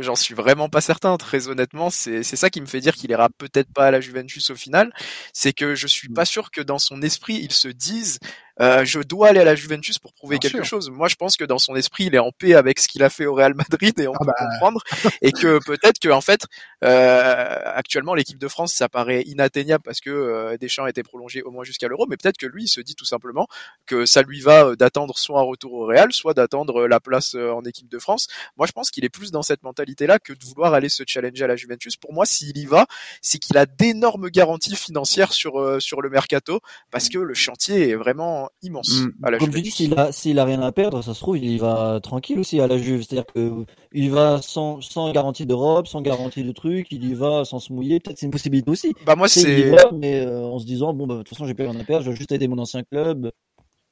J'en 0.00 0.16
suis 0.16 0.34
vraiment 0.34 0.68
pas 0.68 0.80
certain. 0.80 1.16
Très 1.16 1.48
honnêtement, 1.48 1.88
c'est 1.88 2.24
ça 2.24 2.50
qui 2.50 2.60
me 2.60 2.66
fait 2.66 2.80
dire 2.80 2.94
qu'il 2.94 3.10
ira 3.10 3.28
peut-être 3.28 3.72
pas 3.72 3.86
à 3.86 3.90
la 3.92 4.00
Juventus 4.00 4.50
au 4.50 4.56
final. 4.56 4.92
C'est 5.32 5.52
que 5.52 5.76
je 5.76 5.86
suis 5.86 6.08
pas 6.08 6.24
sûr 6.24 6.50
que 6.50 6.60
dans 6.60 6.80
son 6.80 7.00
esprit, 7.00 7.36
il 7.36 7.52
se 7.52 7.68
dise 7.68 8.18
euh, 8.60 8.84
je 8.84 9.00
dois 9.00 9.28
aller 9.28 9.40
à 9.40 9.44
la 9.44 9.54
Juventus 9.54 9.98
pour 9.98 10.12
prouver 10.14 10.38
Bien 10.38 10.50
quelque 10.50 10.64
sûr. 10.64 10.78
chose. 10.78 10.90
Moi, 10.90 11.08
je 11.08 11.16
pense 11.16 11.36
que 11.36 11.44
dans 11.44 11.58
son 11.58 11.76
esprit, 11.76 12.04
il 12.04 12.14
est 12.14 12.18
en 12.18 12.30
paix 12.32 12.54
avec 12.54 12.78
ce 12.80 12.88
qu'il 12.88 13.02
a 13.02 13.10
fait 13.10 13.26
au 13.26 13.34
Real 13.34 13.54
Madrid 13.54 13.98
et 14.00 14.08
on 14.08 14.12
Ah 14.14 14.18
peut 14.20 14.26
bah. 14.26 14.34
comprendre. 14.38 14.82
Et 15.22 15.32
que 15.32 15.58
peut-être 15.64 15.98
que 15.98 16.08
en 16.08 16.20
fait, 16.20 16.42
euh, 16.84 17.60
actuellement, 17.64 18.14
l'équipe 18.14 18.38
de 18.38 18.48
France, 18.48 18.72
ça 18.72 18.88
paraît 18.88 19.22
inatteignable 19.22 19.82
parce 19.84 20.00
que 20.00 20.10
euh, 20.10 20.56
Deschamps 20.58 20.84
a 20.84 20.90
été 20.90 21.02
prolongé 21.02 21.42
au 21.42 21.50
moins 21.50 21.64
jusqu'à 21.64 21.88
l'Euro, 21.88 22.06
mais 22.08 22.16
peut-être 22.16 22.36
que 22.38 22.46
lui, 22.46 22.64
il 22.64 22.68
se 22.68 22.80
dit 22.80 22.94
tout 22.94 23.04
simplement 23.04 23.46
que 23.86 24.06
ça 24.06 24.22
lui 24.22 24.40
va 24.40 24.66
euh, 24.66 24.76
d'attendre 24.76 25.18
soit 25.18 25.38
un 25.40 25.42
retour 25.42 25.72
au 25.74 25.86
Real, 25.86 26.12
soit 26.12 26.34
d'attendre 26.34 26.82
euh, 26.82 26.88
la 26.88 27.00
place 27.00 27.34
en 27.34 27.62
équipe 27.64 27.88
de 27.88 27.98
France. 27.98 28.28
Moi, 28.56 28.66
je 28.66 28.72
pense 28.72 28.90
qu'il 28.90 29.04
est 29.04 29.08
plus 29.10 29.30
dans 29.30 29.42
cette 29.42 29.62
mentalité-là 29.62 30.18
que 30.18 30.32
de 30.32 30.44
vouloir 30.44 30.74
aller 30.74 30.88
se 30.88 31.02
challenger 31.06 31.44
à 31.44 31.46
la 31.46 31.56
Juventus. 31.56 31.96
Pour 31.96 32.12
moi, 32.12 32.24
s'il 32.26 32.56
y 32.56 32.66
va, 32.66 32.86
c'est 33.20 33.38
qu'il 33.38 33.56
a 33.58 33.66
d'énormes 33.66 34.28
garanties 34.30 34.76
financières 34.76 35.32
sur 35.32 35.60
euh, 35.60 35.80
sur 35.80 36.00
le 36.02 36.10
mercato 36.10 36.60
parce 36.90 37.08
que 37.08 37.18
le 37.18 37.34
chantier 37.34 37.90
est 37.90 37.94
vraiment 37.94 38.45
immense 38.62 38.88
Mm. 39.02 39.10
à 39.24 39.30
la 39.30 39.38
Comme 39.38 39.48
tu 39.50 39.60
dis, 39.62 39.70
Juventus. 39.70 39.74
s'il 39.74 39.98
a, 39.98 40.12
s'il 40.12 40.38
a 40.38 40.44
rien 40.44 40.60
à 40.62 40.72
perdre, 40.72 41.02
ça 41.02 41.14
se 41.14 41.20
trouve, 41.20 41.38
il 41.38 41.50
y 41.50 41.58
va 41.58 42.00
tranquille 42.02 42.38
aussi 42.38 42.60
à 42.60 42.66
la 42.66 42.78
Juve. 42.78 43.02
C'est-à-dire 43.02 43.26
que 43.34 43.64
il 43.92 44.10
va 44.10 44.40
sans, 44.42 44.80
sans 44.80 45.12
garantie 45.12 45.46
d'Europe, 45.46 45.86
sans 45.88 46.00
garantie 46.00 46.42
de 46.44 46.52
trucs, 46.52 46.90
il 46.90 47.04
y 47.04 47.14
va 47.14 47.44
sans 47.44 47.58
se 47.58 47.72
mouiller. 47.72 48.00
Peut-être 48.00 48.18
c'est 48.18 48.26
une 48.26 48.32
possibilité 48.32 48.70
aussi. 48.70 48.92
Bah 49.04 49.16
moi 49.16 49.28
c'est 49.28 49.70
va, 49.70 49.90
mais 49.92 50.20
euh, 50.24 50.42
en 50.44 50.58
se 50.58 50.64
disant, 50.66 50.92
bon, 50.94 51.06
bah, 51.06 51.14
de 51.14 51.18
toute 51.20 51.30
façon, 51.30 51.46
j'ai 51.46 51.54
plus 51.54 51.66
rien 51.66 51.78
à 51.78 51.84
perdre, 51.84 52.04
je 52.04 52.10
vais 52.10 52.16
juste 52.16 52.32
aider 52.32 52.48
mon 52.48 52.58
ancien 52.58 52.82
club. 52.82 53.30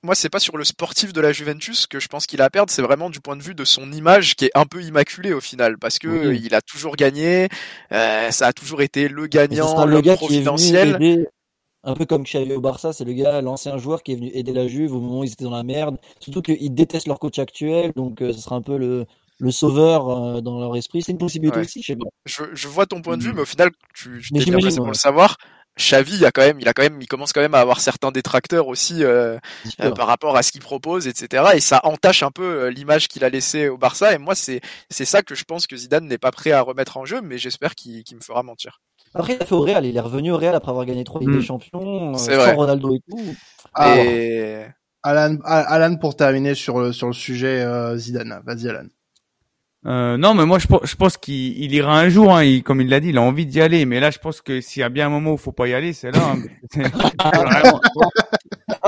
moi 0.02 0.14
c'est 0.14 0.28
pas 0.28 0.38
sur 0.38 0.56
le 0.58 0.64
sportif 0.64 1.12
de 1.14 1.20
la 1.22 1.32
Juventus 1.32 1.86
que 1.86 1.98
je 1.98 2.08
pense 2.08 2.26
qu'il 2.26 2.42
a 2.42 2.44
à 2.44 2.50
perdre, 2.50 2.70
c'est 2.70 2.82
vraiment 2.82 3.08
du 3.08 3.20
point 3.20 3.36
de 3.36 3.42
vue 3.42 3.54
de 3.54 3.64
son 3.64 3.90
image 3.90 4.36
qui 4.36 4.44
est 4.44 4.50
un 4.54 4.66
peu 4.66 4.82
immaculée 4.82 5.32
au 5.32 5.40
final 5.40 5.78
parce 5.78 5.98
que 5.98 6.28
Oui. 6.28 6.42
il 6.44 6.54
a 6.54 6.60
toujours 6.60 6.94
gagné, 6.96 7.48
euh, 7.92 8.30
ça 8.30 8.48
a 8.48 8.52
toujours 8.52 8.82
été 8.82 9.08
le 9.08 9.26
gagnant, 9.26 9.86
le 9.86 9.92
le 9.92 10.00
gars 10.02 10.16
qui 10.18 10.24
est 10.24 10.28
venu 10.28 10.44
providentiel. 10.44 10.88
aider, 11.00 11.26
un 11.84 11.94
peu 11.94 12.04
comme 12.06 12.24
Xavi 12.24 12.52
au 12.54 12.60
Barça, 12.60 12.92
c'est 12.92 13.04
le 13.04 13.12
gars, 13.12 13.40
l'ancien 13.42 13.76
joueur 13.78 14.02
qui 14.02 14.12
est 14.12 14.16
venu 14.16 14.30
aider 14.34 14.52
la 14.52 14.66
Juve 14.68 14.92
au 14.94 15.00
moment 15.00 15.20
où 15.20 15.24
ils 15.24 15.32
étaient 15.32 15.44
dans 15.44 15.50
la 15.50 15.62
merde. 15.62 15.98
Surtout 16.20 16.42
qu'ils 16.42 16.74
détestent 16.74 17.06
leur 17.06 17.18
coach 17.18 17.38
actuel, 17.38 17.92
donc 17.96 18.22
euh, 18.22 18.32
ce 18.32 18.40
sera 18.40 18.56
un 18.56 18.62
peu 18.62 18.76
le, 18.78 19.06
le 19.38 19.50
sauveur 19.50 20.08
euh, 20.08 20.40
dans 20.40 20.60
leur 20.60 20.76
esprit. 20.76 21.02
C'est 21.02 21.12
une 21.12 21.18
possibilité 21.18 21.58
Ouais. 21.58 21.64
aussi, 21.64 21.82
je 21.82 21.88
sais 21.88 21.96
pas. 21.96 22.06
Je, 22.26 22.44
je 22.54 22.68
vois 22.68 22.86
ton 22.86 23.02
point 23.02 23.16
de 23.18 23.22
vue, 23.22 23.30
Mhm. 23.30 23.34
mais 23.34 23.42
au 23.42 23.46
final, 23.46 23.70
tu, 23.94 24.20
tu 24.22 24.32
Mais 24.32 24.40
t'es 24.40 24.46
bien 24.46 24.58
placé 24.60 24.80
pour 24.80 24.88
ouais. 24.88 24.92
le 24.92 24.98
savoir. 24.98 25.36
Xavi, 25.76 26.16
il 26.18 26.24
a 26.24 26.30
quand 26.30 26.42
même, 26.42 26.60
il 26.60 26.68
a 26.68 26.72
quand 26.72 26.82
même, 26.82 27.00
il 27.02 27.08
commence 27.08 27.32
quand 27.32 27.40
même 27.40 27.54
à 27.54 27.60
avoir 27.60 27.80
certains 27.80 28.12
détracteurs 28.12 28.68
aussi 28.68 29.02
euh, 29.02 29.38
euh, 29.82 29.90
par 29.90 30.06
rapport 30.06 30.36
à 30.36 30.42
ce 30.44 30.52
qu'il 30.52 30.60
propose, 30.60 31.08
etc. 31.08 31.44
Et 31.56 31.60
ça 31.60 31.80
entache 31.84 32.22
un 32.22 32.30
peu 32.30 32.44
euh, 32.66 32.70
l'image 32.70 33.08
qu'il 33.08 33.24
a 33.24 33.28
laissée 33.28 33.68
au 33.68 33.76
Barça. 33.76 34.14
Et 34.14 34.18
moi, 34.18 34.36
c'est 34.36 34.60
c'est 34.88 35.04
ça 35.04 35.22
que 35.22 35.34
je 35.34 35.42
pense 35.44 35.66
que 35.66 35.76
Zidane 35.76 36.06
n'est 36.06 36.18
pas 36.18 36.30
prêt 36.30 36.52
à 36.52 36.60
remettre 36.62 36.96
en 36.96 37.04
jeu, 37.04 37.20
mais 37.22 37.38
j'espère 37.38 37.74
qu'il 37.74 38.04
qu'il 38.04 38.16
me 38.16 38.22
fera 38.22 38.42
mentir. 38.44 38.80
Après, 39.14 39.34
il 39.34 39.42
a 39.42 39.46
fait 39.46 39.54
au 39.54 39.60
Real, 39.60 39.84
il 39.86 39.96
est 39.96 40.00
revenu 40.00 40.32
au 40.32 40.36
Real 40.36 40.54
après 40.54 40.70
avoir 40.70 40.84
gagné 40.86 41.04
trois 41.04 41.20
Ligues 41.20 41.30
Mm. 41.30 41.36
des 41.38 41.42
Champions, 41.44 42.08
euh, 42.08 42.16
vrai. 42.16 42.46
sans 42.50 42.54
Ronaldo 42.56 42.94
et 42.94 43.00
tout. 43.08 43.18
Alors, 43.74 43.96
Et 43.96 44.64
Alan, 45.02 45.36
Alan 45.44 45.96
pour 45.96 46.16
terminer 46.16 46.54
sur 46.54 46.80
le 46.80 46.92
sur 46.92 47.06
le 47.06 47.12
sujet 47.12 47.60
euh, 47.62 47.96
Zidane. 47.96 48.40
Vas-y 48.44 48.68
Alan. 48.68 48.86
Euh, 49.86 50.16
non, 50.16 50.32
mais 50.32 50.46
moi 50.46 50.58
je, 50.58 50.66
pense- 50.66 50.80
je 50.84 50.96
pense 50.96 51.18
qu'il 51.18 51.58
il 51.62 51.74
ira 51.74 51.98
un 52.00 52.08
jour. 52.08 52.34
Hein, 52.34 52.42
il, 52.44 52.62
comme 52.62 52.80
il 52.80 52.88
l'a 52.88 53.00
dit, 53.00 53.10
il 53.10 53.18
a 53.18 53.22
envie 53.22 53.44
d'y 53.44 53.60
aller. 53.60 53.84
Mais 53.84 54.00
là, 54.00 54.10
je 54.10 54.18
pense 54.18 54.40
que 54.40 54.60
s'il 54.62 54.80
y 54.80 54.82
a 54.82 54.88
bien 54.88 55.06
un 55.06 55.10
moment 55.10 55.32
où 55.32 55.36
faut 55.36 55.52
pas 55.52 55.68
y 55.68 55.74
aller, 55.74 55.92
c'est 55.92 56.10
là. 56.10 56.20
hein. 56.32 56.38
Vraiment- 57.34 57.80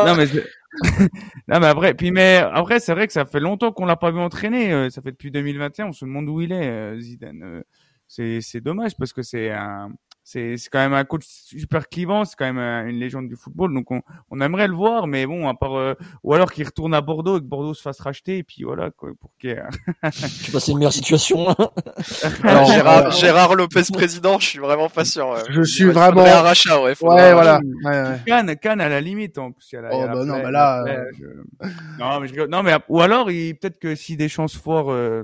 non 0.06 0.14
mais 0.16 0.26
c'est- 0.26 0.46
non 1.48 1.60
mais 1.60 1.66
après, 1.66 1.94
puis 1.94 2.10
mais 2.10 2.36
après 2.52 2.80
c'est 2.80 2.92
vrai 2.92 3.06
que 3.06 3.12
ça 3.12 3.24
fait 3.24 3.40
longtemps 3.40 3.72
qu'on 3.72 3.86
l'a 3.86 3.96
pas 3.96 4.10
vu 4.10 4.18
entraîner. 4.20 4.72
euh, 4.72 4.90
Ça 4.90 5.02
fait 5.02 5.10
depuis 5.10 5.30
2021. 5.30 5.86
On 5.88 5.92
se 5.92 6.04
demande 6.04 6.28
où 6.28 6.40
il 6.40 6.52
est, 6.52 6.66
euh, 6.68 6.98
Zidane. 7.00 7.42
Euh, 7.42 7.62
C'est 8.08 8.40
c'est 8.40 8.60
dommage 8.60 8.96
parce 8.98 9.12
que 9.12 9.22
c'est 9.22 9.50
un 9.50 9.90
c'est 10.28 10.56
c'est 10.56 10.68
quand 10.70 10.80
même 10.80 10.92
un 10.92 11.04
coach 11.04 11.22
super 11.24 11.88
clivant. 11.88 12.24
C'est 12.24 12.34
quand 12.36 12.46
même 12.46 12.58
un- 12.58 12.84
une 12.88 12.98
légende 12.98 13.28
du 13.28 13.36
football. 13.36 13.72
Donc 13.72 13.92
on 13.92 14.02
on 14.32 14.40
aimerait 14.40 14.66
le 14.66 14.74
voir, 14.74 15.06
mais 15.06 15.24
bon 15.24 15.46
à 15.48 15.54
part 15.54 15.76
euh, 15.78 15.94
ou 16.24 16.34
alors 16.34 16.50
qu'il 16.52 16.64
retourne 16.66 16.94
à 16.94 17.00
Bordeaux 17.00 17.36
et 17.36 17.40
que 17.40 17.44
Bordeaux 17.44 17.74
se 17.74 17.80
fasse 17.82 18.00
racheter 18.00 18.38
et 18.38 18.42
puis 18.42 18.64
voilà 18.64 18.90
quoi 18.90 19.10
pour 19.20 19.30
qu'il 19.38 19.50
y 19.50 19.52
ait- 19.52 19.62
Je 20.02 20.10
sais 20.10 20.50
pas, 20.52 20.58
c'est 20.58 20.72
une 20.72 20.78
meilleure 20.78 20.92
situation. 20.92 21.48
hein. 21.48 21.54
Alors, 22.42 22.66
Gérard, 22.66 23.06
euh, 23.06 23.10
Gérard 23.12 23.54
Lopez 23.54 23.82
président, 23.92 24.40
je 24.40 24.46
suis 24.48 24.58
vraiment 24.58 24.88
pas 24.88 25.04
sûr. 25.04 25.28
ouais. 25.28 25.42
Je 25.48 25.62
suis 25.62 25.84
vraiment- 25.84 26.24
un 26.24 26.40
rachat, 26.42 26.82
ouais. 26.82 26.96
faudrait 26.96 27.28
Ouais 27.28 27.32
voilà. 27.32 27.60
Ouais, 27.84 27.90
ouais. 28.02 28.20
Cannes, 28.26 28.56
Cannes 28.56 28.80
à 28.80 28.88
la 28.88 29.00
limite 29.00 29.38
en 29.38 29.52
plus. 29.52 29.68
il 29.72 29.76
y 29.76 29.78
a 29.78 29.82
la- 29.82 29.94
il 29.94 29.98
y 29.98 30.02
a 30.02 30.04
Oh, 30.04 30.06
la 30.08 30.14
bah 30.14 30.24
non, 30.24 30.42
bah 30.42 30.50
là, 30.50 30.82
la 30.84 30.92
euh. 30.92 31.68
Non 32.00 32.20
mais 32.20 32.26
je 32.26 32.34
non 32.46 32.62
mais 32.64 32.74
ou 32.88 33.00
alors 33.00 33.30
il 33.30 33.54
peut-être 33.56 33.78
que 33.78 33.94
si 33.94 34.16
des 34.16 34.28
chances 34.28 34.56
fortes 34.56 34.88
euh, 34.90 35.22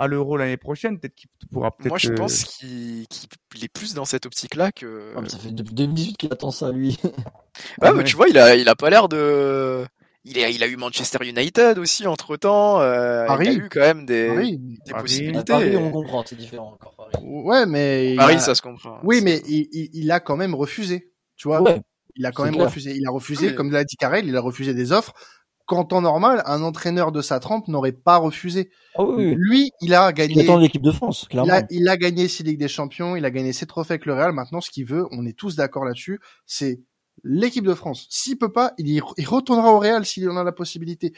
à 0.00 0.06
l'Euro 0.06 0.36
l'année 0.36 0.56
prochaine, 0.56 0.98
peut-être 0.98 1.14
qu'il 1.14 1.28
pourra 1.52 1.70
peut-être. 1.76 1.88
Moi, 1.90 1.98
je 1.98 2.10
euh, 2.10 2.14
pense 2.14 2.44
qu'il 2.44 3.06
qu'il 3.08 3.64
est 3.64 3.68
plus 3.68 3.94
dans 3.94 4.04
cette 4.04 4.26
optique-là 4.26 4.72
que. 4.72 5.12
Ah, 5.16 5.20
mais 5.22 5.28
ça 5.28 5.38
fait 5.38 5.50
depuis 5.52 5.74
2018 5.74 6.16
qu'il 6.16 6.32
attend 6.32 6.50
ça, 6.50 6.70
lui. 6.72 6.98
Ouais, 7.04 7.12
Ah 7.82 7.92
mais 7.92 7.98
ouais. 7.98 8.04
tu 8.04 8.16
vois, 8.16 8.28
il 8.28 8.38
a, 8.38 8.54
il 8.56 8.68
a 8.68 8.74
pas 8.76 8.90
l'air 8.90 9.08
de. 9.08 9.84
Il 10.24 10.38
a, 10.42 10.48
il 10.50 10.62
a 10.62 10.66
eu 10.66 10.76
Manchester 10.76 11.18
United 11.26 11.78
aussi 11.78 12.06
entre 12.06 12.36
temps. 12.36 12.80
Euh, 12.80 13.24
il 13.24 13.26
Paris. 13.26 13.48
a 13.48 13.52
eu 13.52 13.68
quand 13.70 13.80
même 13.80 14.04
des, 14.06 14.28
Paris. 14.28 14.58
des 14.58 14.76
Paris. 14.92 14.92
À 14.92 15.00
possibilités. 15.02 15.52
Paris, 15.52 15.76
on 15.76 15.90
comprend, 15.90 16.24
c'est 16.26 16.36
différent 16.36 16.72
encore. 16.74 16.94
Paris. 16.94 17.24
Ouais 17.24 17.64
mais 17.66 18.10
il 18.12 18.16
Paris, 18.16 18.34
a- 18.34 18.38
ça 18.38 18.54
se 18.54 18.60
comprend. 18.62 18.98
Oui 19.02 19.20
mais 19.22 19.40
il, 19.48 19.66
il, 19.72 19.88
il 19.94 20.10
a 20.12 20.20
quand 20.20 20.36
même 20.36 20.54
refusé. 20.54 21.12
Tu 21.36 21.48
vois. 21.48 21.62
Ouais, 21.62 21.80
Il 22.16 22.26
a 22.26 22.32
quand 22.32 22.42
C'est 22.42 22.48
même 22.50 22.54
clair. 22.56 22.66
refusé. 22.66 22.92
Il 22.94 23.06
a 23.06 23.10
refusé, 23.10 23.48
Oui. 23.48 23.54
comme 23.54 23.70
l'a 23.72 23.82
dit 23.84 23.96
Carrel, 23.96 24.26
il 24.28 24.36
a 24.36 24.40
refusé 24.42 24.74
des 24.74 24.92
offres 24.92 25.12
qu'en 25.70 25.84
temps 25.84 26.00
normal, 26.00 26.42
un 26.46 26.62
entraîneur 26.62 27.12
de 27.12 27.22
sa 27.22 27.38
trempe 27.38 27.68
n'aurait 27.68 27.92
pas 27.92 28.16
refusé. 28.16 28.70
ah 28.96 29.04
oui, 29.04 29.26
oui. 29.26 29.34
Lui, 29.38 29.70
il 29.80 29.94
a 29.94 30.10
Il 30.10 30.14
gagné. 30.14 30.40
attend 30.42 30.58
l'équipe 30.58 30.82
de 30.82 30.90
France, 30.90 31.28
Il 31.32 31.38
a, 31.38 31.62
il 31.70 31.88
gagné 31.96 32.26
six 32.26 32.42
Ligues 32.42 32.58
des 32.58 32.66
Champions, 32.66 33.14
il 33.14 33.24
a 33.24 33.30
gagné 33.30 33.52
ses 33.52 33.66
trophées 33.66 33.92
avec 33.94 34.04
le 34.04 34.14
Real. 34.14 34.32
Maintenant, 34.32 34.60
ce 34.60 34.68
qu'il 34.68 34.84
veut, 34.84 35.06
on 35.12 35.24
est 35.26 35.38
tous 35.38 35.54
d'accord 35.54 35.84
là-dessus, 35.84 36.18
c'est 36.44 36.80
l'équipe 37.24 37.64
de 37.64 37.74
France. 37.74 38.06
S'il 38.10 38.38
peut 38.38 38.52
pas, 38.52 38.72
il, 38.78 38.88
y- 38.88 39.00
il 39.18 39.26
retournera 39.28 39.72
au 39.72 39.78
Real 39.78 40.04
s'il 40.06 40.28
en 40.30 40.36
a 40.36 40.44
la 40.44 40.52
possibilité. 40.52 41.12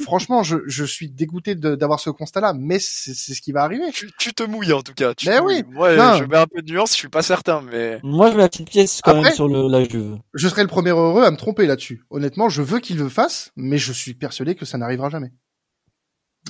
Franchement, 0.00 0.42
je, 0.42 0.58
je 0.66 0.84
suis 0.84 1.08
dégoûté 1.10 1.54
d'avoir 1.54 2.00
ce 2.00 2.10
constat-là, 2.10 2.54
mais 2.54 2.78
c'est 2.78 3.14
c'est 3.14 3.34
ce 3.34 3.40
qui 3.42 3.52
va 3.52 3.62
arriver. 3.62 3.90
Tu, 3.92 4.10
tu 4.18 4.32
te 4.34 4.42
mouilles 4.42 4.72
en 4.72 4.82
tout 4.82 4.94
cas. 4.94 5.14
Tu 5.14 5.28
Mais 5.28 5.40
oui. 5.40 5.62
Moi, 5.68 5.94
je 6.18 6.24
mets 6.24 6.36
un 6.36 6.46
peu 6.46 6.62
de 6.62 6.72
nuance, 6.72 6.92
je 6.92 6.96
suis 6.98 7.08
pas 7.08 7.22
certain, 7.22 7.60
mais. 7.62 7.98
Moi, 8.02 8.30
je 8.30 8.36
mets 8.36 8.42
la 8.42 8.48
petite 8.48 8.68
pièce 8.70 9.00
quand 9.02 9.10
Après- 9.12 9.22
même 9.24 9.32
sur 9.34 9.48
le, 9.48 9.68
la 9.70 9.84
Juve. 9.84 10.18
Je 10.34 10.48
serai 10.48 10.62
le 10.62 10.68
premier 10.68 10.90
heureux 10.90 11.24
à 11.24 11.30
me 11.30 11.36
tromper 11.36 11.66
là-dessus. 11.66 12.04
Honnêtement, 12.10 12.48
je 12.48 12.62
veux 12.62 12.78
qu'il 12.80 12.98
le 12.98 13.08
fasse, 13.08 13.50
mais 13.56 13.78
je 13.78 13.92
suis 13.92 14.14
persuadé 14.14 14.54
que 14.54 14.64
ça 14.64 14.78
n'arrivera 14.78 15.10
jamais. 15.10 15.32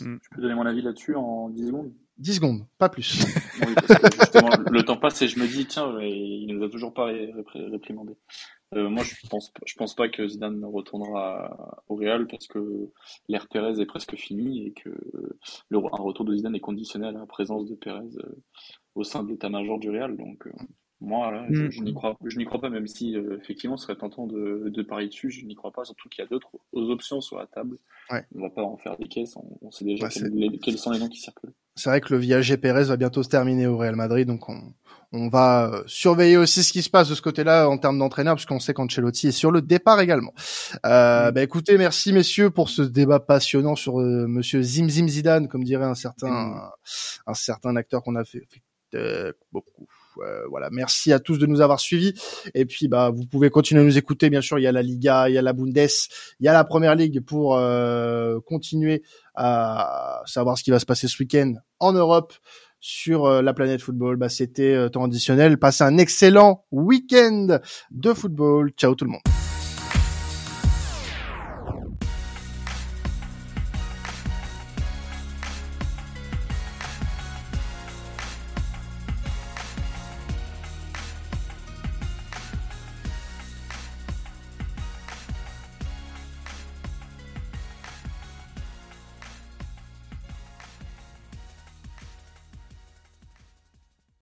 Je 0.01 0.05
peux 0.35 0.43
donner 0.43 0.55
mon 0.55 0.67
avis 0.67 0.83
là-dessus 0.83 1.15
en 1.15 1.49
10 1.51 1.67
secondes 1.69 1.93
10 2.19 2.35
secondes, 2.35 2.67
pas 2.79 2.89
plus. 2.89 3.25
Oui, 3.61 3.75
parce 3.75 4.01
que 4.01 4.17
justement, 4.21 4.49
le 4.71 4.83
temps 4.85 4.97
passe 4.97 5.23
et 5.23 5.29
je 5.29 5.39
me 5.39 5.47
dis, 5.47 5.67
tiens, 5.67 5.95
il 6.01 6.47
nous 6.49 6.63
a 6.65 6.69
toujours 6.69 6.93
pas 6.95 7.07
ré- 7.07 7.33
ré- 7.53 7.67
réprimandé. 7.69 8.15
Euh, 8.75 8.89
moi, 8.89 9.05
je 9.05 9.15
pense, 9.29 9.53
je 9.67 9.75
pense 9.75 9.95
pas 9.95 10.09
que 10.09 10.27
Zidane 10.27 10.65
retournera 10.65 11.83
au 11.89 11.95
Real 11.95 12.27
parce 12.27 12.47
que 12.49 12.91
l'ère 13.29 13.47
Pérez 13.49 13.81
est 13.81 13.87
presque 13.87 14.17
finie 14.17 14.67
et 14.67 14.73
que 14.73 14.91
le, 15.69 15.79
un 15.79 16.03
retour 16.03 16.25
de 16.25 16.35
Zidane 16.35 16.57
est 16.57 16.61
conditionné 16.61 17.07
à 17.07 17.13
la 17.13 17.27
présence 17.27 17.67
de 17.69 17.75
Pérez 17.77 18.01
euh, 18.19 18.43
au 18.95 19.05
sein 19.05 19.23
de 19.23 19.29
l'état-major 19.31 19.79
du 19.79 19.91
Real. 19.91 20.17
Donc, 20.17 20.47
euh, 20.47 20.53
moi, 21.01 21.31
là, 21.31 21.47
je, 21.51 21.65
Mm. 21.65 21.71
je 21.71 21.83
n'y 21.83 21.95
crois, 21.95 22.17
je 22.25 22.39
n'y 22.39 22.45
crois 22.47 22.61
pas, 22.61 22.71
même 22.71 22.87
si 22.89 23.17
euh, 23.17 23.39
effectivement, 23.41 23.77
ce 23.77 23.85
serait 23.87 23.97
tentant 23.97 24.27
de, 24.27 24.65
de 24.69 24.83
parier 24.83 25.09
dessus. 25.09 25.31
Je 25.31 25.45
n'y 25.45 25.55
crois 25.55 25.71
pas, 25.71 25.85
surtout 25.85 26.09
qu'il 26.09 26.23
y 26.25 26.27
a 26.27 26.29
d'autres 26.31 26.51
options 26.73 27.21
sur 27.21 27.37
la 27.39 27.47
table. 27.47 27.79
Ouais. 28.11 28.25
On 28.35 28.41
va 28.41 28.51
pas 28.51 28.63
en 28.63 28.77
faire 28.79 28.97
des 28.97 29.07
caisses. 29.07 29.37
On, 29.37 29.59
on 29.61 29.71
sait 29.71 29.85
déjà 29.85 30.07
Ouais, 30.07 30.11
quels, 30.13 30.33
les- 30.35 30.59
quels 30.59 30.79
sont 30.79 30.91
les 30.91 30.99
noms 30.99 31.09
qui 31.09 31.21
circulent. 31.21 31.53
C'est 31.77 31.91
vrai 31.91 32.01
que 32.01 32.15
le 32.15 32.21
viager 32.21 32.57
Pérez 32.57 32.85
va 32.85 32.97
bientôt 32.97 33.23
se 33.23 33.29
terminer 33.29 33.67
au 33.67 33.77
Real 33.77 33.97
Madrid, 33.97 34.29
donc 34.29 34.49
on, 34.49 34.73
on 35.13 35.29
va 35.29 35.67
euh, 35.67 35.83
surveiller 35.87 36.37
aussi 36.37 36.63
ce 36.63 36.73
qui 36.73 36.83
se 36.83 36.91
passe 36.91 37.09
de 37.09 37.15
ce 37.15 37.23
côté-là 37.23 37.69
en 37.69 37.79
termes 37.79 37.99
d'entraîneur, 37.99 38.35
puisqu'on 38.35 38.59
sait 38.61 38.75
qu'Ancelotti 38.75 39.29
est 39.29 39.33
sur 39.33 39.51
le 39.51 39.63
départ 39.63 40.01
également. 40.01 40.35
Euh, 40.85 41.31
bah 41.31 41.43
écoutez, 41.43 41.79
merci 41.79 42.13
messieurs 42.13 42.51
pour 42.51 42.69
ce 42.69 42.83
débat 42.83 43.21
passionnant 43.21 43.77
sur 43.77 44.01
euh, 44.01 44.27
Monsieur 44.27 44.63
Zim 44.63 44.89
Zim 44.89 45.09
Zidane, 45.09 45.49
comme 45.49 45.65
dirait 45.65 45.85
un 45.85 45.95
certain 45.95 46.71
un 47.27 47.35
certain 47.35 47.77
acteur 47.77 48.03
qu'on 48.03 48.17
a 48.17 48.25
fait, 48.25 48.47
fait, 48.51 48.63
euh, 48.97 49.33
beaucoup. 49.53 49.87
Euh, 50.23 50.47
voilà, 50.49 50.69
merci 50.71 51.13
à 51.13 51.19
tous 51.19 51.39
de 51.39 51.47
nous 51.47 51.61
avoir 51.61 51.81
suivis. 51.81 52.15
Et 52.55 52.65
puis, 52.65 52.89
bah, 52.89 53.11
vous 53.11 53.27
pouvez 53.27 53.51
continuer 53.51 53.83
à 53.83 53.85
nous 53.85 53.99
écouter. 53.99 54.31
Bien 54.31 54.41
sûr, 54.41 54.59
il 54.59 54.63
y 54.63 54.67
a 54.67 54.73
la 54.73 54.83
Liga, 54.83 55.29
il 55.29 55.35
y 55.35 55.39
a 55.39 55.43
la 55.43 55.53
Bundes, 55.53 55.77
il 55.77 56.47
y 56.47 56.49
a 56.49 56.53
la 56.53 56.65
Première 56.65 56.95
Ligue 56.95 57.21
pour 57.21 57.57
euh, 57.57 58.41
continuer 58.47 59.03
à 59.35 60.23
savoir 60.27 60.59
ce 60.59 60.65
qui 60.65 60.71
va 60.71 60.79
se 60.79 60.87
passer 60.87 61.09
ce 61.09 61.23
week-end 61.23 61.55
en 61.81 61.93
Europe 61.93 62.33
sur 62.81 63.25
euh, 63.25 63.41
la 63.41 63.55
planète 63.55 63.81
football. 63.81 64.17
Bah, 64.17 64.29
c'était 64.29 64.75
euh, 64.75 64.89
temps 64.91 65.05
additionnel. 65.05 65.59
Passez 65.59 65.85
un 65.85 65.97
excellent 65.97 66.65
week-end 66.71 67.59
de 67.91 68.13
football. 68.13 68.73
Ciao 68.77 68.95
tout 68.95 69.07
le 69.07 69.13
monde. 69.13 69.44